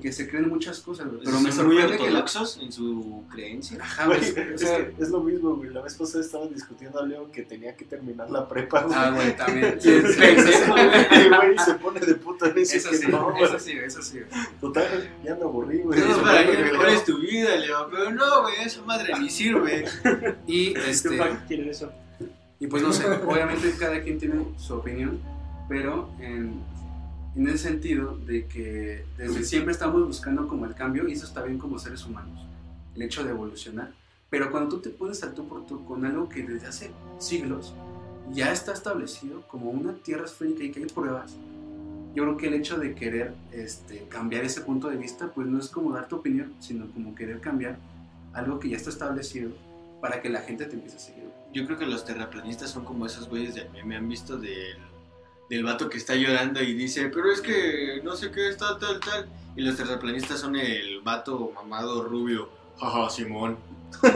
que 0.00 0.12
se 0.12 0.28
creen 0.28 0.48
muchas 0.48 0.80
cosas, 0.80 1.08
güey. 1.08 1.20
Pero 1.24 1.36
me 1.36 1.42
muy 1.42 1.52
sorprende 1.52 1.98
que 1.98 2.10
la... 2.10 2.20
ortodoxos 2.20 2.58
en 2.62 2.72
su 2.72 3.24
creencia. 3.30 3.78
Ajá, 3.80 4.06
Güey, 4.06 4.20
es, 4.20 4.60
sea, 4.60 4.78
que 4.78 5.02
es 5.02 5.10
lo 5.10 5.20
mismo, 5.20 5.56
güey. 5.56 5.70
La 5.70 5.82
vez 5.82 5.94
pasada 5.94 6.24
estaba 6.24 6.46
discutiendo 6.46 6.98
a 6.98 7.06
Leo 7.06 7.30
que 7.30 7.42
tenía 7.42 7.76
que 7.76 7.84
terminar 7.84 8.30
la 8.30 8.48
prepa, 8.48 8.82
güey. 8.82 8.96
Ah, 8.98 9.10
güey, 9.14 9.36
también. 9.36 9.80
Sí, 9.80 10.00
sí, 10.00 10.12
sí. 10.12 11.28
güey, 11.28 11.58
se 11.58 11.74
pone 11.74 12.00
de 12.00 12.14
puta 12.14 12.48
en 12.48 12.58
eso. 12.58 12.76
Eso 12.76 12.90
que 12.90 12.96
sí, 12.96 13.06
no, 13.08 13.30
güey. 13.32 13.44
eso 13.44 13.58
sí, 13.58 13.72
eso 13.72 14.02
sí. 14.02 14.20
güey. 14.20 14.46
Total, 14.60 15.10
ya 15.22 15.34
me 15.34 15.42
aburrí, 15.42 15.82
güey. 15.82 15.98
Es 15.98 16.06
Eso 16.06 16.22
para 16.22 16.46
que 16.46 16.56
mejores 16.56 17.04
tu 17.04 17.18
vida, 17.18 17.56
Leo. 17.56 17.88
Pero 17.90 18.10
no, 18.12 18.42
güey, 18.42 18.54
esa 18.64 18.82
madre 18.82 19.12
ni 19.18 19.28
sirve. 19.28 19.84
Y, 20.46 20.72
Este, 20.82 20.90
este, 20.90 21.18
¿Para 21.18 21.40
qué 21.40 21.46
quieren 21.46 21.68
eso? 21.68 21.92
y 22.62 22.68
pues 22.68 22.80
no 22.80 22.92
sé, 22.92 23.04
obviamente 23.08 23.74
cada 23.76 24.00
quien 24.02 24.20
tiene 24.20 24.44
su 24.56 24.74
opinión, 24.74 25.20
pero 25.68 26.08
en, 26.20 26.62
en 27.34 27.48
el 27.48 27.58
sentido 27.58 28.16
de 28.18 28.46
que 28.46 29.04
desde 29.16 29.44
siempre 29.44 29.72
estamos 29.72 30.06
buscando 30.06 30.46
como 30.46 30.66
el 30.66 30.74
cambio 30.74 31.08
y 31.08 31.12
eso 31.12 31.26
está 31.26 31.42
bien 31.42 31.58
como 31.58 31.78
seres 31.78 32.04
humanos, 32.04 32.46
el 32.94 33.02
hecho 33.02 33.24
de 33.24 33.30
evolucionar. 33.30 33.92
Pero 34.28 34.50
cuando 34.50 34.76
tú 34.76 34.80
te 34.80 34.90
pones 34.90 35.22
al 35.22 35.34
tú 35.34 35.46
por 35.46 35.66
tú 35.66 35.84
con 35.84 36.04
algo 36.04 36.28
que 36.28 36.42
desde 36.42 36.66
hace 36.66 36.90
siglos 37.18 37.74
ya 38.32 38.52
está 38.52 38.72
establecido 38.72 39.42
como 39.48 39.70
una 39.70 39.94
tierra 39.94 40.24
esférica 40.24 40.64
y 40.64 40.70
que 40.70 40.80
hay 40.80 40.86
pruebas, 40.86 41.36
yo 42.14 42.24
creo 42.24 42.36
que 42.36 42.48
el 42.48 42.54
hecho 42.54 42.78
de 42.78 42.94
querer 42.94 43.34
este, 43.52 44.06
cambiar 44.08 44.44
ese 44.44 44.60
punto 44.60 44.88
de 44.88 44.96
vista, 44.96 45.32
pues 45.32 45.46
no 45.46 45.58
es 45.58 45.68
como 45.68 45.92
dar 45.92 46.08
tu 46.08 46.16
opinión, 46.16 46.52
sino 46.60 46.90
como 46.92 47.14
querer 47.14 47.40
cambiar 47.40 47.78
algo 48.34 48.58
que 48.58 48.68
ya 48.68 48.76
está 48.76 48.90
establecido 48.90 49.50
para 50.00 50.20
que 50.20 50.28
la 50.28 50.40
gente 50.40 50.66
te 50.66 50.74
empiece 50.74 50.96
a 50.96 51.00
seguir. 51.00 51.24
Yo 51.52 51.66
creo 51.66 51.78
que 51.78 51.86
los 51.86 52.04
terraplanistas 52.04 52.70
son 52.70 52.84
como 52.84 53.06
esos 53.06 53.28
güeyes 53.28 53.54
del 53.54 53.70
meme. 53.70 53.96
¿Han 53.96 54.08
visto 54.08 54.36
del, 54.36 54.76
del 55.52 55.64
vato 55.64 55.90
que 55.90 55.98
está 55.98 56.14
llorando 56.14 56.62
y 56.62 56.72
dice, 56.72 57.10
pero 57.12 57.30
es 57.30 57.42
que 57.42 58.00
no 58.02 58.16
sé 58.16 58.30
qué 58.30 58.48
es 58.48 58.56
tal, 58.56 58.78
tal? 58.78 59.28
Y 59.54 59.60
los 59.60 59.76
terraplanistas 59.76 60.40
son 60.40 60.56
el 60.56 61.02
vato 61.02 61.52
mamado 61.54 62.04
rubio. 62.04 62.48
Jaja, 62.80 63.10
Simón. 63.10 63.58
No 64.02 64.08
Sí, 64.08 64.12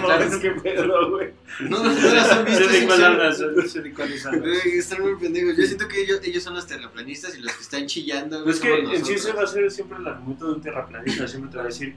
mames, 0.08 0.36
qué 0.38 0.50
pedo, 0.52 1.10
güey. 1.10 1.28
No, 1.60 1.82
no, 1.84 1.92
no 1.92 2.14
las 2.14 2.32
han 2.32 2.44
visto. 2.46 2.64
Sé 2.64 2.72
de 2.72 2.80
sí, 2.80 2.86
cuál 2.86 2.98
sí. 2.98 3.04
hablas, 3.04 3.36
sé 3.70 3.82
de 3.82 3.92
cuál 3.92 4.08
hablas. 4.24 4.40
Güey, 4.40 4.78
Están 4.78 5.02
muy 5.02 5.16
pendejos. 5.16 5.56
Yo 5.58 5.66
siento 5.66 5.86
que 5.88 6.00
ellos, 6.00 6.20
ellos 6.24 6.42
son 6.42 6.54
los 6.54 6.66
terraplanistas 6.66 7.36
y 7.36 7.42
los 7.42 7.52
que 7.52 7.62
están 7.62 7.86
chillando. 7.86 8.42
Pues 8.44 8.56
es 8.56 8.62
que 8.62 8.78
en 8.78 9.04
sí 9.04 9.12
nosotros. 9.12 9.36
va 9.38 9.42
a 9.42 9.46
ser 9.46 9.70
siempre 9.70 9.98
el 9.98 10.06
argumento 10.06 10.46
de 10.46 10.52
un 10.54 10.60
terraplanista. 10.62 11.28
Siempre 11.28 11.50
te 11.50 11.56
va 11.58 11.64
a 11.64 11.66
decir, 11.66 11.96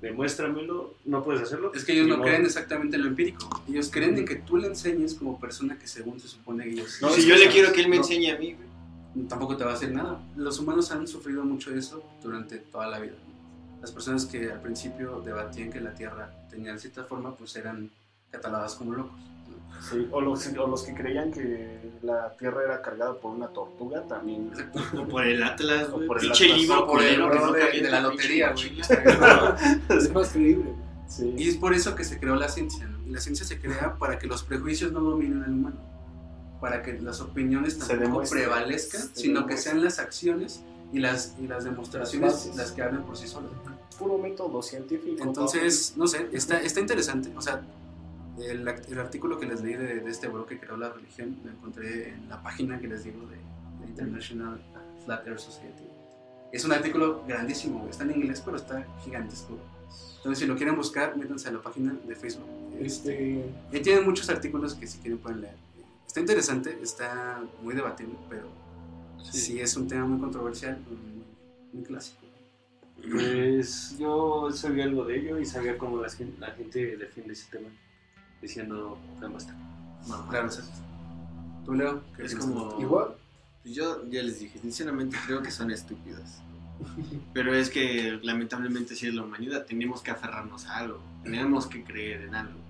demuéstramelo, 0.00 0.94
no 1.04 1.24
puedes 1.24 1.42
hacerlo. 1.42 1.72
Es 1.74 1.84
que 1.84 1.92
ellos 1.92 2.08
no 2.08 2.20
creen 2.22 2.44
exactamente 2.44 2.96
en 2.96 3.02
lo 3.02 3.08
empírico. 3.08 3.48
Ellos 3.68 3.90
creen 3.90 4.16
en 4.18 4.24
que 4.24 4.36
tú 4.36 4.56
le 4.56 4.68
enseñes 4.68 5.14
como 5.14 5.38
persona 5.38 5.78
que 5.78 5.86
según 5.86 6.20
se 6.20 6.28
supone 6.28 6.64
que 6.64 6.70
ellos... 6.70 6.98
No, 7.00 7.10
si 7.10 7.26
yo 7.26 7.36
le 7.36 7.48
quiero 7.48 7.72
que 7.72 7.80
él 7.80 7.88
me 7.88 7.96
no. 7.96 8.02
enseñe 8.02 8.30
a 8.30 8.38
mí, 8.38 8.54
güey. 8.54 9.28
tampoco 9.28 9.56
te 9.56 9.64
va 9.64 9.72
a 9.72 9.74
hacer 9.74 9.92
nada. 9.92 10.20
Los 10.36 10.58
humanos 10.58 10.90
han 10.92 11.06
sufrido 11.06 11.44
mucho 11.44 11.74
eso 11.74 12.02
durante 12.22 12.58
toda 12.58 12.88
la 12.88 12.98
vida. 12.98 13.14
Las 13.80 13.92
personas 13.92 14.26
que 14.26 14.50
al 14.50 14.60
principio 14.60 15.20
debatían 15.20 15.70
que 15.70 15.80
la 15.80 15.94
Tierra 15.94 16.30
tenía 16.50 16.76
cierta 16.78 17.04
forma, 17.04 17.34
pues 17.34 17.54
eran 17.56 17.90
catalogadas 18.30 18.74
como 18.74 18.94
locos. 18.94 19.20
Sí, 19.80 20.08
o, 20.10 20.20
los, 20.20 20.46
o 20.48 20.66
los 20.66 20.82
que 20.82 20.94
creían 20.94 21.30
que 21.30 21.90
la 22.02 22.34
tierra 22.36 22.62
era 22.64 22.82
cargada 22.82 23.14
por 23.20 23.32
una 23.34 23.48
tortuga 23.48 24.02
también. 24.08 24.50
O 24.98 25.06
por 25.06 25.24
el 25.24 25.42
Atlas, 25.42 25.88
O 25.92 26.00
por 26.06 26.16
el 26.18 26.22
Pinche 26.24 26.44
Atlas. 26.46 26.58
libro 26.60 26.84
O 26.84 26.86
por 26.86 27.02
el 27.02 27.14
error 27.14 27.40
no 27.46 27.52
de- 27.52 27.80
de 27.82 27.90
la 27.90 28.00
lotería, 28.00 28.52
güey. 28.52 28.80
Es 29.90 30.12
más 30.12 30.28
creíble. 30.30 30.72
Sí. 31.08 31.34
Y 31.38 31.48
es 31.48 31.56
por 31.56 31.72
eso 31.74 31.94
que 31.94 32.04
se 32.04 32.18
creó 32.18 32.34
la 32.36 32.48
ciencia. 32.48 32.88
la 33.08 33.20
ciencia 33.20 33.46
se 33.46 33.60
crea 33.60 33.94
para 33.98 34.18
que 34.18 34.26
los 34.26 34.42
prejuicios 34.42 34.90
no 34.92 35.00
dominen 35.00 35.42
al 35.44 35.50
humano. 35.52 35.76
Para 36.60 36.82
que 36.82 36.94
las 37.00 37.20
opiniones 37.20 37.78
tampoco 37.78 38.24
prevalezcan, 38.28 39.02
Se 39.02 39.20
sino 39.22 39.46
que 39.46 39.56
sean 39.56 39.84
las 39.84 39.98
acciones 39.98 40.62
y 40.92 40.98
las, 41.00 41.34
y 41.40 41.46
las 41.46 41.64
demostraciones 41.64 42.46
Las 42.46 42.56
las 42.56 42.72
que 42.72 42.82
hablen 42.82 43.02
por 43.02 43.16
sí 43.16 43.28
solas. 43.28 43.50
Puro 43.98 44.18
método 44.18 44.62
científico. 44.62 45.22
Entonces, 45.22 45.92
no 45.96 46.06
sé, 46.06 46.28
está, 46.32 46.60
está 46.60 46.80
interesante. 46.80 47.30
O 47.36 47.40
sea, 47.40 47.62
el, 48.38 48.66
el 48.68 48.98
artículo 48.98 49.38
que 49.38 49.46
les 49.46 49.62
leí 49.62 49.74
de, 49.74 50.00
de 50.00 50.10
este 50.10 50.28
bro 50.28 50.46
que 50.46 50.58
creó 50.58 50.76
la 50.76 50.90
religión, 50.90 51.36
lo 51.44 51.50
encontré 51.50 52.10
en 52.10 52.28
la 52.28 52.42
página 52.42 52.78
que 52.78 52.88
les 52.88 53.04
digo 53.04 53.20
de, 53.26 53.36
de 53.36 53.90
International 53.90 54.60
Flat 55.04 55.26
Earth 55.26 55.40
Society. 55.40 55.84
Es 56.52 56.64
un 56.64 56.72
artículo 56.72 57.24
grandísimo, 57.26 57.86
está 57.90 58.04
en 58.04 58.12
inglés, 58.12 58.42
pero 58.44 58.56
está 58.56 58.86
gigantesco. 59.04 59.58
Entonces, 60.16 60.38
si 60.38 60.46
lo 60.46 60.56
quieren 60.56 60.76
buscar, 60.76 61.16
métanse 61.16 61.48
a 61.48 61.52
la 61.52 61.62
página 61.62 61.94
de 62.06 62.16
Facebook. 62.16 62.48
Este, 62.80 63.44
Y 63.72 63.80
tienen 63.80 64.04
muchos 64.04 64.28
artículos 64.28 64.74
que 64.74 64.86
si 64.86 64.98
quieren 64.98 65.18
pueden 65.18 65.42
leer. 65.42 65.54
Está 66.06 66.20
interesante, 66.20 66.78
está 66.82 67.42
muy 67.62 67.74
debatible, 67.74 68.14
pero 68.28 68.48
sí, 69.30 69.60
es 69.60 69.76
un 69.76 69.86
tema 69.86 70.06
muy 70.06 70.18
controversial, 70.18 70.78
muy, 70.88 71.24
muy 71.72 71.84
clásico. 71.84 72.22
Pues 73.10 73.96
yo 73.98 74.50
sabía 74.50 74.84
algo 74.84 75.04
de 75.04 75.18
ello 75.18 75.38
y 75.38 75.44
sabía 75.44 75.76
cómo 75.76 76.00
la 76.00 76.08
la 76.38 76.50
gente 76.52 76.96
defiende 76.96 77.34
ese 77.34 77.50
tema, 77.50 77.68
diciendo, 78.42 78.98
"Ya 79.20 79.28
basta. 79.28 79.54
Mamá. 80.06 80.26
Claro, 80.30 80.48
o 80.48 80.50
sea, 80.50 80.64
tú, 81.64 81.74
Leo, 81.74 82.02
¿qué 82.16 82.24
Es 82.24 82.34
como- 82.34 82.80
igual, 82.80 83.08
Pues 83.62 83.74
Yo 83.74 84.08
ya 84.08 84.22
les 84.22 84.38
dije, 84.38 84.60
sinceramente 84.60 85.16
creo 85.26 85.42
que 85.42 85.50
son 85.50 85.72
estúpidos. 85.72 86.22
Pero 87.34 87.52
es 87.52 87.68
que 87.68 88.20
lamentablemente 88.22 88.94
si 88.94 89.08
es 89.08 89.14
la 89.14 89.22
humanidad, 89.24 89.64
tenemos 89.66 90.02
que 90.02 90.12
aferrarnos 90.12 90.66
a 90.66 90.76
algo, 90.76 91.00
tenemos 91.24 91.66
que 91.66 91.82
creer 91.82 92.22
en 92.22 92.34
algo. 92.36 92.60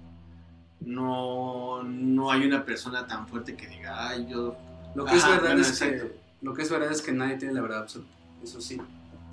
No, 0.81 1.83
no 1.83 2.31
hay 2.31 2.47
una 2.47 2.65
persona 2.65 3.07
tan 3.07 3.27
fuerte 3.29 3.57
que 3.57 3.67
diga, 3.67 4.09
ay, 4.09 4.27
yo... 4.31 4.57
Lo 4.95 5.05
que 5.05 5.17
es 5.17 5.27
verdad 5.27 5.41
bueno, 5.49 5.61
es 5.61 5.79
que 5.79 5.85
exacto. 5.89 6.15
lo 6.41 6.55
que 6.55 6.63
es 6.63 6.71
verdad 6.71 6.91
es 6.91 7.03
que 7.03 7.13
nadie 7.13 7.37
tiene 7.37 7.53
la 7.53 7.61
verdad 7.61 7.81
absoluta. 7.81 8.11
Eso 8.43 8.61
sí. 8.63 8.81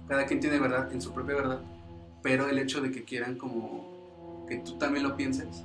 Cada 0.10 0.26
quien 0.26 0.41
tiene 0.41 0.60
verdad 0.60 0.91
en 0.91 1.02
su 1.02 1.13
propia 1.13 1.36
verdad, 1.36 1.62
pero 2.22 2.50
el 2.50 2.60
hecho 2.60 2.82
de 2.82 2.91
que 2.91 3.04
quieran 3.06 3.38
como 3.38 3.92
que 4.47 4.58
tú 4.58 4.77
también 4.77 5.03
lo 5.03 5.15
pienses, 5.15 5.63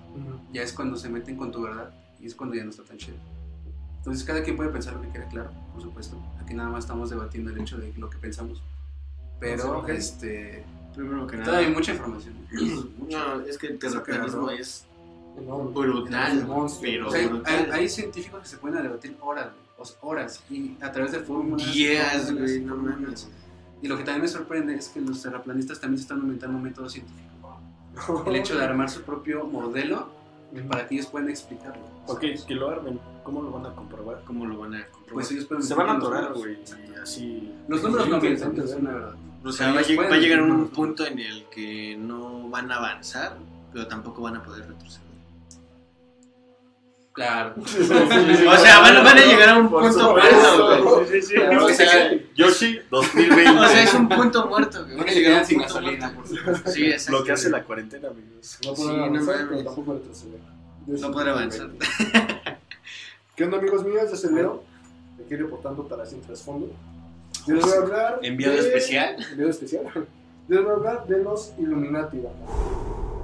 ya 0.52 0.62
es 0.62 0.72
cuando 0.72 0.96
se 0.96 1.08
meten 1.08 1.36
con 1.36 1.50
tu 1.52 1.62
verdad 1.62 1.90
y 2.20 2.26
es 2.26 2.34
cuando 2.34 2.56
ya 2.56 2.64
no 2.64 2.70
está 2.70 2.82
tan 2.84 2.96
chido. 2.96 3.16
Entonces 3.98 4.24
cada 4.24 4.42
quien 4.42 4.56
puede 4.56 4.70
pensar 4.70 4.94
lo 4.94 5.02
que 5.02 5.08
quiera, 5.08 5.28
claro, 5.28 5.50
por 5.72 5.82
supuesto. 5.82 6.16
Aquí 6.40 6.54
nada 6.54 6.68
más 6.70 6.84
estamos 6.84 7.10
debatiendo 7.10 7.50
el 7.50 7.60
hecho 7.60 7.76
de 7.76 7.92
lo 7.98 8.08
que 8.08 8.18
pensamos. 8.18 8.62
Pero, 9.40 9.86
este, 9.88 10.64
Primero 10.94 11.26
que 11.26 11.36
todavía 11.36 11.58
hay 11.58 11.64
nada. 11.66 11.76
mucha 11.78 11.92
información. 11.92 12.34
No, 13.08 13.40
es 13.40 13.56
que 13.58 13.68
el 13.68 13.78
terraplanismo 13.78 14.50
es 14.50 14.84
brutal, 15.36 16.46
Monstruo. 16.46 16.82
pero 16.82 17.08
O 17.08 17.10
sea, 17.10 17.20
hay, 17.20 17.26
brutal. 17.28 17.70
hay 17.72 17.88
científicos 17.88 18.42
que 18.42 18.48
se 18.48 18.56
pueden 18.56 18.82
debatir 18.82 19.16
horas, 19.20 19.46
güey, 19.52 19.66
o 19.78 19.84
sea, 19.84 19.96
horas, 20.02 20.42
y 20.50 20.76
a 20.80 20.90
través 20.90 21.12
de 21.12 21.20
fórmulas. 21.20 21.72
Días, 21.72 22.24
fórmulas, 22.24 22.50
güey, 22.50 22.60
no 22.64 22.76
mames. 22.76 23.28
Y 23.80 23.86
lo 23.88 23.96
que 23.96 24.02
también 24.02 24.22
me 24.22 24.28
sorprende 24.28 24.74
es 24.74 24.88
que 24.88 25.00
los 25.00 25.22
terraplanistas 25.22 25.80
también 25.80 25.98
se 25.98 26.02
están 26.02 26.18
inventando 26.18 26.56
un 26.56 26.64
método 26.64 26.88
científico. 26.88 27.27
El 28.26 28.37
hecho 28.37 28.56
de 28.56 28.64
armar 28.64 28.90
su 28.90 29.02
propio 29.02 29.44
modelo 29.44 30.08
para 30.68 30.87
que 30.87 30.94
ellos 30.94 31.06
puedan 31.06 31.28
explicarlo. 31.28 31.82
Ok, 32.06 32.24
que 32.46 32.54
lo 32.54 32.70
armen. 32.70 32.98
¿Cómo 33.22 33.42
lo 33.42 33.50
van 33.50 33.66
a 33.66 33.74
comprobar? 33.74 34.22
¿Cómo 34.24 34.46
lo 34.46 34.58
van 34.58 34.74
a 34.74 34.87
comprobar? 34.87 35.14
Pues 35.14 35.30
ellos 35.30 35.44
pueden 35.44 35.62
Se 35.62 35.74
van 35.74 35.90
a 35.90 35.92
atorar, 35.94 36.32
güey. 36.32 36.58
Así. 37.02 37.52
Los 37.68 37.82
números 37.82 38.08
no 38.08 38.20
mienten, 38.20 38.58
es 38.58 38.74
una 38.74 38.92
verdad. 38.92 39.14
o 39.44 39.52
sea, 39.52 39.68
va 39.68 39.82
va 39.82 40.14
a 40.14 40.18
llegar 40.18 40.42
un 40.42 40.68
punto 40.68 41.06
en 41.06 41.18
el 41.18 41.44
que 41.46 41.96
no 41.98 42.48
van 42.48 42.72
a 42.72 42.76
avanzar, 42.76 43.37
pero 43.72 43.87
tampoco 43.87 44.22
van 44.22 44.37
a 44.37 44.42
poder 44.42 44.66
retroceder. 44.66 45.07
Claro. 47.18 47.54
O 47.59 48.57
sea, 48.57 48.78
van, 48.78 49.02
van 49.02 49.18
a 49.18 49.24
llegar 49.24 49.48
a 49.48 49.59
un 49.59 49.68
Por 49.68 49.83
punto 49.83 50.12
muerto, 50.12 50.94
güey. 50.94 51.07
Sí, 51.09 51.22
sí, 51.22 51.35
sí. 51.35 51.37
O 51.37 51.68
sea, 51.68 52.12
Yoshi 52.37 52.78
2020. 52.90 53.50
o 53.59 53.68
sea, 53.68 53.83
es 53.83 53.94
un 53.94 54.09
punto 54.09 54.46
muerto, 54.46 54.85
güey. 54.85 54.96
Van 54.98 55.09
a 55.09 55.11
llegar 55.11 55.14
llegar 55.14 55.38
a 55.38 55.40
un 55.40 55.46
sin 55.46 55.59
punto 55.59 55.74
gasolina, 55.74 56.12
muerto. 56.12 56.70
Sí, 56.70 56.87
exacto. 56.87 57.18
Lo 57.18 57.24
que 57.24 57.33
hace 57.33 57.50
la 57.50 57.64
cuarentena, 57.64 58.09
amigos. 58.09 58.59
No 58.64 58.70
no 58.70 59.04
avanzar, 59.04 59.35
mames. 59.35 59.46
pero 59.50 59.64
tampoco 59.64 59.92
retroceder. 59.94 60.40
No 60.87 61.11
podrá 61.11 61.33
avanzar. 61.33 61.70
¿Qué 63.35 63.44
onda, 63.44 63.59
amigos 63.59 63.85
míos? 63.85 64.11
Yo 64.11 64.16
soy 64.16 64.35
Leo. 64.35 64.62
Me 65.18 65.24
quiero 65.24 65.46
reportando 65.46 65.88
para 65.88 66.07
Sin 66.07 66.20
Trasfondo. 66.22 66.68
Yo 67.48 67.54
les 67.57 67.64
voy 67.64 67.74
a 67.74 67.81
hablar. 67.81 68.18
Enviado 68.22 68.54
de- 68.54 68.61
especial. 68.61 69.16
Enviado 69.33 69.50
especial. 69.50 69.83
Les 70.48 70.62
voy 70.62 70.70
a 70.70 70.74
hablar 70.76 71.07
de 71.09 71.22
los 71.22 71.52
Illuminati. 71.59 72.20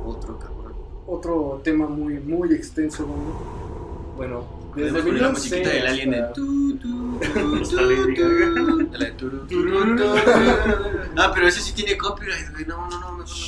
Otro 0.04 0.38
cabrón. 0.38 0.74
Otro 1.06 1.60
tema 1.64 1.86
muy, 1.86 2.14
muy 2.14 2.52
extenso. 2.52 3.06
Bueno, 4.16 4.44
desde 4.76 5.02
poner 5.02 5.22
la 5.22 5.28
musiquita 5.30 5.68
del 5.68 5.86
alien 5.86 6.10
de 6.10 6.20
hasta- 6.20 6.32
tu, 6.34 6.76
tu. 6.78 7.20
Ah, 11.16 11.30
pero 11.34 11.48
ese 11.48 11.60
sí 11.60 11.72
tiene 11.74 11.96
copyright, 11.96 12.50
güey. 12.52 12.64
No, 12.66 12.88
no, 12.88 13.00
no, 13.00 13.12
mejor 13.12 13.36
no, 13.36 13.46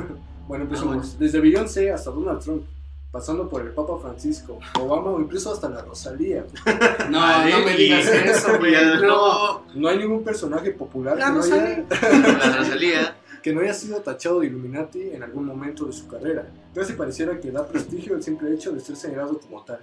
güey. 0.00 0.12
Bueno, 0.48 0.64
Ah, 0.64 0.68
empezamos. 0.68 1.18
Desde 1.18 1.40
Beyoncé 1.40 1.92
hasta 1.92 2.10
Donald 2.10 2.40
Trump, 2.40 2.64
pasando 3.12 3.48
por 3.48 3.62
el 3.62 3.68
Papa 3.68 3.96
Francisco, 4.02 4.58
Obama 4.78 5.10
o 5.10 5.20
incluso 5.20 5.52
hasta 5.52 5.68
la 5.68 5.82
Rosalía. 5.82 6.44
No, 7.10 7.48
no 7.48 7.64
me 7.64 7.76
digas 7.76 8.06
eso, 8.06 8.58
güey. 8.58 8.74
No, 9.02 9.62
No 9.74 9.88
hay 9.88 9.98
ningún 9.98 10.22
personaje 10.24 10.72
popular 10.72 11.16
La 11.16 11.30
Rosalía. 11.30 11.84
la 11.90 12.56
Rosalía. 12.58 13.16
Que 13.42 13.52
no 13.52 13.60
haya 13.60 13.74
sido 13.74 14.00
tachado 14.00 14.40
de 14.40 14.46
Illuminati 14.46 15.10
en 15.10 15.22
algún 15.22 15.44
momento 15.44 15.84
de 15.84 15.92
su 15.92 16.06
carrera. 16.06 16.46
Casi 16.74 16.92
pareciera 16.92 17.40
que 17.40 17.50
da 17.50 17.66
prestigio 17.66 18.14
el 18.14 18.22
simple 18.22 18.54
hecho 18.54 18.72
de 18.72 18.80
ser 18.80 18.96
señalado 18.96 19.38
como 19.40 19.64
tal. 19.64 19.80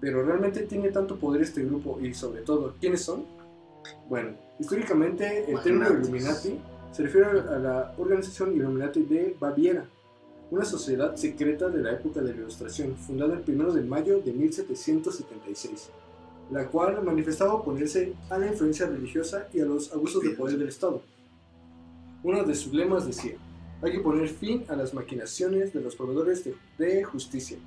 Pero 0.00 0.24
realmente 0.24 0.62
tiene 0.62 0.90
tanto 0.90 1.16
poder 1.16 1.42
este 1.42 1.62
grupo 1.64 1.98
y 2.00 2.14
sobre 2.14 2.42
todo, 2.42 2.74
¿quiénes 2.80 3.02
son? 3.02 3.24
Bueno, 4.08 4.30
históricamente 4.58 5.50
el 5.50 5.60
término. 5.60 5.90
Illuminati 5.90 6.58
se 6.92 7.02
refiere 7.02 7.26
a 7.26 7.58
la 7.58 7.94
organización 7.98 8.54
Illuminati 8.54 9.02
de 9.02 9.36
Baviera, 9.38 9.84
una 10.50 10.64
sociedad 10.64 11.14
secreta 11.16 11.68
de 11.68 11.82
la 11.82 11.92
época 11.92 12.22
de 12.22 12.32
la 12.32 12.40
Ilustración, 12.40 12.96
fundada 12.96 13.34
el 13.34 13.54
1 13.54 13.72
de 13.72 13.82
mayo 13.82 14.20
de 14.20 14.32
1776, 14.32 15.90
la 16.50 16.66
cual 16.68 17.02
manifestaba 17.02 17.54
oponerse 17.54 18.14
a 18.30 18.38
la 18.38 18.46
influencia 18.46 18.86
religiosa 18.86 19.48
y 19.52 19.60
a 19.60 19.66
los 19.66 19.92
abusos 19.92 20.22
de 20.22 20.30
poder 20.30 20.56
del 20.56 20.68
Estado. 20.68 21.02
Uno 22.22 22.44
de 22.44 22.54
sus 22.54 22.72
lemas 22.72 23.06
decía, 23.06 23.36
hay 23.82 23.92
que 23.92 24.00
poner 24.00 24.28
fin 24.28 24.64
a 24.68 24.76
las 24.76 24.92
maquinaciones 24.92 25.72
de 25.72 25.80
los 25.80 25.94
proveedores 25.94 26.44
de, 26.44 26.56
de 26.78 27.04
justicia, 27.04 27.58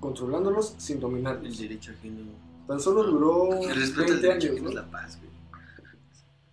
controlándolos 0.00 0.74
sin 0.78 0.96
El 0.96 1.00
dominarlos. 1.02 1.58
derecho 1.58 1.92
ajeno. 1.92 2.32
Tan 2.66 2.80
solo 2.80 3.04
duró 3.04 3.52
El 3.62 3.74
respeto 3.74 4.12
al 4.12 4.20
20 4.20 4.26
derecho 4.26 4.52
años, 4.52 4.62
¿no? 4.62 4.70
la 4.72 4.90
paz, 4.90 5.18
güey. 5.18 5.32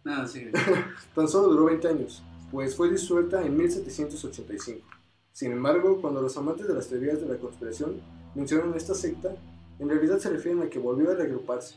No, 0.04 0.28
sí. 0.28 0.46
Tan 1.16 1.28
solo 1.28 1.50
duró 1.50 1.66
20 1.66 1.88
años, 1.88 2.24
pues 2.52 2.76
fue 2.76 2.90
disuelta 2.90 3.46
en 3.46 3.56
1785. 3.58 4.88
Sin 5.34 5.52
embargo, 5.52 6.02
cuando 6.02 6.22
los 6.22 6.36
amantes 6.38 6.68
de 6.68 6.74
las 6.74 6.88
teorías 6.88 7.22
de 7.22 7.28
la 7.28 7.38
conspiración 7.38 8.02
mencionan 8.36 8.74
esta 8.76 8.94
secta, 8.94 9.36
en 9.80 9.90
realidad 9.90 10.20
se 10.20 10.30
refieren 10.30 10.62
a 10.62 10.70
que 10.70 10.80
volvió 10.80 11.12
a 11.12 11.16
reagruparse 11.16 11.76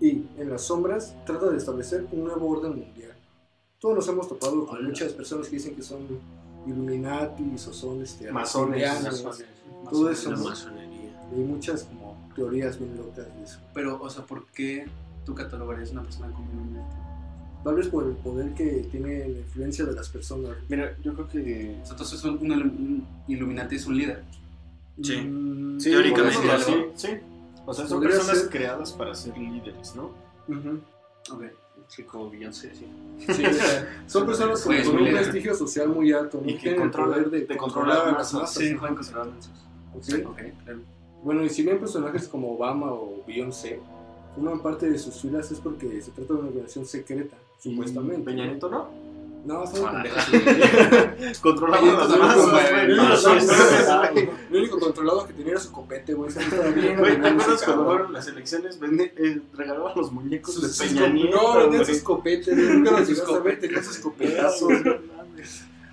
y, 0.00 0.26
en 0.36 0.50
las 0.50 0.62
sombras, 0.62 1.16
trata 1.24 1.50
de 1.50 1.56
establecer 1.56 2.06
un 2.12 2.24
nuevo 2.24 2.48
orden 2.48 2.78
mundial. 2.78 3.15
Todos 3.80 3.96
nos 3.96 4.08
hemos 4.08 4.28
topado 4.28 4.66
con 4.66 4.78
Hola. 4.78 4.88
muchas 4.88 5.12
personas 5.12 5.48
que 5.48 5.56
dicen 5.56 5.74
que 5.76 5.82
son 5.82 6.06
Illuminatis 6.66 7.66
o 7.68 7.72
son 7.72 8.02
este, 8.02 8.30
Masones, 8.32 9.02
Masones. 9.02 9.44
todo 9.90 10.10
eso, 10.10 10.30
La 10.32 10.36
masonería. 10.38 11.28
Y 11.32 11.38
hay 11.40 11.44
muchas 11.44 11.84
como 11.84 12.16
teorías 12.34 12.78
bien 12.78 12.96
locas 12.96 13.26
de 13.36 13.42
eso. 13.44 13.58
Pero, 13.74 14.00
o 14.02 14.10
sea, 14.10 14.24
¿por 14.24 14.46
qué 14.46 14.86
tú 15.24 15.34
catalogarías 15.34 15.90
a 15.90 15.92
una 15.92 16.02
persona 16.02 16.30
como 16.32 16.50
Illuminati? 16.52 16.96
Tal 17.64 17.74
vez 17.74 17.88
por 17.88 18.04
el 18.04 18.12
poder 18.16 18.54
que 18.54 18.86
tiene 18.90 19.28
la 19.28 19.38
influencia 19.38 19.84
de 19.84 19.92
las 19.92 20.08
personas. 20.08 20.56
Mira, 20.68 20.96
yo 21.02 21.14
creo 21.14 21.28
que. 21.28 21.76
O 21.82 21.84
sea, 21.84 21.92
entonces 21.92 22.24
un, 22.24 22.38
un, 22.38 22.52
un 22.52 23.06
Illuminati 23.28 23.76
es 23.76 23.86
un 23.86 23.96
líder. 23.98 24.22
Sí. 25.02 25.16
Mm, 25.18 25.78
Sí, 25.80 25.90
Teóricamente, 25.90 26.50
así, 26.52 26.72
sí. 26.94 27.08
O 27.66 27.74
sea, 27.74 27.86
son 27.86 28.00
personas 28.00 28.38
ser. 28.38 28.48
creadas 28.48 28.92
para 28.92 29.14
ser 29.14 29.36
líderes, 29.36 29.94
¿no? 29.96 30.10
ujú. 30.48 30.80
Ok. 31.32 31.42
Sí, 31.88 32.02
como 32.02 32.30
Beyoncé, 32.30 32.72
sí. 32.74 32.86
Son 34.06 34.26
personas 34.26 34.60
con, 34.62 34.74
Pues, 34.74 34.88
un 34.88 35.04
prestigio 35.04 35.54
social 35.54 35.88
muy 35.88 36.12
alto, 36.12 36.40
¿no? 36.42 36.50
Y 36.50 36.56
que 36.58 36.74
el 36.74 36.90
poder 36.90 37.30
de, 37.30 37.40
de 37.46 37.56
controlar 37.56 37.98
controlar 37.98 38.08
a 38.08 38.18
las 38.18 38.32
masas. 38.34 38.40
masas. 38.40 38.54
Sí, 38.54 38.74
pueden 38.74 38.94
controlar 38.96 39.28
claro. 40.64 40.80
Bueno, 41.22 41.44
y 41.44 41.48
si 41.48 41.62
bien 41.62 41.78
personajes 41.78 42.28
como 42.28 42.52
Obama 42.54 42.92
o 42.92 43.22
Beyoncé 43.26 43.80
forman 44.34 44.60
parte 44.62 44.90
de 44.90 44.98
sus 44.98 45.20
filas 45.20 45.50
es 45.50 45.58
porque 45.60 46.00
se 46.02 46.10
trata 46.10 46.34
de 46.34 46.40
una 46.40 46.48
organización 46.48 46.86
secreta, 46.86 47.36
supuestamente. 47.58 48.22
Peña 48.22 48.46
Nieto, 48.46 48.68
¿no? 48.68 48.88
No, 49.46 49.62
está 49.64 49.78
muy 49.80 49.88
Ah, 49.92 50.02
pendeja. 50.30 51.14
Controlando 51.40 51.86
Peña 51.86 51.98
las 51.98 52.08
Nieto 52.08 52.22
masas, 52.26 52.36
también 52.46 52.50
güey. 52.50 52.66
fue- 52.66 52.96
No, 52.96 53.16
Sí, 53.16 53.24
no, 53.26 53.40
sí, 53.40 53.46
no, 53.46 54.20
sí. 54.22 54.28
Lo 54.50 54.58
único 54.58 54.78
controlado 54.80 55.26
que 55.26 55.32
tenía 55.34 55.52
era 55.52 55.60
su 55.60 55.72
copete, 55.72 56.14
güey. 56.14 56.32
¿te 56.34 56.40
acuerdas 56.42 57.62
cuando 57.64 57.84
fueron 57.84 58.12
las 58.12 58.26
elecciones? 58.28 58.78
Eh, 58.82 59.40
regalaban 59.54 59.92
los 59.96 60.10
muñecos 60.12 60.60
de 60.78 60.86
Peña 60.86 61.06
Nieto. 61.08 61.36
No, 61.36 61.58
vendían 61.60 61.86
sus 61.86 62.00
copetes, 62.00 62.54
güey. 62.56 62.68
Nunca 62.78 62.90
los 62.92 63.00
Sus 63.00 63.08
llegaste 63.10 63.30
a 63.32 63.34
ver, 63.34 63.42
copetes. 63.42 63.60
tenían 63.60 63.84
sus 63.84 63.98
copetazos. 63.98 64.72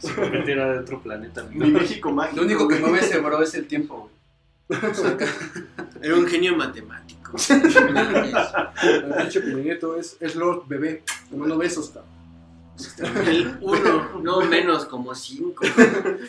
convirtiera 0.16 0.74
de 0.74 0.80
otro 0.80 1.02
planeta. 1.02 1.46
Mi 1.52 1.72
México 1.72 2.12
mágico. 2.12 2.36
Lo 2.38 2.44
único 2.44 2.68
que 2.68 2.76
mueve 2.80 3.00
ese 3.00 3.20
bro 3.20 3.42
es 3.42 3.54
el 3.54 3.68
tiempo, 3.68 4.10
güey. 4.68 4.82
Era 6.02 6.16
un 6.16 6.26
genio 6.28 6.56
matemático. 6.58 7.32
El 7.50 9.14
pinche 9.14 9.42
Peña 9.42 9.60
Nieto 9.64 9.96
es, 9.98 10.18
es 10.20 10.36
Lord 10.36 10.64
Bebé. 10.68 11.04
Tomando 11.30 11.58
besos, 11.58 11.90
cabrón. 11.90 12.13
El 13.28 13.56
uno, 13.62 14.20
no 14.24 14.42
menos, 14.42 14.86
como 14.86 15.14
cinco. 15.14 15.64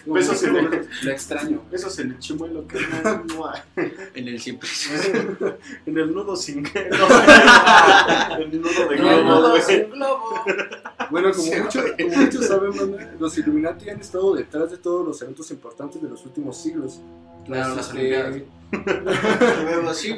Besos 0.05 0.43
en 0.43 0.57
el, 0.57 0.89
lo 1.03 1.11
extraño. 1.11 1.63
besos 1.71 1.99
en 1.99 2.11
el 2.13 2.19
chimuelo 2.19 2.67
que 2.69 2.79
no, 2.81 3.25
no 3.25 3.47
hay. 3.49 3.63
En 4.15 4.29
el 4.29 4.39
siempre. 4.41 4.69
En 5.87 5.97
el 5.99 6.15
nudo 6.15 6.37
sin 6.37 6.63
no, 6.65 6.71
El 8.37 8.61
nudo 8.61 8.89
de 8.89 8.97
globo. 9.91 10.45
Bueno, 11.11 11.31
como, 11.33 11.43
Sí, 11.43 11.61
mucho- 11.63 11.83
como 12.03 12.17
muchos 12.17 12.47
saben, 12.47 13.17
los 13.19 13.39
Illuminati 13.39 13.89
han 13.89 14.01
estado 14.01 14.35
detrás 14.35 14.71
de 14.71 14.77
todos 14.77 15.07
los 15.07 15.23
eventos 15.23 15.51
importantes 15.51 16.03
de 16.03 16.09
los 16.11 16.25
últimos 16.27 16.57
siglos. 16.59 17.01
Claro, 17.47 17.75
las 17.75 17.89
este, 17.89 18.45
sí, 19.95 20.15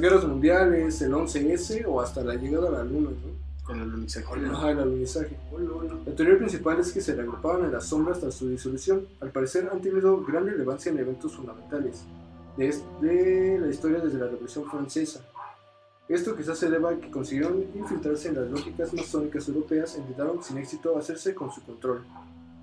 guerras 0.00 0.24
mundiales, 0.24 1.00
el 1.02 1.12
11S 1.12 1.84
o 1.86 2.00
hasta 2.00 2.22
la 2.24 2.34
llegada 2.34 2.68
a 2.68 2.72
la 2.72 2.84
luna, 2.84 3.10
¿no? 3.10 3.45
Con 3.66 3.80
el 3.80 3.88
alunizaje. 3.88 4.26
Ajá, 4.50 4.70
el 4.70 4.78
alunizaje. 4.78 5.36
La 6.06 6.14
teoría 6.14 6.38
principal 6.38 6.78
es 6.78 6.92
que 6.92 7.00
se 7.00 7.16
reagrupaban 7.16 7.64
en 7.64 7.72
las 7.72 7.86
sombras 7.86 8.20
tras 8.20 8.34
su 8.34 8.48
disolución. 8.48 9.06
Al 9.20 9.32
parecer 9.32 9.68
han 9.72 9.80
tenido 9.80 10.22
gran 10.24 10.46
relevancia 10.46 10.92
en 10.92 10.98
eventos 10.98 11.34
fundamentales 11.34 12.04
de, 12.56 12.74
de 13.00 13.58
la 13.58 13.68
historia 13.68 13.98
desde 13.98 14.18
la 14.18 14.26
Revolución 14.26 14.70
Francesa. 14.70 15.20
Esto 16.08 16.36
quizás 16.36 16.58
se 16.58 16.70
deba 16.70 16.90
a 16.90 17.00
que 17.00 17.10
consiguieron 17.10 17.64
infiltrarse 17.74 18.28
en 18.28 18.36
las 18.36 18.48
lógicas 18.48 18.94
masónicas 18.94 19.48
europeas 19.48 19.96
e 19.96 19.98
intentaron 19.98 20.40
sin 20.42 20.58
éxito 20.58 20.96
hacerse 20.96 21.34
con 21.34 21.50
su 21.50 21.60
control. 21.62 22.04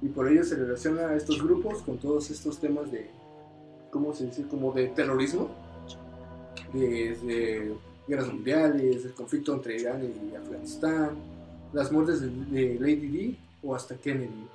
Y 0.02 0.08
por 0.08 0.30
ello 0.30 0.46
se 0.46 0.56
relaciona 0.56 1.08
a 1.08 1.16
estos 1.18 1.44
grupos 1.44 1.82
con 1.82 1.98
todos 1.98 2.32
estos 2.32 2.60
temas 2.60 2.90
de, 2.92 3.10
¿cómo 3.92 4.14
se 4.14 4.28
dice? 4.28 4.48
Como 4.48 4.72
de 4.72 4.88
terrorismo, 4.88 5.50
de, 6.74 7.18
de 7.26 7.76
guerras 8.08 8.28
mundiales, 8.34 9.06
el 9.06 9.14
conflicto 9.14 9.54
entre 9.54 9.78
Irán 9.80 10.04
y 10.32 10.36
Afganistán, 10.36 11.12
las 11.74 11.92
muertes 11.92 12.22
de, 12.22 12.28
de 12.30 12.80
Lady 12.80 13.08
Di 13.08 13.38
o 13.64 13.76
hasta 13.76 13.96
Kennedy. 13.96 14.48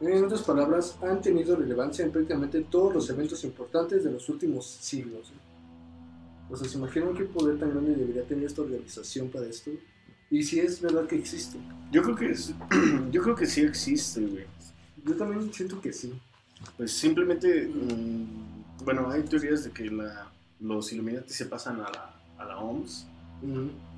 En 0.00 0.24
otras 0.24 0.42
palabras, 0.42 0.96
han 1.02 1.20
tenido 1.20 1.56
relevancia 1.56 2.04
en 2.04 2.12
prácticamente 2.12 2.60
todos 2.62 2.94
los 2.94 3.10
eventos 3.10 3.42
importantes 3.44 4.04
de 4.04 4.12
los 4.12 4.28
últimos 4.28 4.64
siglos. 4.66 5.32
O 6.50 6.56
sea, 6.56 6.68
¿se 6.68 6.78
imaginan 6.78 7.14
qué 7.14 7.24
poder 7.24 7.58
tan 7.58 7.70
grande 7.70 7.94
debería 7.94 8.22
tener 8.24 8.44
esta 8.44 8.62
organización 8.62 9.28
para 9.28 9.46
esto? 9.46 9.70
Y 10.30 10.42
si 10.42 10.60
es 10.60 10.80
verdad 10.80 11.06
que 11.06 11.16
existe. 11.16 11.58
Yo 11.90 12.02
creo 12.02 12.14
que 12.16 12.30
es- 12.30 12.54
yo 13.10 13.22
creo 13.22 13.34
que 13.34 13.46
sí 13.46 13.62
existe, 13.62 14.20
güey. 14.20 14.44
Yo 15.04 15.16
también 15.16 15.52
siento 15.52 15.80
que 15.80 15.92
sí. 15.92 16.12
Pues 16.76 16.92
simplemente, 16.92 17.66
mm, 17.66 18.84
bueno, 18.84 19.10
hay 19.10 19.22
teorías 19.24 19.64
de 19.64 19.70
que 19.70 19.90
la, 19.90 20.30
los 20.60 20.92
Illuminati 20.92 21.32
se 21.32 21.46
pasan 21.46 21.76
a 21.80 21.90
la, 21.90 22.17
a 22.38 22.44
la 22.44 22.58
OMS 22.58 23.06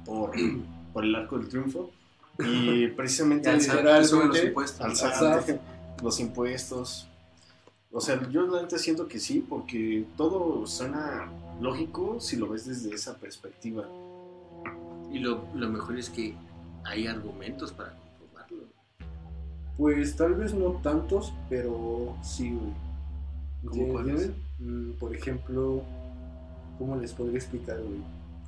por, 0.05 0.33
por 0.93 1.05
el 1.05 1.15
arco 1.15 1.39
del 1.39 1.49
triunfo 1.49 1.91
y 2.39 2.87
precisamente 2.97 3.49
Y 3.49 3.53
al 3.53 3.61
SAT, 3.61 3.75
literalmente, 3.77 4.01
que 4.01 4.09
suben 4.09 5.61
los 6.03 6.21
impuestos. 6.21 7.07
O 7.93 8.01
sea, 8.01 8.29
yo 8.31 8.47
neta 8.47 8.79
siento 8.79 9.09
que 9.09 9.19
sí, 9.19 9.45
porque 9.47 10.05
todo 10.17 10.67
suena 10.67 11.29
lógico 11.61 12.21
si 12.21 12.37
lo 12.37 12.49
ves 12.49 12.67
desde 12.67 12.95
esa 12.95 13.17
perspectiva. 13.17 13.85
Y 15.13 15.19
lo, 15.19 15.45
lo 15.55 15.69
mejor 15.69 15.99
es 15.99 16.09
que 16.09 16.35
hay 16.85 17.09
argumentos 17.09 17.73
para 17.73 17.95
comprobarlo. 17.95 18.65
Pues 19.77 20.17
tal 20.17 20.35
vez 20.35 20.55
no 20.55 20.81
tantos, 20.83 21.33
pero 21.49 22.17
sí, 22.23 22.53
güey. 22.53 22.73
¿Cómo. 23.67 24.01
Mm, 24.61 24.93
Por 24.93 25.15
ejemplo, 25.15 25.83
¿cómo 26.79 26.97
les 26.97 27.13
podría 27.13 27.39
explicar, 27.39 27.79
güey? 27.79 28.01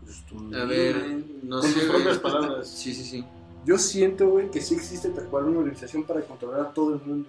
Pues 0.05 0.25
tú- 0.27 0.55
A 0.57 0.65
ver, 0.65 0.97
no 1.43 1.61
Con 1.61 1.69
sé. 1.71 1.75
tus 1.81 1.89
güey. 1.89 2.03
propias 2.03 2.19
palabras. 2.19 2.69
Sí, 2.69 2.95
sí, 2.95 3.05
sí. 3.05 3.25
Yo 3.65 3.79
siento, 3.79 4.29
güey, 4.29 4.51
que 4.51 4.61
sí 4.61 4.75
existe 4.75 5.09
tal 5.11 5.27
cual 5.27 5.45
una 5.45 5.61
organización 5.61 6.03
para 6.05 6.21
controlar 6.23 6.61
a 6.63 6.71
todo 6.75 6.95
el 6.95 7.01
mundo. 7.03 7.29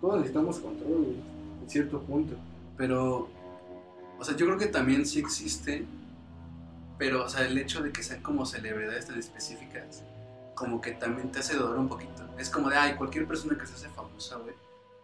Todos 0.00 0.16
necesitamos 0.16 0.58
control, 0.58 0.88
güey, 0.92 1.16
en 1.62 1.70
cierto 1.70 2.00
punto. 2.00 2.34
Pero, 2.76 3.28
o 4.18 4.24
sea, 4.24 4.34
yo 4.36 4.46
creo 4.46 4.58
que 4.58 4.66
también 4.66 5.04
sí 5.06 5.18
existe, 5.20 5.84
pero, 6.98 7.24
o 7.24 7.28
sea, 7.28 7.46
el 7.46 7.56
hecho 7.58 7.82
de 7.82 7.92
que 7.92 8.02
sean 8.02 8.22
como 8.22 8.46
celebridades 8.46 9.06
tan 9.06 9.18
específicas, 9.18 10.02
como 10.54 10.80
que 10.80 10.92
también 10.92 11.30
te 11.30 11.40
hace 11.40 11.56
dudar 11.56 11.78
un 11.78 11.88
poquito. 11.88 12.22
Es 12.38 12.48
como 12.48 12.70
de, 12.70 12.76
ay, 12.76 12.94
cualquier 12.94 13.26
persona 13.26 13.58
que 13.58 13.66
se 13.66 13.74
hace 13.74 13.88
famosa, 13.90 14.36
güey, 14.38 14.54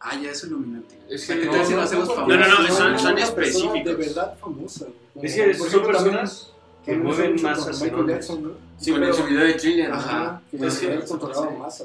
ah, 0.00 0.18
ya 0.18 0.30
es 0.30 0.42
Illuminati. 0.44 0.94
Es 1.10 1.24
O 1.24 1.26
sea, 1.26 1.36
que- 1.36 1.42
¿qué 1.42 1.48
tal 1.48 1.66
si 1.66 1.74
lo 1.74 1.82
hacemos 1.82 2.08
porque- 2.08 2.20
No, 2.22 2.36
no, 2.38 2.46
no, 2.48 2.54
famosos? 2.56 2.76
son- 2.78 2.98
son 2.98 3.18
específicos. 3.18 3.84
De 3.84 3.94
verdad 3.94 4.38
famosa, 4.38 4.86
Es 5.16 5.34
que 5.34 5.54
son 5.54 5.66
ejemplo, 5.66 5.92
también 5.92 6.14
personas 6.16 6.52
que 6.92 6.98
mueven 6.98 7.42
masas 7.42 7.80
Michael 7.80 7.88
enormes. 7.94 8.14
Jackson, 8.16 8.42
¿no? 8.42 8.50
Sí, 8.78 8.90
Con 8.90 9.00
pero- 9.00 9.12
el 9.12 9.18
subidor 9.22 9.46
de 9.46 9.54
Trillian. 9.54 9.92
Ajá, 9.92 10.42
que 10.50 10.56
Es 10.66 10.78
que-. 10.78 11.00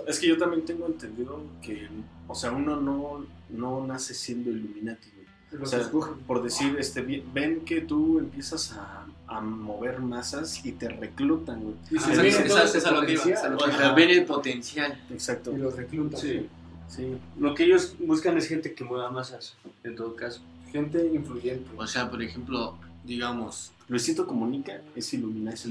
Es 0.08 0.20
que 0.20 0.28
yo 0.28 0.38
también 0.38 0.66
tengo 0.66 0.88
entendido 0.88 1.42
que, 1.62 1.88
o 2.28 2.36
sea, 2.36 2.52
uno 2.52 2.80
no, 2.80 3.26
no 3.50 3.86
nace 3.86 4.14
siendo 4.14 4.50
Illuminati, 4.52 5.10
güey. 5.52 5.64
O 5.64 5.66
sea, 5.66 5.88
por 6.26 6.42
decir, 6.42 6.76
este, 6.80 7.02
ven 7.02 7.62
que 7.64 7.82
tú 7.82 8.18
empiezas 8.20 8.74
a, 8.74 9.06
a 9.28 9.40
mover 9.42 10.00
masas 10.00 10.66
y 10.66 10.72
te 10.72 10.90
reclutan, 10.90 11.62
güey. 11.62 11.76
Y 11.92 11.98
Ah, 11.98 12.12
esa 12.12 12.64
es 12.64 12.86
a 12.86 12.92
lo 12.92 13.02
que 13.06 13.14
iba, 13.14 13.24
potencial, 13.24 13.36
esa 13.36 13.38
es 13.38 13.44
a 13.46 13.50
lo 13.50 13.58
O 13.58 13.66
que 13.66 13.72
sea, 13.72 13.94
ven 13.94 14.10
el 14.10 14.26
potencial. 14.26 15.02
Exacto. 15.12 15.52
Y 15.52 15.58
los 15.58 15.76
reclutan. 15.76 16.20
Sí, 16.20 16.48
sí. 16.88 17.18
Lo 17.40 17.54
que 17.54 17.66
ellos 17.66 17.96
buscan 18.00 18.36
es 18.38 18.48
gente 18.48 18.74
que 18.74 18.84
mueva 18.84 19.12
masas, 19.12 19.56
en 19.84 19.96
todo 19.96 20.16
caso. 20.16 20.42
Gente 20.72 21.06
influyente. 21.14 21.70
O 21.78 21.86
sea, 21.86 22.10
por 22.10 22.24
ejemplo, 22.24 22.76
digamos. 23.04 23.72
Luisito 23.90 24.26
Comunica 24.26 24.82
es 24.96 25.14
Illuminati. 25.14 25.68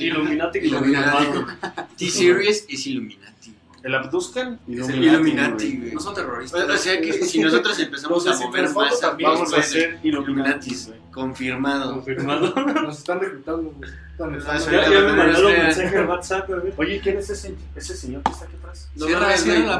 Illuminati, 0.00 0.58
Illuminati. 0.60 1.26
T-Series 1.98 2.64
es 2.68 2.86
Illuminati. 2.86 3.54
El 3.82 3.94
Abduzcan, 3.94 4.58
Es 4.68 4.88
el 4.88 5.04
Illuminati, 5.04 5.76
güey. 5.76 5.92
No 5.92 6.00
son 6.00 6.14
terroristas. 6.14 6.68
o 6.68 6.76
sea 6.76 7.00
que 7.00 7.12
si 7.12 7.38
nosotros 7.40 7.78
empezamos 7.80 8.26
a 8.26 8.36
mover 8.38 8.72
también 9.00 9.30
Vamos 9.30 9.52
a 9.54 9.62
ser 9.62 10.00
Illuminati, 10.02 10.70
Illuminatis. 10.70 10.90
Confirmado. 11.12 11.94
Confirmado. 11.94 12.54
Nos 12.54 12.98
están 12.98 13.20
reclutando, 13.20 13.74
Ah, 14.20 14.58
Ya, 14.58 14.88
me 15.00 15.12
mandaron 15.12 15.52
mensaje 15.52 15.96
al 15.96 16.08
WhatsApp, 16.08 16.50
a 16.50 16.56
ver. 16.56 16.74
Oye, 16.76 17.00
¿quién 17.00 17.18
es 17.18 17.30
ese, 17.30 17.54
ese 17.76 17.96
señor 17.96 18.22
que 18.24 18.32
está 18.32 18.46
aquí 18.46 18.56
atrás? 18.56 18.88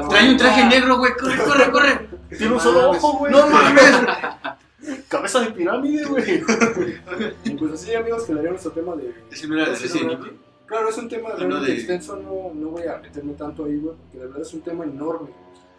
Trae 0.09 0.29
un 0.31 0.37
traje 0.37 0.65
negro, 0.65 0.97
güey. 0.97 1.11
Corre, 1.19 1.37
corre, 1.43 1.71
corre. 1.71 2.09
Tiene 2.37 2.53
un 2.53 2.59
solo 2.59 2.91
ojo, 2.91 3.17
güey. 3.17 3.31
No 3.33 3.49
mames. 3.49 3.95
Cabeza 5.07 5.39
de 5.41 5.51
pirámide, 5.51 6.05
güey. 6.05 6.43
Y 7.43 7.49
pues 7.51 7.73
así, 7.73 7.93
amigos, 7.93 8.23
quedaría 8.23 8.49
nuestro 8.51 8.71
tema 8.71 8.95
de. 8.95 9.13
Ese 9.31 9.47
no 9.47 9.55
era 9.59 9.69
de 9.69 9.75
Sí, 9.75 9.83
Resident 9.83 10.07
¿no? 10.19 10.25
Evil. 10.25 10.39
Claro, 10.65 10.89
es 10.89 10.97
un 10.97 11.09
tema 11.09 11.29
No, 11.29 11.35
realmente 11.35 11.71
de- 11.71 11.77
extenso, 11.77 12.15
no, 12.17 12.51
no 12.53 12.69
voy 12.69 12.83
a 12.83 12.97
meterme 12.99 13.33
tanto 13.33 13.65
ahí, 13.65 13.77
güey, 13.77 13.95
porque 13.95 14.17
de 14.19 14.25
verdad 14.27 14.41
es 14.41 14.53
un 14.53 14.61
tema 14.61 14.83
enorme. 14.83 15.29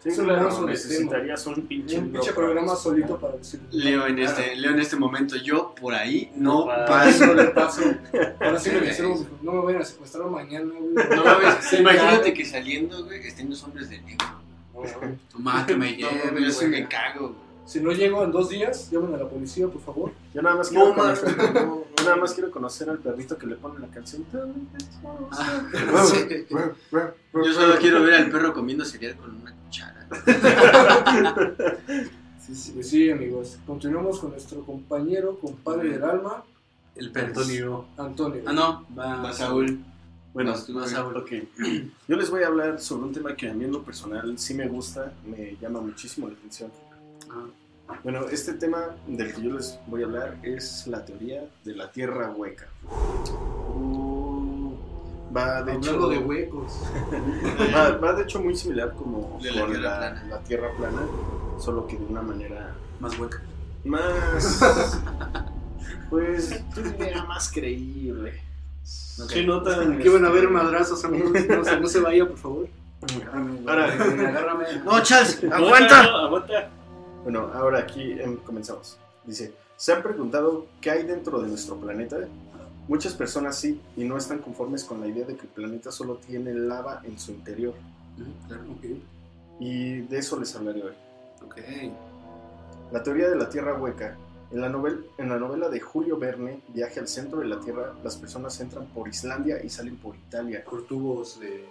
Sí, 0.03 0.09
Es 0.09 0.19
claro, 0.19 0.65
necesitarías 0.65 1.45
un 1.45 1.61
pinche, 1.67 1.99
Un 1.99 2.11
pinche 2.11 2.33
programa 2.33 2.69
para- 2.69 2.79
solito 2.79 3.17
para 3.19 3.37
decirlo. 3.37 3.67
Leo 3.71 4.07
en 4.07 4.17
este, 4.19 4.55
Leo 4.55 4.71
en 4.71 4.79
este 4.79 4.95
momento, 4.95 5.35
yo 5.37 5.75
por 5.79 5.93
ahí 5.93 6.31
no 6.35 6.65
Pa- 6.65 6.85
paso. 6.87 7.19
Paso 7.19 7.35
de 7.35 7.43
paso. 7.45 7.81
Ahora 8.41 8.59
sí 8.59 8.71
me 8.71 8.81
dijeron, 8.81 9.27
no 9.43 9.51
me 9.53 9.59
vayan 9.61 9.81
a 9.83 9.85
secuestrar 9.85 10.27
mañana, 10.27 10.73
güey. 10.77 11.07
No 11.15 11.23
mames, 11.23 11.55
Sí, 11.69 11.77
imagínate 11.77 12.29
ya. 12.29 12.33
que 12.33 12.45
saliendo, 12.45 13.05
güey, 13.05 13.25
estén 13.25 13.49
los 13.49 13.63
hombres 13.63 13.89
de 13.91 14.01
negro. 14.01 14.25
No, 14.73 14.81
no. 15.59 15.65
Que 15.67 15.75
me 15.75 15.91
No, 15.91 15.97
lleve, 16.09 16.43
yo 16.43 16.51
sí 16.51 16.65
me 16.65 16.87
cago, 16.87 17.27
güey. 17.29 17.50
Si 17.65 17.79
no 17.79 17.91
llego 17.91 18.23
en 18.23 18.31
dos 18.31 18.49
días, 18.49 18.89
llamen 18.91 19.13
a 19.15 19.17
la 19.17 19.29
policía, 19.29 19.67
por 19.67 19.81
favor. 19.81 20.11
Yo 20.33 20.41
nada 20.41 20.57
más 20.57 20.69
quiero 20.69 20.89
No 20.89 20.95
conocer, 20.95 21.35
yo 21.37 21.85
nada 22.03 22.15
más 22.17 22.33
quiero 22.33 22.51
conocer 22.51 22.89
al 22.89 22.97
perrito 22.99 23.37
que 23.37 23.47
le 23.47 23.55
pone 23.55 23.79
la 23.79 23.87
canción. 23.87 24.25
Ah, 25.31 26.05
sí. 26.05 26.45
Yo 26.49 27.53
solo 27.53 27.75
quiero 27.79 28.01
ver 28.03 28.15
al 28.15 28.29
perro 28.29 28.53
comiendo 28.53 28.83
cereal 28.83 29.15
con 29.15 29.35
una 29.41 29.53
cuchara. 29.55 30.07
Sí, 32.39 32.55
sí. 32.55 32.71
Pues 32.73 32.89
sí, 32.89 33.09
amigos. 33.09 33.57
Continuamos 33.65 34.19
con 34.19 34.31
nuestro 34.31 34.61
compañero, 34.65 35.37
compadre 35.39 35.89
del 35.89 36.03
alma, 36.03 36.43
El 36.95 37.11
Pérez. 37.11 37.29
Antonio. 37.37 37.85
Antonio. 37.97 38.41
Ah, 38.45 38.51
no, 38.53 38.85
va. 38.97 39.21
Va 39.21 39.31
Saúl. 39.31 39.79
Bueno, 40.33 40.53
tú, 40.65 40.73
vas, 40.73 40.89
Saúl. 40.89 41.15
ok. 41.15 41.31
Yo 42.07 42.15
les 42.17 42.29
voy 42.29 42.43
a 42.43 42.47
hablar 42.47 42.81
sobre 42.81 43.03
un 43.03 43.13
tema 43.13 43.35
que 43.35 43.47
a 43.49 43.53
mí 43.53 43.63
en 43.63 43.71
lo 43.71 43.83
personal 43.83 44.37
sí 44.37 44.53
me 44.55 44.67
gusta, 44.67 45.13
me 45.25 45.55
llama 45.61 45.79
muchísimo 45.81 46.27
la 46.27 46.33
atención. 46.33 46.71
Bueno, 48.03 48.21
este 48.31 48.53
tema 48.53 48.95
del 49.07 49.33
que 49.33 49.41
yo 49.41 49.51
les 49.53 49.77
voy 49.87 50.01
a 50.03 50.05
hablar 50.05 50.37
es 50.43 50.87
la 50.87 51.03
teoría 51.03 51.43
de 51.65 51.75
la 51.75 51.91
Tierra 51.91 52.31
hueca. 52.31 52.67
Uh, 53.75 54.73
va 55.35 55.61
de 55.63 55.73
hecho 55.75 55.89
Hablando 55.91 56.09
de 56.09 56.17
huecos. 56.19 56.73
va, 57.75 57.91
va 57.97 58.13
de 58.13 58.23
hecho 58.23 58.41
muy 58.41 58.55
similar 58.55 58.93
como 58.93 59.39
De 59.41 59.51
la 59.51 59.61
con 59.61 59.71
Tierra 59.71 59.89
la, 59.89 59.97
plana. 59.99 60.23
la 60.29 60.39
Tierra 60.39 60.67
plana, 60.77 61.01
solo 61.59 61.85
que 61.87 61.97
de 61.97 62.05
una 62.05 62.21
manera 62.21 62.73
más 62.99 63.17
hueca. 63.19 63.41
más 63.83 64.61
pues 66.09 66.63
yo 66.75 66.81
diría 66.83 67.23
más 67.25 67.51
creíble. 67.51 68.41
Sí, 68.83 69.45
no 69.45 69.61
tan- 69.61 69.93
Aquí 69.99 70.09
van 70.09 70.25
a 70.25 70.29
ver 70.29 70.49
madrazos, 70.49 71.03
amigos. 71.05 71.31
No, 71.47 71.63
se- 71.63 71.79
no 71.79 71.87
se 71.87 71.99
vaya, 71.99 72.25
por 72.27 72.37
favor. 72.37 72.67
Ahora, 73.67 73.85
Agárrame. 73.93 74.65
No, 74.85 75.01
Charles, 75.03 75.43
¡Aguanta! 75.51 76.03
¡Aguanta! 76.03 76.69
Bueno, 77.23 77.51
ahora 77.53 77.79
aquí 77.79 78.13
em, 78.19 78.37
comenzamos. 78.37 78.97
Dice, 79.25 79.53
¿se 79.77 79.93
han 79.93 80.01
preguntado 80.01 80.65
qué 80.79 80.91
hay 80.91 81.03
dentro 81.03 81.41
de 81.41 81.47
nuestro 81.47 81.75
planeta? 81.77 82.17
Muchas 82.87 83.13
personas 83.13 83.55
sí, 83.57 83.79
y 83.95 84.03
no 84.03 84.17
están 84.17 84.39
conformes 84.39 84.83
con 84.83 84.99
la 85.01 85.07
idea 85.07 85.25
de 85.25 85.35
que 85.35 85.43
el 85.43 85.47
planeta 85.49 85.91
solo 85.91 86.15
tiene 86.17 86.53
lava 86.53 87.01
en 87.03 87.17
su 87.19 87.31
interior. 87.31 87.73
Claro, 88.47 88.63
Y 89.59 90.01
de 90.01 90.17
eso 90.17 90.39
les 90.39 90.55
hablaré 90.55 90.83
hoy. 90.83 90.93
ok. 91.45 91.57
La 92.91 93.03
teoría 93.03 93.29
de 93.29 93.35
la 93.35 93.49
Tierra 93.49 93.75
hueca. 93.75 94.17
En 94.51 94.59
la, 94.59 94.67
novel- 94.67 95.05
en 95.17 95.29
la 95.29 95.37
novela 95.37 95.69
de 95.69 95.79
Julio 95.79 96.17
Verne, 96.17 96.59
Viaje 96.73 96.99
al 96.99 97.07
centro 97.07 97.39
de 97.39 97.45
la 97.45 97.59
Tierra, 97.61 97.93
las 98.03 98.17
personas 98.17 98.59
entran 98.59 98.85
por 98.87 99.07
Islandia 99.07 99.63
y 99.63 99.69
salen 99.69 99.95
por 99.95 100.13
Italia. 100.15 100.61
Por 100.69 100.83
tubos 100.87 101.39
de. 101.39 101.63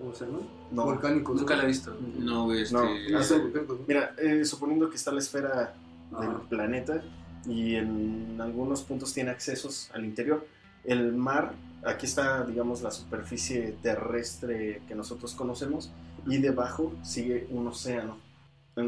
¿Cómo 0.00 0.14
se 0.14 0.24
llama? 0.24 0.38
No, 0.72 0.84
Volcánicos. 0.86 1.36
Nunca 1.36 1.56
la 1.56 1.64
he 1.64 1.66
visto. 1.66 1.94
No, 2.18 2.44
güey, 2.44 2.62
este. 2.62 2.74
No, 2.74 2.84
Ah, 3.18 3.22
sí, 3.22 3.34
¿no? 3.34 3.78
Mira, 3.86 4.14
eh, 4.18 4.44
suponiendo 4.46 4.88
que 4.88 4.96
está 4.96 5.12
la 5.12 5.18
esfera 5.20 5.74
del 6.18 6.30
planeta 6.48 7.02
y 7.46 7.74
en 7.76 8.38
algunos 8.40 8.82
puntos 8.82 9.12
tiene 9.12 9.30
accesos 9.30 9.90
al 9.92 10.04
interior. 10.04 10.46
El 10.84 11.12
mar, 11.12 11.52
aquí 11.84 12.06
está, 12.06 12.44
digamos, 12.44 12.80
la 12.80 12.90
superficie 12.90 13.76
terrestre 13.82 14.80
que 14.88 14.94
nosotros 14.94 15.34
conocemos 15.34 15.90
y 16.26 16.38
debajo 16.38 16.92
sigue 17.02 17.46
un 17.50 17.66
océano. 17.68 18.16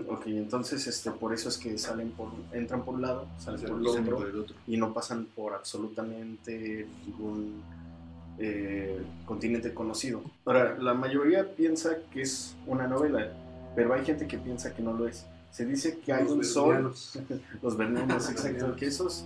Ok, 0.09 0.23
entonces 0.29 0.87
este, 0.87 1.11
por 1.11 1.35
eso 1.35 1.51
es 1.51 1.59
que 1.59 1.77
salen 1.77 2.13
por, 2.13 2.31
entran 2.53 2.83
por 2.85 2.95
un 2.95 3.03
lado, 3.03 3.27
salen 3.39 3.61
por 3.61 3.79
el 3.79 3.87
otro 3.87 4.17
por 4.17 4.29
el 4.29 4.39
otro. 4.39 4.57
y 4.67 4.79
no 4.79 4.95
pasan 4.95 5.27
por 5.27 5.53
absolutamente 5.53 6.87
ningún 7.05 7.63
eh, 8.39 9.01
continente 9.27 9.73
conocido. 9.75 10.23
Ahora, 10.45 10.77
la 10.79 10.95
mayoría 10.95 11.55
piensa 11.55 11.97
que 12.13 12.23
es 12.23 12.55
una 12.67 12.87
novela, 12.87 13.33
pero 13.77 13.95
hay 13.95 14.05
gente 14.05 14.27
que 14.27 14.39
piensa 14.39 14.75
que 14.75 14.83
no 14.83 14.93
lo 14.93 15.07
es. 15.07 15.27
Se 15.51 15.67
dice 15.67 15.99
que 15.99 16.13
hay 16.13 16.25
Los 16.25 16.33
un 16.33 16.45
sol, 16.45 16.95
los 17.63 17.77
vernianos, 17.77 18.31
exacto, 18.31 18.75
que 18.77 18.87
esos... 18.87 19.25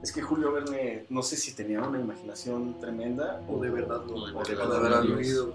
Es 0.00 0.12
que 0.12 0.22
Julio 0.22 0.52
Verne, 0.52 1.06
no 1.10 1.24
sé 1.24 1.36
si 1.36 1.54
tenía 1.54 1.80
una 1.82 1.98
imaginación 1.98 2.78
tremenda 2.80 3.40
O 3.48 3.60
de 3.60 3.68
verdad 3.68 4.00
lo- 4.06 4.14
o 4.38 4.44
de 4.44 4.54
verdad 4.54 4.80
verdad. 4.80 5.04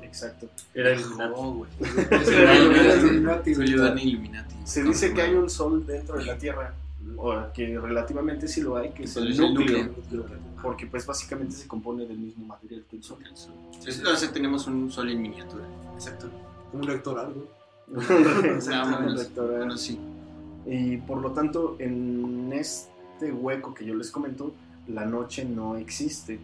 Exacto. 0.04 0.48
Era 0.74 0.92
Illuminati. 0.94 1.34
No, 1.34 1.54
güey. 1.54 1.72
Era 2.28 2.56
Illuminati, 2.98 3.56
Soy 3.56 3.68
güey. 3.74 3.78
Dani 3.80 4.02
Illuminati. 4.04 4.56
Se 4.66 4.84
dice 4.84 5.14
que 5.14 5.22
hay 5.22 5.34
un 5.36 5.50
sol 5.50 5.86
dentro 5.88 6.18
de 6.18 6.26
la 6.26 6.38
Tierra 6.38 6.74
que 7.54 7.80
relativamente 7.80 8.48
sí 8.48 8.62
lo 8.62 8.76
hay, 8.78 8.90
que 8.92 9.04
es 9.04 9.16
el 9.18 9.36
núcleo, 9.38 9.86
núcleo. 9.86 10.26
porque 10.62 10.88
pues 10.88 11.06
básicamente 11.06 11.54
se 11.56 11.68
compone 11.68 12.06
del 12.06 12.18
mismo 12.18 12.46
material 12.46 12.84
que 12.90 12.98
el 12.98 13.04
Sol. 13.04 13.18
Es- 13.86 14.04
o 14.04 14.16
sea, 14.16 14.32
tenemos 14.32 14.68
un 14.68 14.92
sol 14.92 15.10
en 15.10 15.22
miniatura. 15.22 15.64
Exacto. 15.94 16.28
Como 16.72 16.84
un 16.84 16.90
lector 16.90 17.20
algo. 17.20 17.48
Bueno, 19.36 19.78
sí. 19.78 20.00
Y 20.66 20.98
por 20.98 21.18
lo 21.20 21.32
tanto, 21.32 21.76
en 21.80 22.52
este 22.54 23.32
hueco 23.32 23.74
que 23.74 23.86
yo 23.86 23.96
les 23.96 24.12
comento, 24.12 24.54
la 24.88 25.06
noche 25.06 25.46
no 25.46 25.76
existe. 25.78 26.40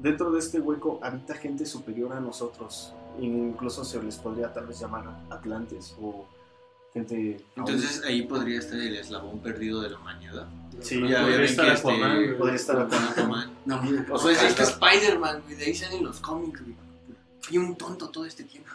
Dentro 0.00 0.30
de 0.32 0.38
este 0.40 0.60
hueco 0.60 0.98
habita 1.02 1.34
gente 1.34 1.66
superior 1.66 2.12
a 2.12 2.20
nosotros. 2.20 2.92
Incluso 3.20 3.84
se 3.84 4.02
les 4.02 4.16
podría 4.16 4.52
tal 4.52 4.66
vez 4.66 4.80
llamar 4.80 5.04
atlantes 5.30 5.94
o 6.00 6.24
gente... 6.94 7.44
Entonces 7.56 8.02
ahí 8.04 8.22
podría 8.22 8.58
estar 8.58 8.78
el 8.78 8.96
eslabón 8.96 9.40
perdido 9.40 9.80
de 9.80 9.90
la 9.90 9.98
humanidad. 9.98 10.46
sí, 10.80 11.00
Ya 11.08 11.22
podría 11.22 11.44
estar 11.44 11.66
que 11.66 11.72
Aquaman, 11.72 12.16
este- 12.22 12.34
podría 12.34 12.56
estar 12.56 12.80
Aquaman. 12.80 13.08
Aquaman. 13.08 13.50
No, 13.64 13.82
O 14.14 14.18
sea, 14.18 14.32
es 14.32 14.42
este 14.42 14.62
Spider-Man, 14.64 15.42
güey, 15.44 15.56
de 15.56 15.64
ahí 15.64 15.74
salen 15.74 16.04
los 16.04 16.20
cómics, 16.20 16.60
güey. 16.62 16.76
Fui 17.40 17.58
un 17.58 17.76
tonto 17.76 18.08
todo 18.08 18.24
este 18.26 18.44
tiempo. 18.44 18.70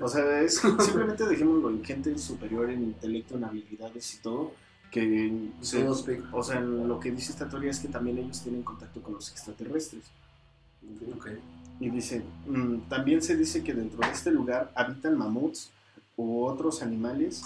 O 0.00 0.08
sea, 0.08 0.40
es 0.40 0.56
simplemente 0.80 1.26
dejémoslo 1.26 1.70
en 1.70 1.84
gente 1.84 2.16
superior 2.18 2.70
en 2.70 2.82
intelecto, 2.84 3.36
en 3.36 3.44
habilidades 3.44 4.14
y 4.14 4.18
todo, 4.18 4.52
que 4.90 5.48
se- 5.60 5.86
o 5.86 6.42
sea, 6.42 6.60
lo 6.60 6.98
que 7.00 7.10
dice 7.12 7.32
esta 7.32 7.48
teoría 7.48 7.70
es 7.70 7.78
que 7.80 7.88
también 7.88 8.18
ellos 8.18 8.40
tienen 8.42 8.62
contacto 8.62 9.00
con 9.02 9.14
los 9.14 9.30
extraterrestres. 9.30 10.04
Ok. 11.16 11.28
Y 11.80 11.88
dice, 11.90 12.22
mm, 12.46 12.88
también 12.88 13.22
se 13.22 13.36
dice 13.36 13.62
que 13.62 13.72
dentro 13.74 14.00
de 14.00 14.10
este 14.12 14.30
lugar 14.30 14.70
habitan 14.74 15.16
mamuts 15.16 15.70
u 16.20 16.44
otros 16.44 16.82
animales 16.82 17.42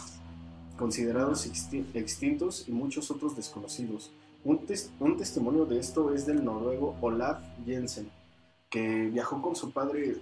considerados 0.77 1.47
exti- 1.49 1.85
extintos 1.95 2.65
y 2.69 2.73
muchos 2.73 3.11
otros 3.11 3.37
desconocidos. 3.37 4.11
Un, 4.45 4.67
tes- 4.67 4.91
un 5.01 5.17
testimonio 5.17 5.65
de 5.65 5.79
esto 5.79 6.13
es 6.13 6.27
del 6.27 6.45
noruego 6.45 6.97
Olaf 7.01 7.39
Jensen, 7.65 8.11
que 8.69 9.09
viajó 9.13 9.41
con 9.41 9.55
su 9.57 9.71
padre, 9.71 10.17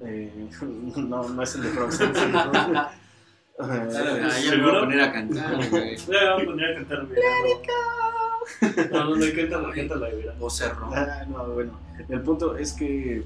eh, 0.00 0.48
no, 0.96 1.28
no 1.28 1.42
es 1.42 1.54
el 1.56 1.62
de 1.62 1.68
Frozen, 1.70 2.14
sí, 2.14 2.20
¿no? 2.32 2.52
Ya 3.60 4.56
me 4.56 4.62
voy 4.62 4.76
a 4.76 4.80
poner 4.80 5.00
a 5.00 5.12
cantar. 5.12 5.58
Le 5.72 5.96
voy 6.06 6.42
a 6.42 6.44
poner 6.46 6.70
a 6.70 6.74
cantar. 6.76 7.08
No, 8.92 9.04
no, 9.04 9.16
no, 9.16 9.26
cántala, 9.34 9.74
cántala. 9.74 10.08
O 10.40 10.48
cerro. 10.48 10.88
Ah, 10.94 11.24
no, 11.28 11.44
bueno, 11.54 11.72
el 12.08 12.22
punto 12.22 12.56
es 12.56 12.72
que 12.72 13.24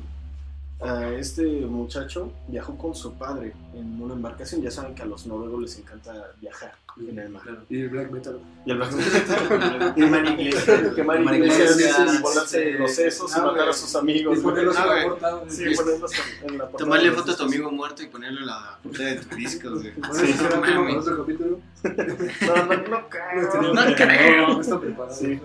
ah, 0.80 1.10
este 1.16 1.42
muchacho 1.66 2.32
viajó 2.48 2.76
con 2.76 2.94
su 2.94 3.12
padre 3.14 3.52
en 3.74 4.00
una 4.00 4.14
embarcación. 4.14 4.62
Ya 4.62 4.70
saben 4.70 4.94
que 4.94 5.02
a 5.02 5.06
los 5.06 5.26
noruegos 5.26 5.62
les 5.62 5.78
encanta 5.78 6.32
viajar 6.40 6.74
en 7.08 7.18
el 7.18 7.30
mar. 7.30 7.42
Claro. 7.42 7.62
Y 7.70 7.80
el 7.80 7.88
black 7.88 8.10
metal. 8.10 8.38
Y 8.66 8.70
el 8.70 8.76
black 8.76 8.92
iglesias. 8.92 9.24
quemar 10.94 10.94
Quemar 10.94 11.34
iglesias, 11.34 11.70
iglesias, 11.78 12.14
y 12.18 12.22
volarse 12.22 12.72
sí. 12.72 12.78
los 12.78 12.94
sesos 12.94 13.32
y 13.34 13.38
No, 13.40 13.46
matar 13.46 13.68
a 13.68 13.72
sus 13.72 13.94
amigos. 13.96 14.38
Y 14.38 14.42
ponerlos 14.42 14.76
Ah, 14.76 14.82
en 14.82 14.88
la 15.02 15.08
portada. 15.08 15.42
Sí, 15.48 15.64
ponerlos 15.74 16.12
en 16.12 16.58
la 16.58 16.68
portada 16.68 16.76
Tomarle 16.78 17.10
de 17.10 17.16
foto 17.16 17.32
a 17.32 17.36
tu 17.36 17.42
amigo 17.44 17.70
muerto 17.70 18.02
y 18.02 18.06
ponerlo 18.06 18.40
en 18.40 18.46
la 18.46 18.78
portada 18.82 19.08
de 19.10 19.16
tu 19.16 19.36
disco, 19.36 19.70
güey. 19.70 19.92
Sí, 20.12 20.34
otro 20.96 21.16
capítulo. 21.18 21.60
No, 21.82 22.66
no, 22.66 22.88
no 22.88 23.08
creo. 23.08 23.74
No 23.74 23.94
creo. 23.96 24.48
No 24.48 24.60
está 24.60 24.80
preparado. 24.80 25.14
Sí. 25.16 25.40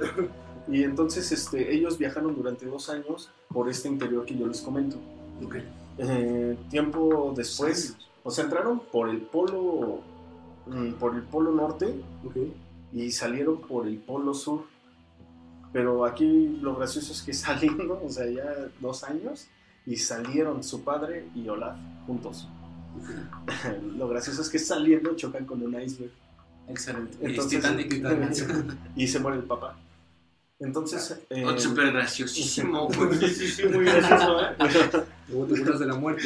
Y 0.69 0.83
entonces 0.83 1.31
este, 1.31 1.73
ellos 1.73 1.97
viajaron 1.97 2.35
durante 2.35 2.65
dos 2.65 2.89
años 2.89 3.29
por 3.47 3.69
este 3.69 3.87
interior 3.87 4.25
que 4.25 4.37
yo 4.37 4.47
les 4.47 4.59
comento. 4.61 4.97
Eh, 5.97 6.57
tiempo 6.69 7.33
después, 7.35 7.97
o 8.23 8.31
sea, 8.31 8.43
entraron 8.43 8.79
por 8.91 9.09
el 9.09 9.21
polo, 9.21 10.01
mm, 10.67 10.93
por 10.93 11.15
el 11.15 11.23
polo 11.23 11.51
norte 11.51 11.95
y 12.93 13.11
salieron 13.11 13.61
por 13.61 13.87
el 13.87 13.97
polo 13.97 14.33
sur. 14.33 14.65
Pero 15.73 16.05
aquí 16.05 16.57
lo 16.61 16.75
gracioso 16.75 17.11
es 17.11 17.21
que 17.21 17.33
saliendo, 17.87 18.01
o 18.03 18.09
sea, 18.09 18.29
ya 18.29 18.45
dos 18.79 19.03
años, 19.03 19.47
y 19.85 19.95
salieron 19.97 20.63
su 20.63 20.83
padre 20.83 21.27
y 21.33 21.47
Olaf 21.47 21.77
juntos. 22.05 22.47
lo 23.97 24.07
gracioso 24.07 24.41
es 24.41 24.49
que 24.49 24.59
saliendo 24.59 25.15
chocan 25.15 25.45
con 25.45 25.61
un 25.61 25.79
iceberg 25.79 26.11
Excelente. 26.67 27.17
Entonces- 27.21 27.63
es 27.63 27.87
Titanic. 27.87 28.77
y 28.95 29.07
se 29.07 29.19
muere 29.19 29.37
el 29.37 29.43
papá. 29.43 29.77
Entonces, 30.59 31.19
eh, 31.29 31.45
Oh, 31.45 31.57
Súper 31.57 31.91
graciosísimo, 31.93 32.89
sí, 33.19 33.29
sí, 33.47 33.63
muy 33.67 33.85
gracioso, 33.85 34.41
¿eh? 34.41 35.03
Luego 35.29 35.45
te 35.45 35.59
burlas 35.59 35.79
de 35.79 35.85
la 35.85 35.95
muerte. 35.95 36.23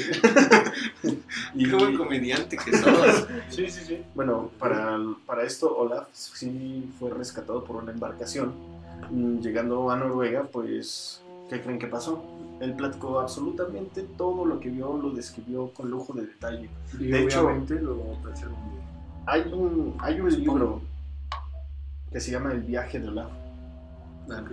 y, 1.55 1.69
Qué 1.69 1.75
buen 1.75 1.97
comediante 1.97 2.57
que 2.57 2.77
sos. 2.77 3.27
Sí, 3.49 3.69
sí, 3.69 3.83
sí. 3.85 4.03
Bueno, 4.13 4.51
para, 4.59 4.97
para 5.25 5.43
esto 5.43 5.75
Olaf 5.75 6.07
sí 6.13 6.91
fue 6.99 7.09
rescatado 7.11 7.63
por 7.63 7.77
una 7.77 7.91
embarcación. 7.91 8.53
Mm, 9.09 9.39
Llegando 9.39 9.89
a 9.89 9.97
Noruega, 9.97 10.43
pues, 10.43 11.21
¿qué 11.49 11.61
creen 11.61 11.79
que 11.79 11.87
pasó? 11.87 12.23
Él 12.59 12.75
platicó 12.75 13.19
absolutamente 13.19 14.03
todo 14.03 14.45
lo 14.45 14.59
que 14.59 14.69
vio, 14.69 14.95
lo 14.95 15.09
describió 15.09 15.73
con 15.73 15.89
lujo 15.89 16.13
de 16.13 16.27
detalle. 16.27 16.69
Y 16.99 17.07
De 17.07 17.23
hecho- 17.23 17.49
lo. 17.81 18.21
Hay 19.25 19.41
un, 19.51 19.95
hay 19.99 20.19
un 20.19 20.31
libro 20.31 20.81
que 22.11 22.19
se 22.19 22.31
llama 22.31 22.51
El 22.51 22.61
viaje 22.61 22.99
de 22.99 23.07
Olaf. 23.07 23.31
Ok. 24.27 24.51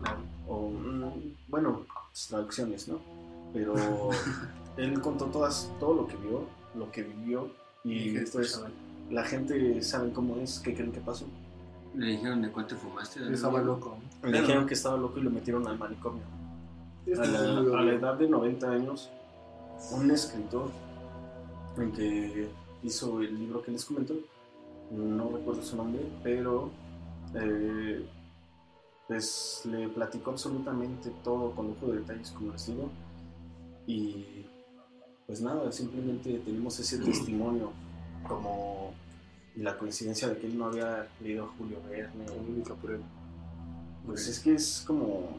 Claro. 0.00 0.18
O, 0.48 0.70
mm, 0.70 1.34
bueno, 1.48 1.86
traducciones, 2.28 2.88
¿no? 2.88 2.98
Pero 3.52 3.74
él 4.76 5.00
contó 5.00 5.26
todas, 5.26 5.70
todo 5.78 5.94
lo 5.94 6.06
que 6.06 6.16
vio, 6.16 6.44
lo 6.74 6.90
que 6.90 7.02
vivió. 7.02 7.50
Y 7.82 8.16
este 8.16 8.38
pues 8.38 8.52
chaval. 8.52 8.72
la 9.10 9.24
gente 9.24 9.82
sabe 9.82 10.12
cómo 10.12 10.36
es, 10.36 10.60
qué 10.60 10.74
creen 10.74 10.92
que 10.92 11.00
pasó. 11.00 11.26
Le 11.94 12.06
dijeron 12.12 12.42
de 12.42 12.50
cuánto 12.50 12.76
fumaste. 12.76 13.20
¿no? 13.20 13.30
Estaba 13.30 13.60
loco. 13.60 13.96
Le 14.22 14.40
dijeron 14.40 14.66
que 14.66 14.74
estaba 14.74 14.96
loco 14.96 15.18
y 15.18 15.22
lo 15.22 15.30
metieron 15.30 15.66
al 15.66 15.78
manicomio. 15.78 16.22
A 17.16 17.24
la, 17.24 17.78
a 17.78 17.82
la 17.82 17.92
edad 17.92 18.14
de 18.14 18.28
90 18.28 18.70
años, 18.70 19.10
un 19.92 20.10
escritor 20.10 20.70
que 21.88 22.48
hizo 22.82 23.20
el 23.20 23.38
libro 23.38 23.62
que 23.62 23.70
les 23.70 23.84
comento, 23.84 24.14
no 24.90 25.30
recuerdo 25.30 25.62
su 25.62 25.76
nombre, 25.76 26.02
pero 26.22 26.70
eh, 27.34 28.04
pues 29.08 29.62
le 29.64 29.88
platicó 29.88 30.30
absolutamente 30.32 31.10
todo 31.24 31.52
con 31.52 31.68
lujo 31.68 31.86
de 31.86 32.00
detalles, 32.00 32.30
como 32.32 32.52
les 32.52 32.66
digo, 32.66 32.90
y 33.86 34.46
pues 35.26 35.40
nada, 35.40 35.70
simplemente 35.70 36.38
tenemos 36.40 36.78
ese 36.80 36.98
testimonio 36.98 37.72
como 38.26 38.92
la 39.56 39.76
coincidencia 39.78 40.28
de 40.28 40.38
que 40.38 40.46
él 40.46 40.58
no 40.58 40.66
había 40.66 41.08
leído 41.22 41.44
a 41.44 41.48
Julio 41.56 41.78
Verne, 41.88 42.26
La 42.26 42.32
única 42.32 42.74
prueba. 42.74 43.04
pues 44.06 44.26
es 44.26 44.40
que 44.40 44.54
es 44.54 44.82
como 44.86 45.38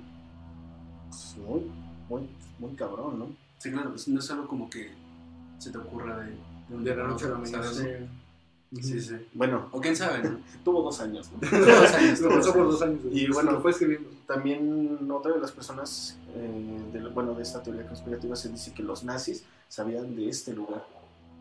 pues, 1.10 1.36
muy, 1.46 1.72
muy, 2.10 2.30
muy 2.60 2.76
cabrón, 2.76 3.20
¿no? 3.20 3.28
Sí, 3.58 3.72
claro, 3.72 3.90
pues 3.90 4.08
no 4.08 4.20
es 4.20 4.32
algo 4.32 4.48
como 4.48 4.70
que 4.70 4.92
se 5.58 5.72
te 5.72 5.78
ocurra 5.78 6.20
de, 6.20 6.32
de 6.32 6.76
un 6.76 6.84
De 6.84 6.94
día 6.94 7.04
la 7.04 7.10
noche 7.10 7.26
a 7.26 7.30
la 7.30 7.38
mañana. 7.38 7.68
Sí, 8.80 9.02
sí. 9.02 9.16
Bueno, 9.34 9.68
O 9.72 9.82
quién 9.82 9.96
sabe, 9.96 10.24
¿no? 10.24 10.40
tuvo 10.64 10.82
dos 10.82 11.02
años, 11.02 11.30
¿no? 11.32 11.40
Dos 11.60 11.94
años, 11.94 12.22
Lo 12.22 12.30
pasó 12.30 12.54
por 12.54 12.72
dos 12.72 12.82
años. 12.82 13.00
Y 13.12 13.28
bueno, 13.28 13.52
lo 13.52 13.62
fue 13.62 13.72
escribiendo. 13.72 14.10
También 14.26 15.10
otra 15.12 15.34
de 15.34 15.40
las 15.40 15.52
personas, 15.52 16.18
eh, 16.34 16.80
de, 16.94 17.10
bueno, 17.10 17.34
de 17.34 17.44
esta 17.44 17.62
teoría 17.62 17.86
conspirativa 17.86 18.36
se 18.36 18.50
dice 18.50 18.74
que 18.74 18.82
los 18.82 19.04
nazis 19.04 19.44
sabían 19.68 20.16
de 20.16 20.30
este 20.30 20.54
lugar 20.54 20.86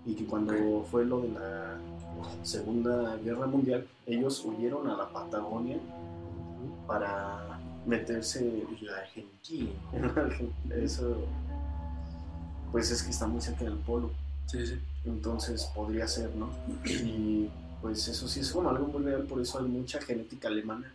y 0.04 0.14
que 0.14 0.24
cuando 0.24 0.84
fue 0.90 1.04
lo 1.04 1.20
de 1.20 1.28
la 1.28 1.76
Segunda 2.42 3.16
Guerra 3.16 3.46
Mundial, 3.46 3.86
ellos 4.06 4.44
huyeron 4.44 4.88
a 4.88 4.96
la 4.96 5.08
Patagonia 5.12 5.78
para 6.86 7.60
meterse 7.86 8.40
en 8.40 8.86
la 8.86 8.96
Argentina. 8.96 9.70
Eso, 10.74 11.16
pues 12.72 12.90
es 12.90 13.02
que 13.02 13.10
está 13.10 13.26
muy 13.26 13.40
cerca 13.40 13.64
del 13.64 13.78
polo. 13.78 14.10
Sí, 14.50 14.66
sí. 14.66 14.78
Entonces 15.04 15.64
podría 15.74 16.08
ser, 16.08 16.34
¿no? 16.34 16.50
Y 16.84 17.48
pues 17.80 18.06
eso 18.08 18.28
sí 18.28 18.40
es 18.40 18.50
como 18.50 18.68
algo 18.70 18.86
muy 18.86 19.02
real, 19.02 19.22
por 19.22 19.40
eso 19.40 19.58
hay 19.58 19.66
mucha 19.66 20.00
genética 20.00 20.48
alemana 20.48 20.92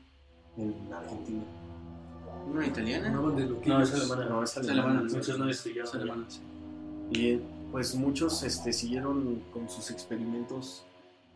en 0.57 0.73
Argentina. 0.93 1.43
¿Una 2.51 2.67
italiana? 2.67 3.09
No, 3.09 3.31
de 3.31 3.45
No, 3.45 3.81
es 3.81 3.93
alemana. 3.93 4.25
No, 4.25 4.43
es 4.43 4.57
alemana. 4.57 5.01
Muchos 5.01 5.39
no 5.39 5.49
estudiaron. 5.49 5.87
Es 5.87 5.95
alemana, 5.95 6.25
sí. 6.27 6.39
Y 7.11 7.41
pues 7.71 7.95
muchos 7.95 8.43
este, 8.43 8.71
siguieron 8.71 9.41
con 9.51 9.69
sus 9.69 9.89
experimentos, 9.89 10.83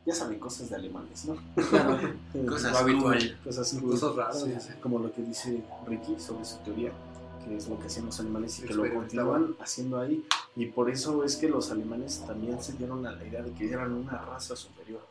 ya 0.05 0.13
saben, 0.13 0.39
cosas 0.39 0.69
de 0.69 0.75
alemanes, 0.75 1.25
¿no? 1.25 1.37
Cosas 2.47 2.75
habitual. 2.75 3.37
Cosas 3.43 3.73
Cosas 3.81 4.15
raras. 4.15 4.43
Sí, 4.43 4.53
sí. 4.59 4.69
como 4.81 4.99
lo 4.99 5.11
que 5.11 5.21
dice 5.21 5.63
Ricky 5.87 6.19
sobre 6.19 6.45
su 6.45 6.57
teoría, 6.59 6.91
que 7.49 7.57
es 7.57 7.67
lo 7.67 7.79
que 7.79 7.87
hacían 7.87 8.05
los 8.05 8.19
alemanes 8.19 8.59
y 8.59 8.63
que 8.63 8.73
lo 8.73 8.93
continúan 8.93 9.55
haciendo 9.59 9.99
ahí. 9.99 10.23
Y 10.55 10.67
por 10.67 10.89
eso 10.89 11.23
es 11.23 11.35
que 11.35 11.49
los 11.49 11.71
alemanes 11.71 12.23
también 12.25 12.61
se 12.61 12.73
dieron 12.73 13.05
a 13.05 13.11
la 13.11 13.25
idea 13.25 13.41
de 13.41 13.51
que 13.51 13.69
eran 13.71 13.91
una 13.91 14.17
raza 14.19 14.55
superior. 14.55 15.01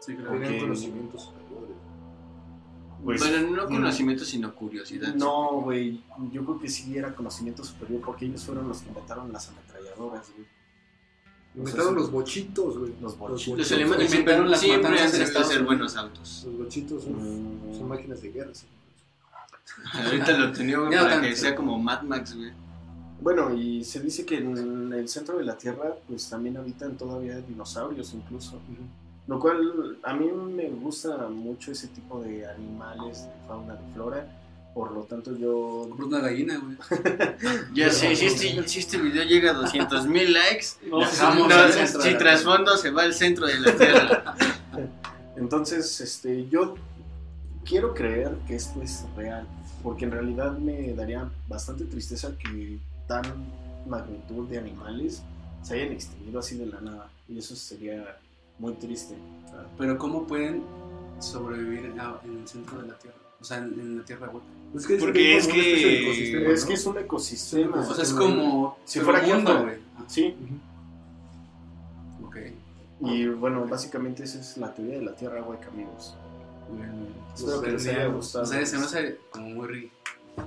Sí, 0.00 0.14
claro. 0.14 0.32
Tenían 0.32 0.60
conocimientos 0.60 1.22
superiores. 1.22 1.76
Pues, 3.04 3.20
bueno, 3.20 3.56
no 3.56 3.64
mm, 3.64 3.68
conocimiento, 3.74 4.24
sino 4.24 4.54
curiosidad. 4.54 5.14
No, 5.14 5.62
güey, 5.62 6.02
yo 6.30 6.44
creo 6.44 6.60
que 6.60 6.68
sí 6.68 6.96
era 6.96 7.14
conocimiento 7.14 7.64
superior 7.64 8.00
porque 8.04 8.26
ellos 8.26 8.44
fueron 8.44 8.68
los 8.68 8.80
que 8.82 8.88
inventaron 8.88 9.32
las 9.32 9.48
ametralladoras, 9.48 10.30
güey. 10.36 10.46
Inventaron 11.54 11.94
los 11.96 12.10
bochitos, 12.12 12.78
güey. 12.78 12.92
Los 13.00 13.18
bochitos. 13.18 13.58
Los 13.58 13.72
alemanes 13.72 14.10
Inventaron 14.10 14.56
siempre, 14.56 14.90
las 14.92 15.10
siempre 15.10 15.36
han 15.36 15.42
hacer 15.42 15.56
Unidos. 15.58 15.66
buenos 15.66 15.96
autos. 15.96 16.44
Los 16.46 16.58
bochitos 16.58 17.02
son, 17.02 17.12
Mm. 17.72 17.74
son 17.78 17.88
máquinas 17.88 18.22
de 18.22 18.30
guerra. 18.30 18.54
sí. 18.54 18.66
Ahorita 20.04 20.32
lo 20.38 20.52
tenía 20.52 20.78
güey, 20.78 20.90
para 20.90 21.08
tanto. 21.10 21.28
que 21.28 21.36
sea 21.36 21.54
como 21.54 21.78
Mad 21.78 22.02
Max, 22.02 22.34
güey. 22.36 22.52
Bueno, 23.20 23.54
y 23.54 23.84
se 23.84 24.00
dice 24.00 24.26
que 24.26 24.38
en 24.38 24.92
el 24.92 25.08
centro 25.08 25.38
de 25.38 25.44
la 25.44 25.56
Tierra, 25.56 25.94
pues 26.08 26.28
también 26.28 26.56
habitan 26.56 26.96
todavía 26.96 27.36
dinosaurios 27.36 28.12
incluso. 28.14 28.60
Lo 29.28 29.38
cual 29.38 29.98
a 30.02 30.12
mí 30.14 30.26
me 30.32 30.68
gusta 30.70 31.28
mucho 31.28 31.70
ese 31.70 31.86
tipo 31.88 32.20
de 32.20 32.44
animales, 32.46 33.24
de 33.24 33.46
fauna, 33.46 33.74
de 33.74 33.92
flora. 33.94 34.38
Por 34.74 34.90
lo 34.92 35.02
tanto, 35.02 35.36
yo 35.36 35.86
Compras 35.90 36.08
una 36.08 36.20
gallina, 36.20 36.58
güey. 36.58 36.76
Ya 37.74 37.90
sé, 37.90 38.16
si 38.16 38.26
este, 38.26 38.68
si 38.68 38.78
este 38.80 38.98
video 38.98 39.22
llega 39.22 39.50
a 39.50 39.54
200 39.54 40.06
mil 40.06 40.32
likes, 40.32 40.66
No, 40.90 41.00
no, 41.00 42.02
si 42.02 42.14
trasfondo 42.16 42.76
se 42.76 42.90
va 42.90 43.02
al 43.02 43.14
centro 43.14 43.46
de 43.46 43.60
la 43.60 43.76
Tierra. 43.76 44.34
Entonces, 45.36 46.00
este, 46.00 46.48
yo 46.48 46.74
quiero 47.64 47.94
creer 47.94 48.34
que 48.46 48.56
esto 48.56 48.82
es 48.82 49.04
real, 49.16 49.46
porque 49.82 50.04
en 50.04 50.10
realidad 50.12 50.56
me 50.58 50.92
daría 50.94 51.28
bastante 51.48 51.84
tristeza 51.84 52.36
que 52.38 52.78
tan 53.08 53.22
magnitud 53.86 54.48
de 54.48 54.58
animales 54.58 55.22
se 55.62 55.74
hayan 55.74 55.92
extinguido 55.92 56.40
así 56.40 56.56
de 56.56 56.66
la 56.66 56.80
nada, 56.80 57.08
y 57.28 57.38
eso 57.38 57.54
sería 57.56 58.16
muy 58.58 58.72
triste. 58.74 59.14
Pero 59.78 59.98
¿cómo 59.98 60.26
pueden 60.26 60.62
sobrevivir 61.20 61.84
en, 61.86 62.00
en 62.00 62.40
el 62.40 62.48
centro 62.48 62.80
de 62.82 62.88
la 62.88 62.94
Tierra? 62.98 63.16
O 63.40 63.44
sea, 63.44 63.58
en, 63.58 63.64
en 63.80 63.98
la 63.98 64.04
Tierra 64.04 64.28
hueca. 64.28 64.46
Es 64.74 64.86
que 64.86 64.96
Porque 64.96 65.36
es 65.36 65.46
una 65.46 65.54
especie 65.56 65.86
de 65.86 65.92
que- 65.98 66.02
ecosistema, 66.04 66.48
Es 66.52 66.62
¿no? 66.62 66.68
que 66.68 66.74
es 66.74 66.86
un 66.86 66.98
ecosistema. 66.98 67.84
Sí, 67.84 67.90
O 67.90 67.94
sea, 67.94 68.04
es 68.04 68.12
como- 68.12 68.28
como... 68.36 68.78
Si 68.84 69.00
fuera 69.00 69.18
aquí 69.18 69.32
mundo, 69.32 69.50
afuera. 69.52 69.72
güey. 69.72 69.82
Ah, 69.98 70.04
Sí, 70.06 70.34
Ok. 72.24 72.36
y 73.00 73.26
bueno, 73.26 73.66
básicamente 73.66 74.24
esa 74.24 74.40
es 74.40 74.56
la 74.56 74.72
teoría 74.74 74.98
de 74.98 75.04
la 75.04 75.14
Tierra 75.14 75.42
hueca, 75.42 75.68
amigos. 75.68 76.14
Bueno, 76.70 76.92
Espero 77.34 77.62
que 77.62 77.70
les 77.72 77.86
haya 77.86 78.06
gustado. 78.06 78.44
O 78.44 78.46
sea, 78.46 78.64
se 78.66 78.78
me 78.78 78.84
hace 78.84 79.18
como 79.30 79.48
muy... 79.50 79.90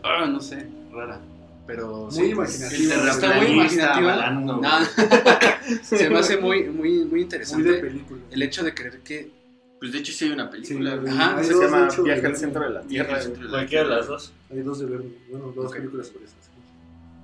Ah, 0.03 0.25
no 0.27 0.39
sé, 0.41 0.67
rara. 0.91 1.19
Pero 1.67 2.05
Muy 2.05 2.11
sí. 2.11 2.25
imaginativa. 2.25 3.09
Está 3.11 3.33
muy 3.37 3.47
imaginativa. 3.47 4.13
hablando, 4.13 4.57
No, 4.61 4.69
se 5.83 6.09
me 6.09 6.19
hace 6.19 6.37
muy, 6.37 6.63
muy, 6.65 6.73
muy 6.99 7.05
Muy 7.05 7.21
interesante 7.21 7.71
de 7.71 7.79
película. 7.79 8.21
el 8.29 8.41
hecho 8.43 8.63
de 8.63 8.73
creer 8.75 8.99
que 8.99 9.31
Pues 9.79 9.91
de 9.91 9.97
hecho 9.99 10.13
sí 10.13 10.25
hay 10.25 10.31
una 10.31 10.47
película. 10.49 10.99
Sí. 11.03 11.09
Ajá, 11.09 11.43
Se 11.43 11.53
llama 11.55 11.87
Viaje 12.03 12.25
al 12.27 12.35
centro 12.37 12.63
de 12.65 12.69
la 12.69 12.81
Tierra. 12.83 13.19
Cualquiera 13.49 13.83
de 13.89 13.95
las 13.95 14.07
dos. 14.07 14.31
Hay 14.51 14.59
dos 14.59 14.77
de 14.79 14.85
bueno, 14.85 15.51
dos 15.55 15.71
películas 15.71 16.07
sobre 16.07 16.25
eso. 16.25 16.35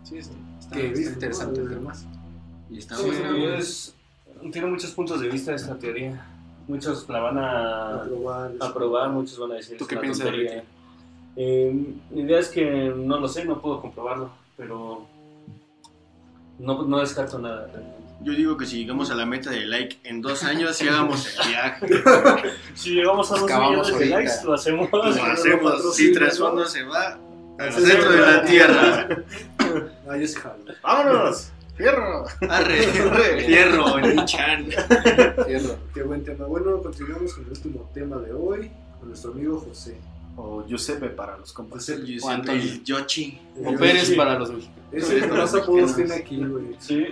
sí, 0.04 0.18
está, 0.18 0.34
está- 0.60 0.76
Que 0.76 0.88
está 0.88 0.98
viste, 0.98 1.14
interesante 1.14 1.60
¿no? 1.60 1.66
el 1.68 1.74
tema. 1.76 1.92
Además. 1.92 2.06
Y 2.72 2.78
está 2.80 2.96
Sí, 2.96 3.04
bueno. 3.06 3.54
es- 3.56 3.94
tiene 4.52 4.68
muchos 4.68 4.90
puntos 4.92 5.22
de 5.22 5.30
vista 5.30 5.54
esta 5.54 5.78
teoría. 5.78 6.26
Muchos 6.72 7.10
la 7.10 7.20
van 7.20 7.38
a 7.38 7.96
Aprobar, 7.96 8.52
aprobar, 8.62 9.10
muchos 9.10 9.38
van 9.38 9.52
a 9.52 9.56
decir 9.56 9.78
¿Tú 9.78 9.84
es 9.84 9.88
qué 9.90 9.96
una 9.96 10.02
piensas, 10.02 10.26
tontería. 10.26 10.52
Ricky? 10.56 10.68
Eh, 11.36 11.86
mi 12.12 12.22
idea 12.22 12.40
es 12.40 12.48
que 12.50 12.94
no 12.96 13.20
lo 13.20 13.28
sé, 13.28 13.44
no 13.46 13.62
puedo 13.62 13.82
comprobarlo, 13.82 14.32
pero 14.56 15.06
no, 16.60 16.84
no 16.84 17.00
descarto 17.00 17.40
nada. 17.40 17.68
realmente. 17.68 17.98
Yo 18.24 18.34
digo 18.34 18.56
que 18.56 18.66
si 18.66 18.78
llegamos 18.78 19.10
a 19.12 19.16
la 19.16 19.26
meta 19.26 19.50
de 19.50 19.66
like 19.66 19.98
en 20.04 20.22
dos 20.22 20.44
años, 20.44 20.76
sí 20.78 20.88
hagamos 20.88 21.28
el 21.40 21.50
viaje. 21.50 21.88
Si 22.76 22.92
llegamos 22.96 23.30
a 23.32 23.36
dos 23.36 23.44
Acabamos 23.44 23.72
millones 23.92 24.10
de 24.10 24.16
ahorita. 24.16 24.18
likes, 24.20 24.46
lo 24.46 24.54
hacemos. 24.54 24.90
Lo 24.92 25.04
hacemos. 25.04 25.96
Si 25.96 26.14
trasfondo 26.14 26.66
se 26.66 26.84
va 26.84 27.18
al 27.60 27.74
centro 27.74 28.12
de 28.12 28.20
la 28.22 28.46
Tierra. 28.46 29.10
Yo 30.20 30.28
sí 30.28 30.36
jalo. 30.36 30.64
¡Vámonos! 30.84 31.51
¡Fierro! 31.76 32.26
Arre, 32.50 32.78
fierro, 33.46 34.00
Nichan. 34.02 34.66
Fierro. 35.46 35.78
Qué 35.94 36.04
buen 36.04 36.24
tema. 36.24 36.46
Bueno, 36.46 36.82
continuamos 36.84 37.34
con 37.34 37.46
el 37.46 37.50
último 37.52 37.90
tema 37.94 38.18
de 38.18 38.34
hoy, 38.34 38.72
con 39.00 39.10
nuestro 39.10 39.32
amigo 39.32 39.60
José. 39.60 39.98
O 40.38 40.66
Giuseppe 40.68 41.08
para 41.10 41.38
los 41.38 41.52
compas. 41.54 41.86
Yo 41.88 42.26
O 42.26 42.30
Antonio. 42.30 42.64
Yoshi. 42.84 43.40
O 43.66 43.74
Pérez 43.76 44.12
para 44.16 44.38
los 44.40 44.52
mexicanos. 44.52 44.82
Ese 44.92 45.18
es 45.20 45.30
más 45.30 45.54
apodos 45.56 45.96
tiene 45.96 46.14
aquí, 46.16 46.38
güey. 46.38 46.76
Sí, 46.80 47.06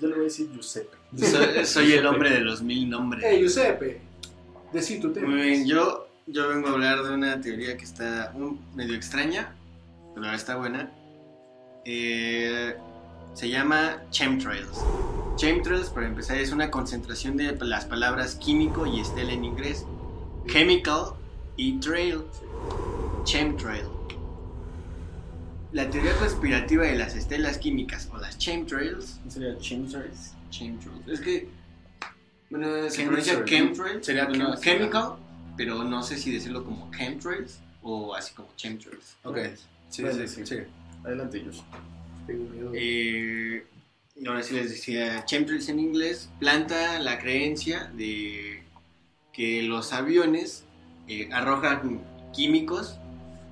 Yo 0.00 0.08
le 0.08 0.14
voy 0.14 0.20
a 0.20 0.24
decir 0.24 0.48
Giuseppe. 0.52 0.96
Soy, 1.16 1.64
soy 1.64 1.92
el 1.92 2.06
hombre 2.06 2.30
de 2.30 2.40
los 2.40 2.62
mil 2.62 2.88
nombres. 2.90 3.24
Hey, 3.26 3.40
Giuseppe, 3.40 4.00
decí 4.72 4.98
tu 5.00 5.12
tema. 5.12 5.28
Muy 5.28 5.42
bien, 5.42 5.66
yo, 5.66 6.08
yo 6.26 6.48
vengo 6.48 6.68
a 6.68 6.72
hablar 6.72 7.02
de 7.04 7.14
una 7.14 7.40
teoría 7.40 7.76
que 7.76 7.84
está 7.84 8.32
un- 8.34 8.60
medio 8.74 8.94
extraña, 8.96 9.54
pero 10.14 10.30
está 10.32 10.56
buena. 10.56 10.90
Eh, 11.84 12.74
se 13.36 13.50
llama 13.50 14.02
chemtrails. 14.10 14.82
Chemtrails, 15.36 15.90
para 15.90 16.06
empezar, 16.06 16.38
es 16.38 16.52
una 16.52 16.70
concentración 16.70 17.36
de 17.36 17.54
las 17.60 17.84
palabras 17.84 18.36
químico 18.36 18.86
y 18.86 19.00
estela 19.00 19.30
en 19.30 19.44
inglés. 19.44 19.84
Chemical 20.46 21.12
y 21.54 21.78
trail. 21.78 22.22
Chemtrail. 23.24 23.84
La 25.72 25.90
teoría 25.90 26.14
conspirativa 26.16 26.86
de 26.86 26.96
las 26.96 27.14
estelas 27.14 27.58
químicas 27.58 28.08
o 28.10 28.16
las 28.16 28.38
chemtrails. 28.38 29.20
Sería 29.28 29.58
chemtrails. 29.58 30.32
Chemtrails. 30.48 31.06
Es 31.06 31.20
que. 31.20 31.48
Bueno, 32.48 32.88
se 32.88 33.04
pronuncia 33.04 33.44
chemtrails. 33.44 34.06
Sería 34.06 34.24
bueno, 34.24 34.58
chemical, 34.58 35.16
pero 35.58 35.84
no 35.84 36.02
sé 36.02 36.16
si 36.16 36.32
decirlo 36.32 36.64
como 36.64 36.90
chemtrails 36.90 37.58
o 37.82 38.14
así 38.14 38.32
como 38.32 38.48
chemtrails. 38.56 39.16
Ok. 39.24 39.38
Sí, 39.90 40.02
sí. 40.26 40.46
sí. 40.46 40.56
Adelante, 41.04 41.44
Josh. 41.44 41.60
Tengo 42.26 42.44
miedo. 42.50 42.72
Eh, 42.74 43.64
y 44.16 44.26
ahora 44.26 44.42
sí 44.42 44.54
les 44.54 44.70
decía, 44.70 45.24
chemtrails 45.26 45.68
en 45.68 45.78
inglés 45.78 46.30
planta 46.38 46.98
la 46.98 47.18
creencia 47.18 47.90
de 47.94 48.62
que 49.32 49.62
los 49.62 49.92
aviones 49.92 50.64
eh, 51.08 51.28
arrojan 51.32 52.00
químicos 52.34 52.98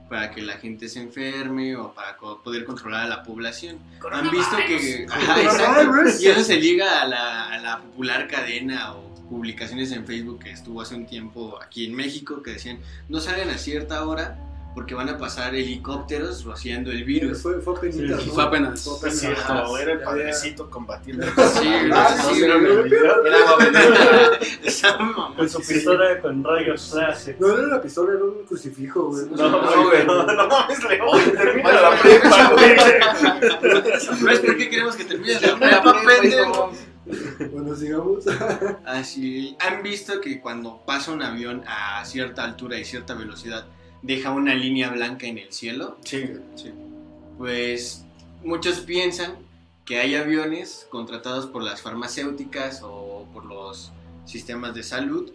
para 0.09 0.31
que 0.31 0.43
la 0.43 0.55
gente 0.55 0.89
se 0.89 1.01
enferme 1.01 1.77
o 1.77 1.93
para 1.95 2.17
co- 2.17 2.41
poder 2.43 2.65
controlar 2.65 3.03
a 3.05 3.09
la 3.09 3.23
población. 3.23 3.79
Han 4.13 4.31
visto 4.31 4.57
que... 4.67 5.07
Ajá, 5.11 5.43
exacto. 5.43 6.23
Y 6.23 6.27
eso 6.27 6.43
se 6.45 6.57
liga 6.57 7.03
a 7.03 7.09
la, 7.09 7.49
a 7.53 7.59
la 7.59 7.79
popular 7.81 8.29
cadena 8.29 8.95
o 8.95 9.13
publicaciones 9.29 9.91
en 9.93 10.07
Facebook 10.07 10.41
que 10.45 10.51
estuvo 10.51 10.81
hace 10.83 10.95
un 10.95 11.07
tiempo 11.07 11.59
aquí 11.63 11.87
en 11.87 11.95
México 11.95 12.43
que 12.43 12.53
decían 12.53 12.79
no 13.09 13.21
salen 13.21 13.49
a 13.49 13.57
cierta 13.57 14.07
hora 14.07 14.37
porque 14.75 14.95
van 14.95 15.09
a 15.09 15.17
pasar 15.17 15.55
helicópteros 15.55 16.45
rociando 16.45 16.91
el 16.91 17.05
virus. 17.05 17.43
Fue, 17.43 17.61
fue 17.61 17.77
apenas, 17.77 17.97
Sí, 17.97 18.03
¿no? 18.27 18.33
fue 18.35 18.43
apenas. 18.43 18.83
Fue 19.01 19.11
cierto, 19.11 19.41
Ajá. 19.53 19.81
era 19.81 19.93
el 19.93 20.01
padrecito 20.01 20.69
combatiendo. 20.69 21.25
Sí, 21.27 21.69
Ah, 21.93 22.17
sí, 22.29 22.35
sí, 22.35 22.43
era 22.45 22.57
una- 22.57 22.69
agua 22.71 23.57
bendita. 23.59 24.39
Esa 24.65 24.97
mamá. 24.99 25.35
con 25.37 25.49
su 25.49 25.59
pistola 25.61 26.21
con 26.21 26.43
rayos 26.43 26.93
láser. 26.95 27.37
No 27.39 27.57
era 27.57 27.67
la 27.69 27.81
pistola, 27.83 28.13
era 28.15 28.25
un 28.25 28.45
crucifijo, 28.47 29.11
güey. 29.11 29.27
No, 29.31 29.49
no, 29.49 29.63
no, 29.63 29.85
güey. 29.89 30.05
no, 30.07 30.25
no 30.25 30.49
mames, 30.49 30.83
León, 30.85 31.33
termina 31.37 31.73
la 31.73 31.91
prepa, 32.01 32.51
güey. 32.53 32.77
¿No 34.23 34.31
es 34.31 34.41
por 34.41 34.57
qué 34.57 34.71
queremos 34.71 34.97
que 34.97 35.05
termines 35.05 35.41
la 35.43 35.57
prepa, 35.57 35.95
pendejo? 36.21 36.73
Bueno, 37.53 37.77
sigamos. 37.77 38.25
Así, 38.87 39.57
han 39.61 39.83
visto 39.83 40.21
que 40.21 40.41
cuando 40.41 40.83
pasa 40.87 41.13
un 41.13 41.23
avión 41.23 41.63
a 41.67 42.05
cierta 42.05 42.45
altura 42.45 42.79
y 42.79 42.85
cierta 42.85 43.15
velocidad 43.15 43.67
deja 44.05 44.31
una 44.31 44.55
línea 44.55 44.91
blanca 44.91 45.27
en 45.27 45.39
el 45.39 45.53
cielo. 45.53 45.99
Sí, 46.05 46.25
Pues 47.39 48.05
muchos 48.45 48.81
piensan 48.81 49.35
que 49.85 49.99
hay 49.99 50.15
aviones 50.15 50.87
contratados 50.91 51.47
por 51.47 51.63
las 51.63 51.83
farmacéuticas 51.83 52.81
o 52.83 53.27
por 53.33 53.47
los 53.47 53.93
sistemas 54.27 54.75
de 54.75 54.83
salud 54.83 55.33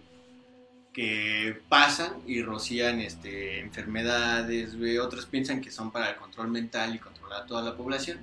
que 0.93 1.57
pasan 1.67 2.13
y 2.25 2.41
rocían 2.41 2.99
este, 2.99 3.59
enfermedades, 3.59 4.75
otros 5.01 5.25
piensan 5.25 5.61
que 5.61 5.71
son 5.71 5.91
para 5.91 6.11
el 6.11 6.15
control 6.15 6.49
mental 6.49 6.95
y 6.95 6.99
controlar 6.99 7.43
a 7.43 7.45
toda 7.45 7.61
la 7.61 7.75
población. 7.75 8.19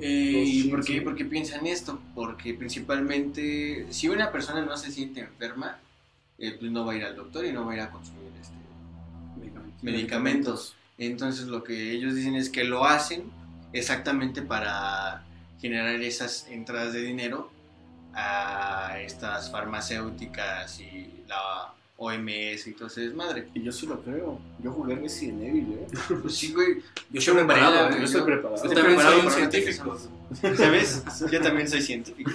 Eh, 0.00 0.32
Los 0.34 0.48
¿Y 0.48 0.68
por 0.70 0.84
qué, 0.84 0.92
sí. 0.94 1.00
por 1.00 1.16
qué 1.16 1.24
piensan 1.24 1.66
esto? 1.66 2.00
Porque 2.14 2.54
principalmente 2.54 3.86
si 3.90 4.08
una 4.08 4.30
persona 4.30 4.64
no 4.64 4.76
se 4.76 4.90
siente 4.90 5.20
enferma, 5.20 5.78
eh, 6.38 6.56
pues 6.58 6.70
no 6.70 6.84
va 6.86 6.92
a 6.92 6.96
ir 6.96 7.04
al 7.04 7.16
doctor 7.16 7.44
y 7.44 7.52
no 7.52 7.66
va 7.66 7.72
a 7.72 7.74
ir 7.76 7.80
a 7.80 7.90
consumir 7.90 8.27
medicamentos. 9.82 10.74
Entonces 10.98 11.46
lo 11.46 11.62
que 11.62 11.92
ellos 11.92 12.14
dicen 12.14 12.34
es 12.34 12.50
que 12.50 12.64
lo 12.64 12.84
hacen 12.84 13.30
exactamente 13.72 14.42
para 14.42 15.24
generar 15.60 16.00
esas 16.02 16.46
entradas 16.48 16.92
de 16.92 17.02
dinero 17.02 17.50
a 18.14 18.98
estas 19.00 19.50
farmacéuticas 19.50 20.80
y 20.80 21.22
la 21.28 21.72
OMS 21.96 22.66
y 22.66 22.72
todo 22.72 22.86
ese 22.86 23.02
desmadre. 23.02 23.48
y 23.54 23.62
yo 23.62 23.72
sí 23.72 23.86
lo 23.86 24.00
creo. 24.02 24.40
Yo 24.62 24.72
jugué 24.72 24.94
Resident 24.94 25.42
Evil, 25.42 25.78
¿eh? 25.80 25.86
Pues 26.22 26.36
sí, 26.36 26.52
güey. 26.52 26.80
Yo 27.10 27.18
estoy 27.18 27.34
preparado, 27.34 27.90
¿eh? 27.90 27.96
Yo 27.98 28.04
estoy 28.04 28.22
preparado. 28.22 28.64
Yo 28.64 28.70
también 28.70 29.00
soy 29.00 29.20
un 29.20 29.30
científico. 29.30 29.98
¿Sabes? 30.56 31.04
Yo 31.30 31.40
también 31.40 31.68
soy 31.68 31.82
científico. 31.82 32.30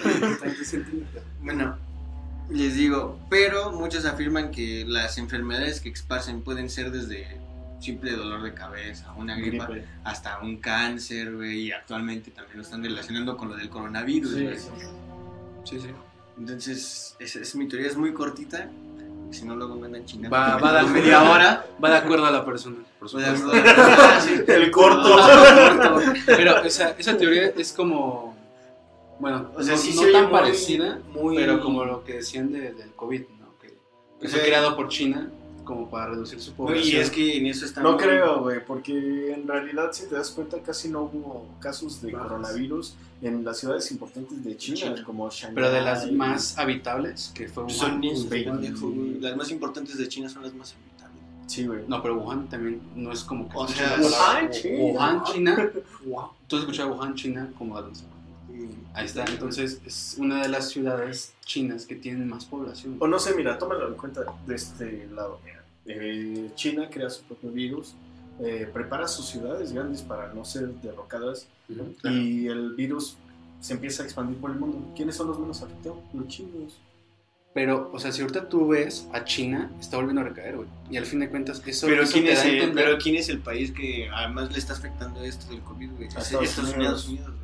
Bueno, 1.42 1.78
les 2.50 2.76
digo, 2.76 3.20
pero 3.30 3.72
muchos 3.72 4.06
afirman 4.06 4.52
que 4.52 4.86
las 4.88 5.18
enfermedades 5.18 5.80
que 5.80 5.90
esparcen 5.90 6.42
pueden 6.42 6.70
ser 6.70 6.92
desde 6.92 7.40
simple 7.80 8.12
dolor 8.14 8.44
de 8.44 8.54
cabeza, 8.54 9.12
una 9.18 9.36
gripa, 9.36 9.66
Gripe. 9.66 9.86
hasta 10.04 10.40
un 10.40 10.58
cáncer, 10.58 11.36
güey, 11.36 11.64
y 11.68 11.72
actualmente 11.72 12.32
también 12.32 12.58
lo 12.58 12.64
están 12.64 12.82
relacionando 12.84 13.36
con 13.36 13.50
lo 13.50 13.56
del 13.58 13.70
coronavirus, 13.70 14.32
Sí, 14.34 14.44
güey. 14.44 14.58
sí. 14.58 14.70
Sí, 15.66 15.80
sí. 15.80 15.88
Entonces, 16.38 17.16
esa 17.20 17.40
es 17.40 17.56
mi 17.56 17.68
teoría, 17.68 17.88
es 17.88 17.98
muy 17.98 18.14
cortita. 18.14 18.70
Si 19.32 19.46
no, 19.46 19.56
luego 19.56 19.76
me 19.76 19.88
andan 19.88 20.06
chingando. 20.06 20.36
Va- 20.36 20.58
va 20.58 20.74
de- 20.74 20.80
digo 20.82 20.94
media 20.94 21.24
hora. 21.24 21.66
Va 21.84 21.90
de 21.90 21.98
acuerdo 21.98 22.26
a 22.26 22.32
la 22.32 22.46
persona, 22.46 22.78
por 23.00 23.08
a- 23.08 23.36
supuesto. 23.36 23.52
El 24.48 24.70
corto. 24.72 25.18
Pero 26.26 26.64
esa, 26.64 26.92
esa 26.92 27.18
teoría 27.18 27.48
es 27.58 27.74
como. 27.74 28.33
Bueno, 29.24 29.50
O 29.56 29.64
sea, 29.64 29.76
no, 29.76 29.80
sí 29.82 29.94
no 29.96 30.02
se 30.02 30.12
tan 30.12 30.24
muy- 30.24 30.32
parecida, 30.34 31.00
muy- 31.14 31.36
pero 31.38 31.62
como 31.62 31.86
lo 31.86 32.04
que 32.04 32.16
decían 32.16 32.52
de- 32.52 32.74
del 32.74 32.92
COVID, 32.92 33.22
¿no? 33.40 33.48
Que, 34.20 34.28
fue 34.28 34.42
creado 34.42 34.76
por 34.76 34.90
China 34.90 35.30
como 35.64 35.90
para 35.90 36.08
reducir 36.08 36.42
su 36.42 36.52
No, 36.52 36.58
población. 36.58 36.88
y 36.88 36.96
es 37.00 37.10
que 37.10 37.38
en 37.38 37.46
eso 37.48 37.64
está 37.66 37.80
No 37.82 37.94
muy- 37.94 38.02
creo, 38.04 38.42
güey, 38.42 38.66
porque 38.66 39.32
en 39.34 39.48
realidad, 39.48 39.94
si 39.94 40.08
te 40.10 40.16
das 40.16 40.30
cuenta, 40.32 40.60
casi 40.62 40.90
no 40.90 41.04
hubo 41.04 41.48
casos 41.62 42.02
de 42.02 42.12
Bajas. 42.12 42.28
coronavirus 42.28 42.96
en 43.22 43.46
las 43.46 43.60
ciudades 43.60 43.90
importantes 43.92 44.44
de 44.44 44.58
China, 44.58 44.76
China. 44.78 45.04
como 45.06 45.30
Shanghái. 45.30 45.56
Pero 45.56 45.72
de 45.72 45.82
las 45.82 46.12
más 46.12 46.58
habitables, 46.58 47.32
que 47.34 47.48
fue 47.48 47.64
Wuhan. 47.64 47.76
son 47.78 48.04
esos, 48.04 48.28
Beijing. 48.28 48.52
pendejo, 48.52 48.90
güey. 48.90 49.20
Las 49.22 49.38
más 49.38 49.50
importantes 49.52 49.98
de 49.98 50.06
China 50.10 50.28
son 50.28 50.44
las 50.44 50.54
más 50.54 50.74
habitables. 50.76 51.24
Sí, 51.48 51.66
güey. 51.66 51.80
No, 51.88 52.02
pero 52.02 52.18
Wuhan 52.20 52.50
también 52.50 52.82
no 52.96 53.14
es 53.14 53.24
como 53.24 53.48
que. 53.48 53.56
O 53.58 53.68
sea, 53.70 53.96
Wuhan, 54.02 54.52
China. 54.52 54.78
Wuhan, 54.80 55.24
China. 55.24 55.70
Tú 56.48 56.56
has 56.58 56.62
escuchado 56.64 56.94
Wuhan, 56.94 57.16
China 57.16 57.50
como 57.58 57.78
algo. 57.78 57.92
Ahí 58.94 59.06
está. 59.06 59.26
Entonces, 59.26 59.82
es 59.86 60.16
una 60.18 60.42
de 60.42 60.50
las 60.50 60.70
ciudades 60.70 61.34
chinas 61.46 61.86
que 61.86 61.96
tienen 61.96 62.28
más 62.28 62.46
población. 62.46 62.98
O 63.00 63.08
no 63.08 63.20
sé, 63.20 63.36
mira, 63.36 63.58
tómalo 63.58 63.88
en 63.88 63.96
cuenta 63.96 64.24
de 64.46 64.56
este 64.56 65.08
lado. 65.08 65.40
Mira. 65.44 65.64
Eh, 65.86 66.50
China 66.56 66.90
crea 66.90 67.10
su 67.10 67.24
propio 67.24 67.52
virus, 67.52 67.96
eh, 68.40 68.70
prepara 68.72 69.08
sus 69.08 69.26
ciudades 69.26 69.74
grandes 69.74 70.02
para 70.02 70.34
no 70.34 70.46
ser 70.46 70.70
derrocadas 70.82 71.48
claro. 71.68 71.94
y 72.04 72.48
el 72.48 72.74
virus 72.74 73.18
se 73.60 73.74
empieza 73.74 74.04
a 74.04 74.06
expandir 74.06 74.38
por 74.38 74.52
el 74.52 74.58
mundo. 74.58 74.94
¿Quiénes 74.96 75.16
son 75.16 75.28
los 75.28 75.40
menos 75.40 75.62
afectados? 75.62 75.98
Los 76.14 76.28
chinos. 76.28 76.80
Pero, 77.54 77.92
o 77.94 78.00
sea, 78.00 78.12
si 78.12 78.22
ahorita 78.22 78.50
tú 78.50 78.68
ves 78.68 79.08
a 79.14 79.26
China, 79.26 79.72
está 79.80 79.98
volviendo 79.98 80.22
a 80.22 80.24
recaer, 80.26 80.56
güey. 80.56 80.68
Y 80.90 80.98
al 80.98 81.06
fin 81.06 81.20
de 81.20 81.30
cuentas, 81.30 81.62
eso, 81.66 81.86
Pero 81.86 82.04
eso 82.04 82.14
¿quién, 82.14 82.26
te 82.26 82.32
es 82.32 82.40
da 82.40 82.50
el, 82.50 82.72
pero 82.74 82.98
¿quién 82.98 83.16
es 83.16 83.30
el 83.30 83.40
país 83.40 83.72
que 83.72 84.10
además 84.12 84.52
le 84.52 84.58
está 84.58 84.74
afectando 84.74 85.24
esto 85.24 85.48
del 85.52 85.62
COVID, 85.62 85.92
güey? 85.92 86.08
Estados 86.08 86.32
Estados 86.32 86.74
Unidos. 86.74 87.08
Unidos, 87.08 87.28
güey. 87.28 87.43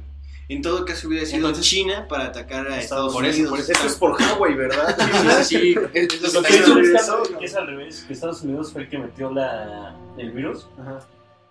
En 0.50 0.64
todo 0.64 0.84
caso 0.84 1.08
hubiera 1.08 1.26
sido 1.28 1.38
Entonces- 1.48 1.66
China 1.66 2.08
para 2.10 2.26
atacar 2.26 2.68
a 2.68 2.80
Estados 2.80 3.14
Por 3.14 3.24
eso, 3.24 3.36
Unidos. 3.38 3.52
por 3.52 3.60
eso. 3.60 3.72
Esto 3.72 3.86
es 3.88 3.96
por 3.96 4.12
Huawei, 4.20 4.56
¿verdad? 4.56 4.98
Sí, 5.44 5.76
sí, 5.76 5.76
es, 5.94 7.56
al 7.56 7.68
revés, 7.68 8.04
que 8.08 8.14
Estados 8.14 8.42
Unidos 8.42 8.74
fue 8.74 8.82
el 8.82 8.90
que 8.90 8.98
metió 8.98 9.32
la, 9.32 9.96
el 10.18 10.32
virus, 10.32 10.68
Ajá. 10.82 11.00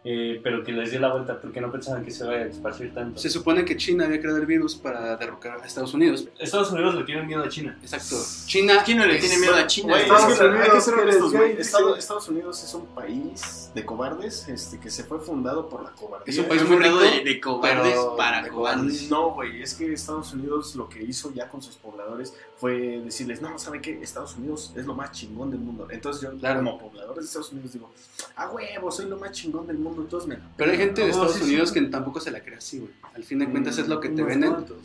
Eh, 0.05 0.41
pero 0.43 0.63
que 0.65 0.73
les 0.73 0.91
dio 0.91 1.01
la 1.01 1.13
vuelta 1.13 1.41
porque 1.41 1.61
no 1.61 1.71
pensaban 1.73 2.05
que 2.05 2.11
se 2.11 2.25
vaya 2.25 2.45
a 2.45 2.47
esparcir 2.47 2.95
tanto. 2.95 3.19
Se 3.19 3.29
supone 3.29 3.65
que 3.65 3.77
China 3.77 4.05
había 4.07 4.21
creado 4.21 4.39
el 4.39 4.47
virus 4.47 4.77
para 4.77 5.17
derrocar 5.17 5.61
a 5.61 5.67
Estados 5.67 5.93
Unidos. 5.93 6.29
Estados 6.39 6.71
Unidos 6.71 6.95
le 6.95 7.05
tienen 7.05 7.27
miedo 7.27 7.43
a 7.43 7.49
China. 7.49 7.77
Exacto. 7.83 8.17
China. 8.47 8.83
¿Quién 8.85 8.99
no 8.99 9.07
le 9.07 9.17
es- 9.17 9.21
tiene 9.21 9.39
miedo 9.39 9.55
a 9.57 9.67
China? 9.67 10.01
Estados 10.01 10.33
es 10.33 10.39
que 10.39 10.45
hay 10.45 10.51
que 10.53 10.59
Unidos, 10.59 10.85
ser 10.85 10.95
que 10.95 11.01
honestos, 11.01 11.33
les 11.33 11.41
güey. 11.41 11.53
gay, 11.53 11.61
Estado- 11.61 11.93
sí. 11.95 11.99
Estados 11.99 12.29
Unidos 12.29 12.65
es 12.65 12.75
un 12.75 12.87
país 12.87 13.71
de 13.75 13.85
cobardes 13.85 14.49
este, 14.49 14.79
que 14.81 14.91
se 14.91 15.05
fue 15.05 15.19
fundado 15.21 15.69
por 15.69 15.83
la 15.83 15.91
cobardía. 15.91 16.25
Es 16.33 16.39
un 16.39 16.47
país 16.47 16.63
rico, 16.69 16.99
de, 17.01 17.25
de 17.25 17.41
cobardes 17.41 17.93
pero 17.93 18.17
para 18.17 18.43
de 18.43 18.49
cobardes. 18.51 19.11
No, 19.11 19.31
güey, 19.35 19.63
es 19.63 19.75
que 19.75 19.93
Estados 19.93 20.33
Unidos 20.33 20.75
lo 20.77 20.89
que 20.89 21.03
hizo 21.03 21.33
ya 21.35 21.49
con 21.49 21.61
sus 21.61 21.77
pobladores 21.77 22.35
fue 22.59 23.01
decirles, 23.05 23.41
no, 23.41 23.59
¿sabe 23.59 23.81
qué? 23.81 24.01
Estados 24.03 24.37
Unidos 24.37 24.73
es 24.77 24.85
lo 24.85 24.95
más 24.95 25.13
chingón 25.13 25.51
del 25.51 25.61
mundo. 25.61 25.87
Entonces 25.91 26.23
yo, 26.23 26.37
Claro. 26.39 26.59
como 26.59 26.79
poblador 26.79 27.17
de 27.17 27.25
Estados 27.25 27.53
Unidos, 27.53 27.73
digo, 27.73 27.91
ah, 28.37 28.51
huevo, 28.51 28.91
soy 28.91 29.07
lo 29.07 29.17
más 29.17 29.33
chingón 29.33 29.67
del 29.67 29.79
mundo, 29.79 30.03
entonces 30.03 30.29
me... 30.29 30.39
Pero 30.57 30.73
hay 30.73 30.77
gente 30.79 31.03
de 31.03 31.11
Estados 31.11 31.35
sí, 31.35 31.45
Unidos 31.45 31.69
sí. 31.71 31.75
que 31.77 31.83
tampoco 31.87 32.21
se 32.21 32.31
la 32.33 32.41
cree 32.41 32.57
así, 32.57 32.79
güey. 32.81 32.91
Al 33.15 33.23
fin 33.25 33.39
de 33.39 33.49
cuentas 33.51 33.79
es 33.79 33.87
lo 33.89 34.01
que 34.01 34.09
te 34.09 34.23
venden. 34.23 34.51
cuantos, 34.53 34.77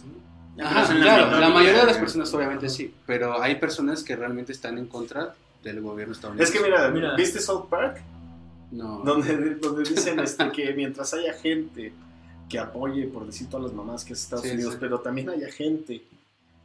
¿no? 0.56 0.64
Ajá, 0.64 0.86
son 0.86 1.00
la 1.00 1.04
claro, 1.06 1.40
la 1.40 1.50
mayoría 1.50 1.80
de 1.82 1.88
las 1.88 1.98
personas 1.98 2.32
obviamente 2.32 2.70
sí, 2.70 2.94
pero 3.08 3.42
hay 3.42 3.56
personas 3.56 4.04
que 4.04 4.16
realmente 4.16 4.52
están 4.52 4.78
en 4.78 4.86
contra 4.86 5.34
del 5.64 5.82
gobierno 5.82 6.12
Es 6.12 6.18
estadounidense. 6.20 6.54
que 6.54 6.64
mira, 6.64 6.90
Mira. 6.92 7.16
¿viste 7.16 7.40
South 7.40 7.66
Park? 7.70 8.02
no. 8.72 9.00
Donde, 9.00 9.56
donde 9.56 9.82
dicen 9.90 10.20
este, 10.20 10.52
que 10.52 10.72
mientras 10.74 11.12
haya 11.16 11.34
gente 11.34 11.92
que 12.48 12.60
apoye, 12.60 13.08
por 13.08 13.26
decir 13.26 13.50
todas 13.50 13.66
las 13.66 13.74
mamás, 13.74 14.06
que 14.06 14.14
es 14.14 14.20
Estados 14.22 14.46
Sí, 14.46 14.52
Unidos, 14.52 14.74
sí. 14.74 14.78
pero 14.80 15.00
también 15.00 15.30
haya 15.32 15.50
gente 15.52 16.04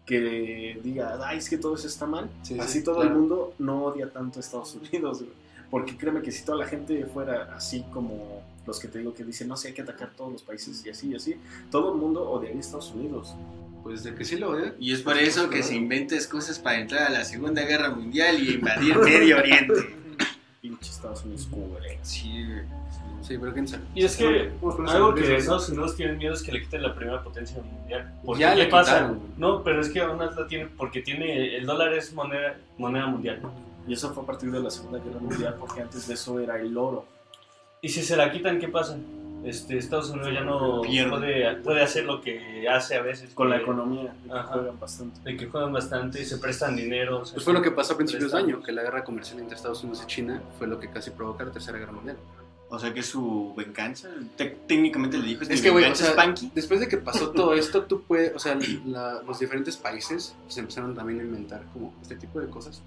que 0.08 0.80
diga, 0.82 1.18
ay, 1.22 1.36
es 1.36 1.50
que 1.50 1.58
todo 1.58 1.74
eso 1.74 1.86
está 1.86 2.06
mal, 2.06 2.30
Sí, 2.42 2.54
sí, 2.54 2.60
así 2.60 2.82
todo 2.82 2.96
claro. 2.96 3.10
el 3.10 3.16
mundo 3.18 3.54
no 3.58 3.84
odia 3.84 4.10
tanto 4.10 4.38
a 4.38 4.40
Estados 4.40 4.74
Unidos, 4.74 5.18
güey. 5.18 5.32
Porque 5.70 5.98
créeme 5.98 6.22
que 6.22 6.32
si 6.32 6.44
toda 6.46 6.56
la 6.56 6.66
gente 6.66 7.04
fuera 7.04 7.54
así 7.54 7.84
como 7.92 8.42
los 8.66 8.80
que 8.80 8.88
te 8.88 8.98
digo 9.00 9.12
que 9.12 9.22
dicen, 9.22 9.48
no, 9.48 9.56
sí, 9.56 9.68
hay 9.68 9.74
que 9.74 9.82
atacar 9.82 10.12
todos 10.16 10.32
los 10.32 10.42
países 10.42 10.84
y 10.84 10.88
así 10.88 11.08
y 11.08 11.14
así, 11.14 11.36
todo 11.70 11.92
el 11.92 11.98
mundo 11.98 12.28
odiaría 12.28 12.56
a 12.56 12.60
Estados 12.60 12.90
Unidos. 12.94 13.34
Pues 13.82 14.02
de 14.02 14.14
que 14.14 14.24
sí 14.24 14.36
lo 14.36 14.50
odia. 14.50 14.74
Y 14.80 14.92
es 14.92 15.02
por 15.02 15.18
eso 15.18 15.50
que 15.50 15.62
se 15.62 15.74
inventa 15.74 16.14
excusas 16.14 16.58
para 16.58 16.80
entrar 16.80 17.02
a 17.08 17.10
la 17.10 17.24
Segunda 17.24 17.62
Guerra 17.62 17.90
Mundial 17.90 18.42
y 18.42 18.54
invadir 18.54 18.96
Medio 18.96 19.36
Oriente. 19.36 19.74
Pinche 20.78 20.90
Estados 20.94 21.24
Unidos 21.24 21.48
cubre. 21.50 21.98
Sí, 22.02 22.44
güey. 22.46 22.62
Sí, 23.20 23.36
pero 23.36 23.52
quién 23.52 23.66
sabe. 23.66 23.82
Y 23.94 24.04
es 24.04 24.16
que 24.16 24.52
algo 24.88 25.14
que. 25.14 25.36
Estados 25.36 25.68
Unidos 25.70 25.96
tienen 25.96 26.18
miedo 26.18 26.34
es 26.34 26.42
que 26.42 26.52
le 26.52 26.60
quiten 26.62 26.82
la 26.82 26.94
primera 26.94 27.22
potencia 27.22 27.60
mundial. 27.60 28.14
Porque 28.24 28.40
Ya 28.42 28.52
¿qué 28.54 28.58
le 28.64 28.66
pasa? 28.66 28.92
quitaron. 28.94 29.20
No, 29.36 29.62
pero 29.64 29.80
es 29.80 29.88
que 29.90 30.00
aún 30.00 30.18
la 30.18 30.46
tiene 30.46 30.66
porque 30.66 31.00
tiene 31.02 31.56
el 31.56 31.66
dólar 31.66 31.92
es 31.94 32.12
moneda 32.12 32.56
moneda 32.76 33.06
mundial. 33.06 33.40
Y 33.88 33.94
eso 33.94 34.12
fue 34.12 34.22
a 34.22 34.26
partir 34.26 34.50
de 34.50 34.60
la 34.60 34.70
Segunda 34.70 34.98
Guerra 34.98 35.18
Mundial, 35.18 35.56
porque 35.58 35.80
antes 35.80 36.06
de 36.06 36.14
eso 36.14 36.38
era 36.38 36.60
el 36.60 36.76
oro. 36.76 37.06
Y 37.80 37.88
si 37.88 38.02
se 38.02 38.16
la 38.16 38.30
quitan, 38.30 38.58
¿qué 38.58 38.68
pasa? 38.68 38.98
Este, 39.44 39.78
Estados 39.78 40.10
Unidos 40.10 40.32
ya 40.34 40.40
no 40.42 40.82
puede, 40.82 41.56
puede 41.56 41.82
hacer 41.82 42.04
lo 42.04 42.20
que 42.20 42.68
hace 42.68 42.96
a 42.96 43.02
veces. 43.02 43.30
Con 43.34 43.48
la 43.48 43.56
que- 43.56 43.62
economía, 43.62 44.12
de 44.24 44.28
que 44.30 44.42
juegan 44.42 44.80
bastante. 44.80 45.20
De 45.22 45.36
que 45.36 45.46
juegan 45.46 45.72
bastante 45.72 46.20
y 46.22 46.24
se 46.24 46.38
prestan 46.38 46.76
dinero. 46.76 47.20
o 47.20 47.24
sea, 47.24 47.34
Pues 47.34 47.44
fue 47.44 47.54
lo 47.54 47.62
que 47.62 47.70
pasó 47.70 47.94
a 47.94 47.96
principios 47.96 48.32
de 48.32 48.38
año, 48.38 48.62
que 48.62 48.72
la 48.72 48.82
guerra 48.82 49.04
comercial 49.04 49.38
entre 49.40 49.56
Estados 49.56 49.82
Unidos 49.84 50.02
y 50.04 50.06
China 50.06 50.42
fue 50.58 50.66
lo 50.66 50.78
que 50.80 50.90
casi 50.90 51.10
provoca 51.10 51.44
la 51.44 51.52
Tercera 51.52 51.78
Guerra 51.78 51.92
Mundial. 51.92 52.16
O 52.70 52.78
sea 52.78 52.92
que 52.92 53.02
su 53.02 53.54
venganza. 53.56 54.10
Te- 54.36 54.44
técnicamente 54.66 55.16
le 55.16 55.26
dijo, 55.26 55.42
es, 55.44 55.62
que, 55.62 55.70
güey, 55.70 55.84
o 55.84 55.86
venganza, 55.86 56.04
sea, 56.04 56.12
Spanky. 56.12 56.50
después 56.54 56.80
de 56.80 56.88
que 56.88 56.98
pasó 56.98 57.30
todo 57.30 57.54
esto, 57.54 57.84
tú 57.84 58.02
puedes, 58.02 58.34
o 58.34 58.38
sea, 58.38 58.58
la- 58.86 59.22
los 59.22 59.38
diferentes 59.38 59.76
países 59.78 60.34
se 60.48 60.60
empezaron 60.60 60.94
también 60.94 61.20
a 61.20 61.22
inventar 61.22 61.62
como 61.72 61.94
este 62.02 62.16
tipo 62.16 62.40
de 62.40 62.48
cosas. 62.48 62.82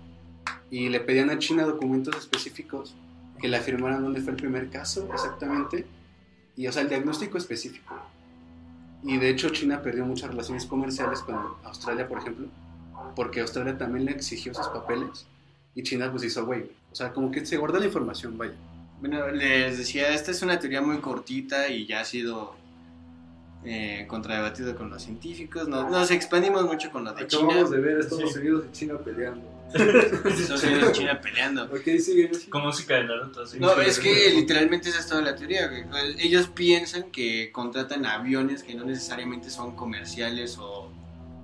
Y 0.69 0.89
le 0.89 0.99
pedían 0.99 1.29
a 1.31 1.39
China 1.39 1.63
documentos 1.65 2.15
específicos 2.15 2.93
que 3.41 3.47
le 3.47 3.57
afirmaran 3.57 4.03
dónde 4.03 4.21
fue 4.21 4.31
el 4.33 4.37
primer 4.37 4.69
caso 4.69 5.09
exactamente. 5.11 5.87
Y, 6.55 6.67
o 6.67 6.71
sea, 6.71 6.81
el 6.83 6.89
diagnóstico 6.89 7.37
específico. 7.37 7.95
Y 9.03 9.17
de 9.17 9.29
hecho, 9.29 9.49
China 9.49 9.81
perdió 9.81 10.05
muchas 10.05 10.29
relaciones 10.29 10.65
comerciales 10.65 11.19
con 11.21 11.35
Australia, 11.63 12.07
por 12.07 12.19
ejemplo, 12.19 12.47
porque 13.15 13.41
Australia 13.41 13.77
también 13.77 14.05
le 14.05 14.11
exigió 14.11 14.53
sus 14.53 14.67
papeles. 14.67 15.25
Y 15.73 15.83
China, 15.83 16.11
pues 16.11 16.23
hizo, 16.23 16.45
güey, 16.45 16.63
o 16.91 16.95
sea, 16.95 17.11
como 17.13 17.31
que 17.31 17.45
se 17.45 17.57
guarda 17.57 17.79
la 17.79 17.85
información, 17.85 18.37
vaya. 18.37 18.53
Bueno, 18.99 19.29
les 19.31 19.77
decía, 19.77 20.13
esta 20.13 20.29
es 20.31 20.41
una 20.43 20.59
teoría 20.59 20.81
muy 20.81 20.97
cortita 20.97 21.69
y 21.69 21.87
ya 21.87 22.01
ha 22.01 22.05
sido 22.05 22.53
eh, 23.63 24.05
contradebatido 24.07 24.75
con 24.75 24.89
los 24.91 25.01
científicos. 25.01 25.67
Nos, 25.67 25.89
nos 25.89 26.11
expandimos 26.11 26.63
mucho 26.65 26.91
con 26.91 27.05
lo 27.05 27.13
de 27.13 27.25
China. 27.25 27.43
Acabamos 27.45 27.71
de 27.71 27.79
ver 27.79 27.97
a 27.97 27.99
Estados 28.01 28.33
Sí. 28.33 28.39
Unidos 28.39 28.65
y 28.69 28.71
China 28.73 28.97
peleando. 29.03 29.41
Y 30.89 30.91
China 30.93 31.19
peleando. 31.21 31.63
Ok. 31.65 31.81
Con 32.49 32.63
música 32.63 32.95
de 32.95 33.03
Naruto. 33.05 33.43
así. 33.43 33.59
No, 33.59 33.79
es 33.81 33.99
que 33.99 34.31
literalmente 34.35 34.89
esa 34.89 34.99
es 34.99 35.07
toda 35.07 35.21
la 35.21 35.35
teoría. 35.35 35.67
güey. 35.67 35.83
Pues, 35.89 36.15
Ellos 36.19 36.47
piensan 36.47 37.11
que 37.11 37.51
contratan 37.51 38.05
aviones 38.05 38.63
que 38.63 38.73
no 38.75 38.83
necesariamente 38.85 39.49
son 39.49 39.75
comerciales 39.75 40.57
o 40.59 40.91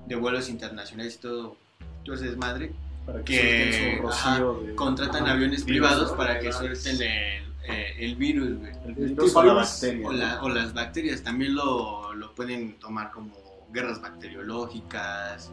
de 0.07 0.15
vuelos 0.15 0.49
internacionales 0.49 1.15
y 1.15 1.17
todo. 1.19 1.57
Entonces, 1.99 2.37
madre, 2.37 2.71
Para 3.05 3.23
que, 3.23 3.33
Que, 3.33 3.71
suelten 3.71 3.97
su 3.97 4.01
rocío 4.03 4.53
de- 4.67 4.75
contratan 4.75 5.23
Ajá. 5.23 5.33
aviones 5.33 5.63
Virus, 5.65 5.87
privados 5.87 6.11
para 6.17 6.39
que 6.39 6.51
suelten 6.51 6.95
el, 6.95 7.01
eh, 7.03 7.95
el 7.99 8.15
virus, 8.17 8.57
güey. 8.59 8.71
El 8.71 8.89
El 8.89 8.95
virus 8.95 9.25
tipo 9.27 9.39
o 9.39 9.43
la 9.43 9.53
virus. 9.53 9.69
bacteria. 9.69 10.07
O, 10.07 10.11
¿no? 10.11 10.17
la- 10.17 10.43
o 10.43 10.49
las 10.49 10.73
bacterias 10.73 11.23
también 11.23 11.55
lo, 11.55 12.13
lo 12.13 12.35
pueden 12.35 12.73
tomar 12.79 13.11
como 13.11 13.33
guerras 13.73 14.01
bacteriológicas, 14.01 15.49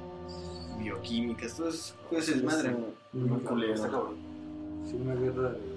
bioquímicas, 0.79 1.55
todo 1.57 1.69
eso 1.69 1.95
pues 2.11 2.29
es 2.29 2.43
madre. 2.43 2.75
Muy 3.13 3.41
culero. 3.41 3.75
Está 3.75 3.89
cabrón. 3.89 4.17
Sí, 4.89 4.95
una 4.95 5.15
guerra 5.15 5.51
de... 5.51 5.75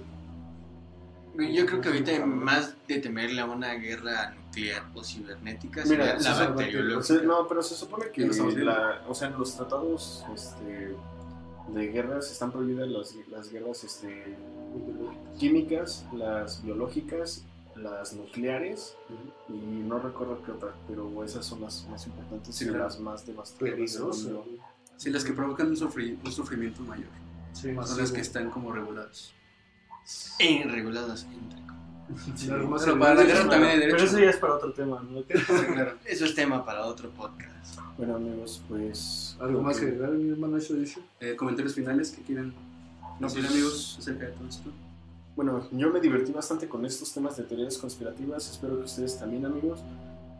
Yo 1.54 1.66
creo 1.66 1.80
que 1.80 1.88
ahorita 1.88 2.10
hay 2.10 2.20
más 2.24 2.74
de 2.88 2.98
temerle 2.98 3.40
a 3.40 3.44
una 3.44 3.74
guerra 3.74 4.30
nuclear 4.34 4.82
o 4.94 5.04
cibernética 5.04 5.84
Mira, 5.84 6.18
sería 6.18 6.30
la 6.30 6.34
supone- 6.34 6.46
bacteriológica. 6.56 7.02
se- 7.20 7.22
no, 7.26 7.46
pero 7.46 7.62
se 7.62 7.74
supone 7.76 8.10
que 8.10 8.26
la, 8.26 9.02
o 9.08 9.14
sea, 9.14 9.28
en 9.28 9.38
los 9.38 9.54
tratados 9.54 10.24
este, 10.34 10.96
de 11.72 11.86
guerras 11.88 12.32
están 12.32 12.50
prohibidas 12.50 12.88
las, 12.88 13.14
las 13.30 13.52
guerras 13.52 13.84
este, 13.84 14.36
químicas, 15.38 16.04
las 16.12 16.60
biológicas, 16.64 17.44
las 17.82 18.12
nucleares 18.14 18.96
y 19.48 19.52
no 19.52 19.98
recuerdo 19.98 20.42
qué 20.44 20.52
otra, 20.52 20.74
pero 20.86 21.24
esas 21.24 21.44
son 21.46 21.60
las 21.62 21.86
más 21.90 22.06
importantes 22.06 22.54
Sí, 22.54 22.64
y 22.64 22.68
claro. 22.68 22.84
las 22.84 22.98
más 23.00 23.26
devastadoras. 23.26 23.98
Sí, 24.96 25.10
las 25.10 25.24
que 25.24 25.32
provocan 25.32 25.68
un, 25.68 25.76
sufri- 25.76 26.18
un 26.24 26.32
sufrimiento 26.32 26.82
mayor. 26.82 27.06
Sí, 27.52 27.74
Son 27.84 27.98
las 27.98 28.12
que 28.12 28.20
están 28.20 28.50
como 28.50 28.72
reguladas. 28.72 29.32
E 30.38 30.62
entre 30.62 30.82
comillas. 30.82 31.26
Algo 32.50 32.68
más 32.68 32.82
Pero 32.84 32.98
para 32.98 33.14
la 33.14 33.22
guerra 33.24 33.48
también 33.50 33.72
hay 33.72 33.78
Pero 33.80 33.92
derecho. 33.96 34.04
eso 34.04 34.18
ya 34.18 34.30
es 34.30 34.36
para 34.38 34.54
otro 34.54 34.72
tema, 34.72 35.02
¿no? 35.02 35.20
Sí, 35.20 35.26
claro. 35.74 35.98
Eso 36.06 36.24
es 36.24 36.34
tema 36.34 36.64
para 36.64 36.86
otro 36.86 37.10
podcast. 37.10 37.78
Bueno, 37.98 38.16
amigos, 38.16 38.62
pues. 38.68 39.36
Algo 39.40 39.60
más 39.62 39.78
que 39.78 39.86
agregar, 39.86 40.10
mi 40.12 40.30
hermano, 40.30 40.56
eso 40.56 40.74
dicho. 40.74 41.00
Eh, 41.20 41.36
comentarios 41.36 41.74
finales 41.74 42.10
que 42.10 42.22
quieran 42.22 42.54
No, 43.20 43.26
decir, 43.26 43.42
pues- 43.42 43.52
amigos, 43.52 43.96
acerca 43.98 44.26
de 44.26 44.32
todo 44.32 44.48
esto. 44.48 44.70
Bueno, 45.38 45.68
yo 45.70 45.88
me 45.90 46.00
divertí 46.00 46.32
bastante 46.32 46.66
con 46.68 46.84
estos 46.84 47.12
temas 47.14 47.36
de 47.36 47.44
teorías 47.44 47.78
conspirativas. 47.78 48.50
Espero 48.50 48.76
que 48.76 48.86
ustedes 48.86 49.16
también, 49.20 49.46
amigos, 49.46 49.78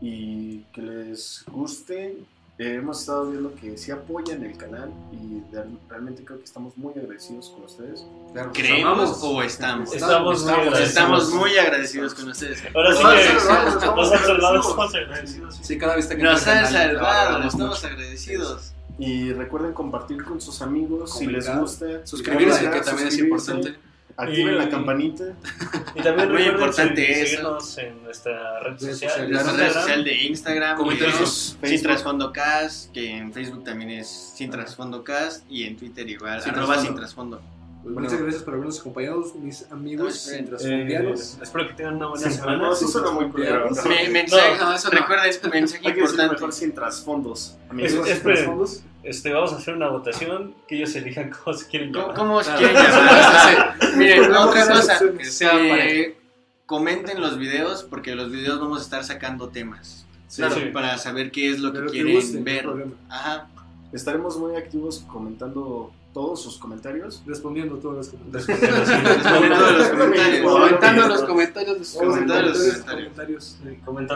y 0.01 0.57
que 0.73 0.81
les 0.81 1.45
guste. 1.49 2.17
Eh, 2.57 2.73
hemos 2.75 2.99
estado 2.99 3.31
viendo 3.31 3.55
que 3.55 3.77
sí 3.77 3.91
apoyan 3.91 4.43
el 4.43 4.57
canal 4.57 4.91
y 5.13 5.39
de- 5.55 5.63
realmente 5.87 6.25
creo 6.25 6.37
que 6.39 6.43
estamos 6.43 6.75
muy 6.77 6.91
agradecidos 6.97 7.49
con 7.51 7.63
ustedes. 7.63 8.03
Claro, 8.33 8.51
¿Creemos 8.51 9.17
o 9.23 9.41
estamos? 9.41 9.93
Estamos 9.93 10.43
muy 10.43 10.51
agradecidos. 10.51 10.89
Estamos 10.89 11.33
muy 11.33 11.57
agradecidos 11.57 12.13
con 12.13 12.27
ustedes. 12.27 12.61
Ahora 12.75 12.93
sí 12.93 13.01
Nos 13.01 13.13
han 13.13 13.15
que 13.17 13.39
salvado, 13.39 13.69
estamos 13.69 13.95
nos 13.95 14.11
han 14.11 14.25
salvado, 14.25 14.47
agradecidos. 14.49 14.65
estamos 14.65 14.95
agradecidos. 14.95 15.59
Sí, 15.61 15.77
cada 15.77 15.95
vez 15.95 16.05
que 16.07 16.17
Nos 16.17 16.45
han 16.45 16.67
salvado, 16.69 17.47
estamos 17.47 17.83
agradecidos. 17.85 18.73
Y 18.97 19.31
recuerden 19.31 19.71
compartir 19.71 20.25
con 20.25 20.41
sus 20.41 20.61
amigos 20.61 21.17
si 21.17 21.25
les 21.27 21.49
gusta. 21.57 22.05
Suscribirse, 22.05 22.69
que 22.69 22.81
también 22.81 23.07
es 23.07 23.17
importante. 23.17 23.75
Activen 24.19 24.53
Y- 24.55 24.57
la 24.57 24.69
campanita. 24.69 25.23
Y 25.95 26.01
también 26.01 26.29
Muy 26.29 26.37
recuerden 26.39 26.53
importante 26.53 27.11
eso. 27.11 27.25
seguirnos 27.25 27.77
en 27.79 28.03
nuestra 28.03 28.59
red 28.59 28.77
social. 28.77 29.31
La 29.31 29.43
red 29.43 29.71
social 29.71 30.03
de 30.03 30.13
Instagram, 30.25 30.77
es 30.89 31.57
Sin. 31.63 31.81
Trasfondo 31.81 32.31
Cast, 32.31 32.91
que 32.91 33.17
en 33.17 33.33
Facebook 33.33 33.63
también 33.63 33.89
es 33.91 34.07
Sin 34.35 34.51
Trasfondo 34.51 35.03
Cast 35.03 35.43
y 35.49 35.63
en 35.63 35.77
Twitter 35.77 36.07
igual, 36.09 36.41
Sin 36.41 36.51
arroba 36.51 36.73
Trasfondo. 36.75 36.87
Sin 36.87 36.95
Trasfondo. 36.95 37.41
Pues 37.81 37.93
Bueno. 37.93 38.09
muchas 38.09 38.21
gracias 38.21 38.43
por 38.43 38.53
habernos 38.55 38.79
acompañado, 38.81 39.23
mis 39.41 39.71
amigos 39.71 40.27
Eh, 40.29 40.39
intrasfundianos. 40.39 41.35
Eh, 41.35 41.39
espero 41.43 41.67
que 41.67 41.73
tengan 41.75 41.95
una 41.95 42.07
buena 42.07 42.29
Sí, 42.29 42.33
semana. 42.37 42.57
no, 42.57 42.75
sí 42.75 42.87
suena 42.87 43.11
muy 43.11 43.29
culero. 43.29 43.73
Sí. 43.73 43.87
Me- 43.87 44.09
mensaje, 44.09 44.57
No, 44.59 44.73
eso 44.73 44.89
no. 44.91 44.99
recuerden, 44.99 45.31
mensaje 45.53 45.81
Hay 45.87 45.93
que 45.93 45.99
importante. 46.01 46.33
mejor 46.33 46.51
sin 46.53 46.73
trasfondos. 46.73 47.55
Es- 47.65 47.69
amigos. 47.71 48.09
Esperen. 48.09 48.35
trasfondos. 48.35 48.83
Este, 49.01 49.31
vamos 49.31 49.53
a 49.53 49.55
hacer 49.55 49.75
una 49.75 49.87
votación, 49.89 50.55
que 50.67 50.75
ellos 50.75 50.93
elijan 50.95 51.29
cómo 51.43 51.55
se 51.55 51.67
quieren 51.67 51.93
¿Cómo, 51.93 52.07
llamar. 52.07 52.17
cómo 52.17 52.43
se 52.43 52.53
quieren 52.55 52.75
llamar? 52.75 53.75
Miren, 53.95 54.33
otra 54.35 54.67
cosa. 54.67 54.99
Que 55.17 55.25
sea 55.25 55.53
eh, 55.87 56.17
comenten 56.65 57.21
los 57.21 57.37
videos 57.37 57.83
porque 57.83 58.13
los 58.13 58.29
videos 58.29 58.59
vamos 58.59 58.81
a 58.81 58.83
estar 58.83 59.03
sacando 59.05 59.49
temas. 59.49 60.05
Sí, 60.27 60.41
Claro, 60.41 60.55
sí. 60.55 60.65
para 60.73 60.97
saber 60.97 61.31
qué 61.31 61.49
es 61.49 61.59
lo 61.59 61.71
que 61.71 61.79
Pero 61.79 61.91
que 61.91 62.03
quieren 62.03 62.33
no 62.65 62.75
ver. 62.75 62.87
Ajá. 63.09 63.47
Estaremos 63.93 64.37
muy 64.37 64.55
activos 64.57 65.03
comentando 65.07 65.91
todos 66.13 66.41
sus 66.41 66.57
comentarios. 66.57 67.21
Respondiendo 67.25 67.75
todas 67.77 67.97
las 67.97 68.09
comentarios. 68.09 68.47
Respondiendo 68.47 69.71
los 69.77 69.89
comentarios. 69.89 70.51
Comentando 70.51 71.07
los 71.07 71.23
comentarios 71.23 71.79
de 71.79 71.85
sus 71.85 72.01
los 72.01 72.13
comentarios, 72.13 73.57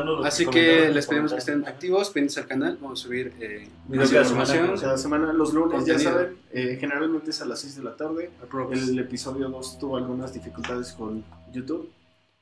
los 0.06 0.26
Así 0.26 0.46
que 0.48 0.90
les 0.90 1.08
pedimos 1.08 1.34
que 1.34 1.40
estén 1.40 1.66
activos, 1.68 2.10
pendientes 2.10 2.38
al 2.38 2.48
canal. 2.48 2.78
Vamos 2.82 3.00
a 3.02 3.04
subir 3.04 3.34
eh, 3.40 3.68
Videos 3.88 4.10
cada 4.10 4.22
información. 4.24 4.80
Cada 4.80 4.98
semana, 4.98 5.34
los 5.34 5.54
lunes, 5.54 5.86
ya 5.86 6.00
saben, 6.00 6.38
eh, 6.52 6.78
generalmente 6.80 7.32
es 7.32 7.42
a 7.42 7.46
las 7.46 7.60
6 7.60 7.78
de 7.78 7.84
la 7.84 7.96
tarde. 7.96 8.32
El 8.72 9.00
episodio 9.00 9.50
2 9.50 9.80
tuvo 9.80 9.98
algunas 9.98 10.34
dificultades 10.34 10.94
con 10.94 11.24
YouTube, 11.52 11.90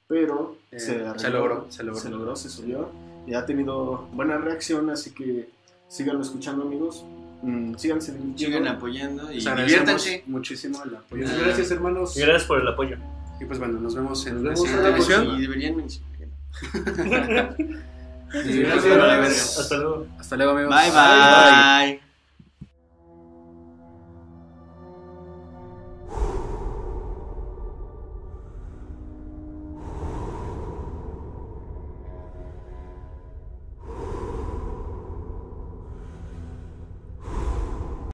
pero 0.07 0.57
Eh, 0.71 0.79
se, 0.79 0.97
logró, 1.29 1.65
se 1.69 1.83
logró. 1.83 1.99
se 1.99 2.09
logró, 2.09 2.35
se 2.35 2.49
subió. 2.49 2.89
Y 3.27 3.33
ha 3.33 3.45
tenido 3.45 4.07
buena 4.13 4.37
reacción, 4.37 4.89
así 4.89 5.11
que 5.11 5.49
síganlo 5.87 6.21
escuchando, 6.21 6.63
amigos. 6.63 7.05
Mm, 7.43 7.75
síganse 7.75 8.15
Sigan 8.35 8.67
apoyando 8.67 9.31
y 9.31 9.39
diviértanse. 9.39 10.23
muchísimo 10.27 10.83
el 10.83 10.95
apoyo. 10.95 11.23
Muchas 11.23 11.39
gracias, 11.39 11.71
hermanos. 11.71 12.15
Y 12.17 12.21
gracias 12.21 12.45
por 12.45 12.61
el 12.61 12.67
apoyo. 12.67 12.97
Y 13.39 13.45
pues 13.45 13.57
bueno, 13.57 13.79
nos 13.79 13.95
vemos 13.95 14.25
en 14.27 14.43
Nos 14.43 14.59
la 14.69 14.75
vemos 14.81 15.09
emisión. 15.09 15.37
Y 15.37 15.41
deberían 15.41 15.75
mencionar. 15.77 16.11
Y 18.45 18.57
Gracias. 18.59 19.59
Hasta 19.59 19.77
luego. 19.77 20.07
Hasta 20.19 20.37
luego, 20.37 20.51
amigos. 20.51 20.75
Bye 20.75 20.91
bye. 20.91 22.10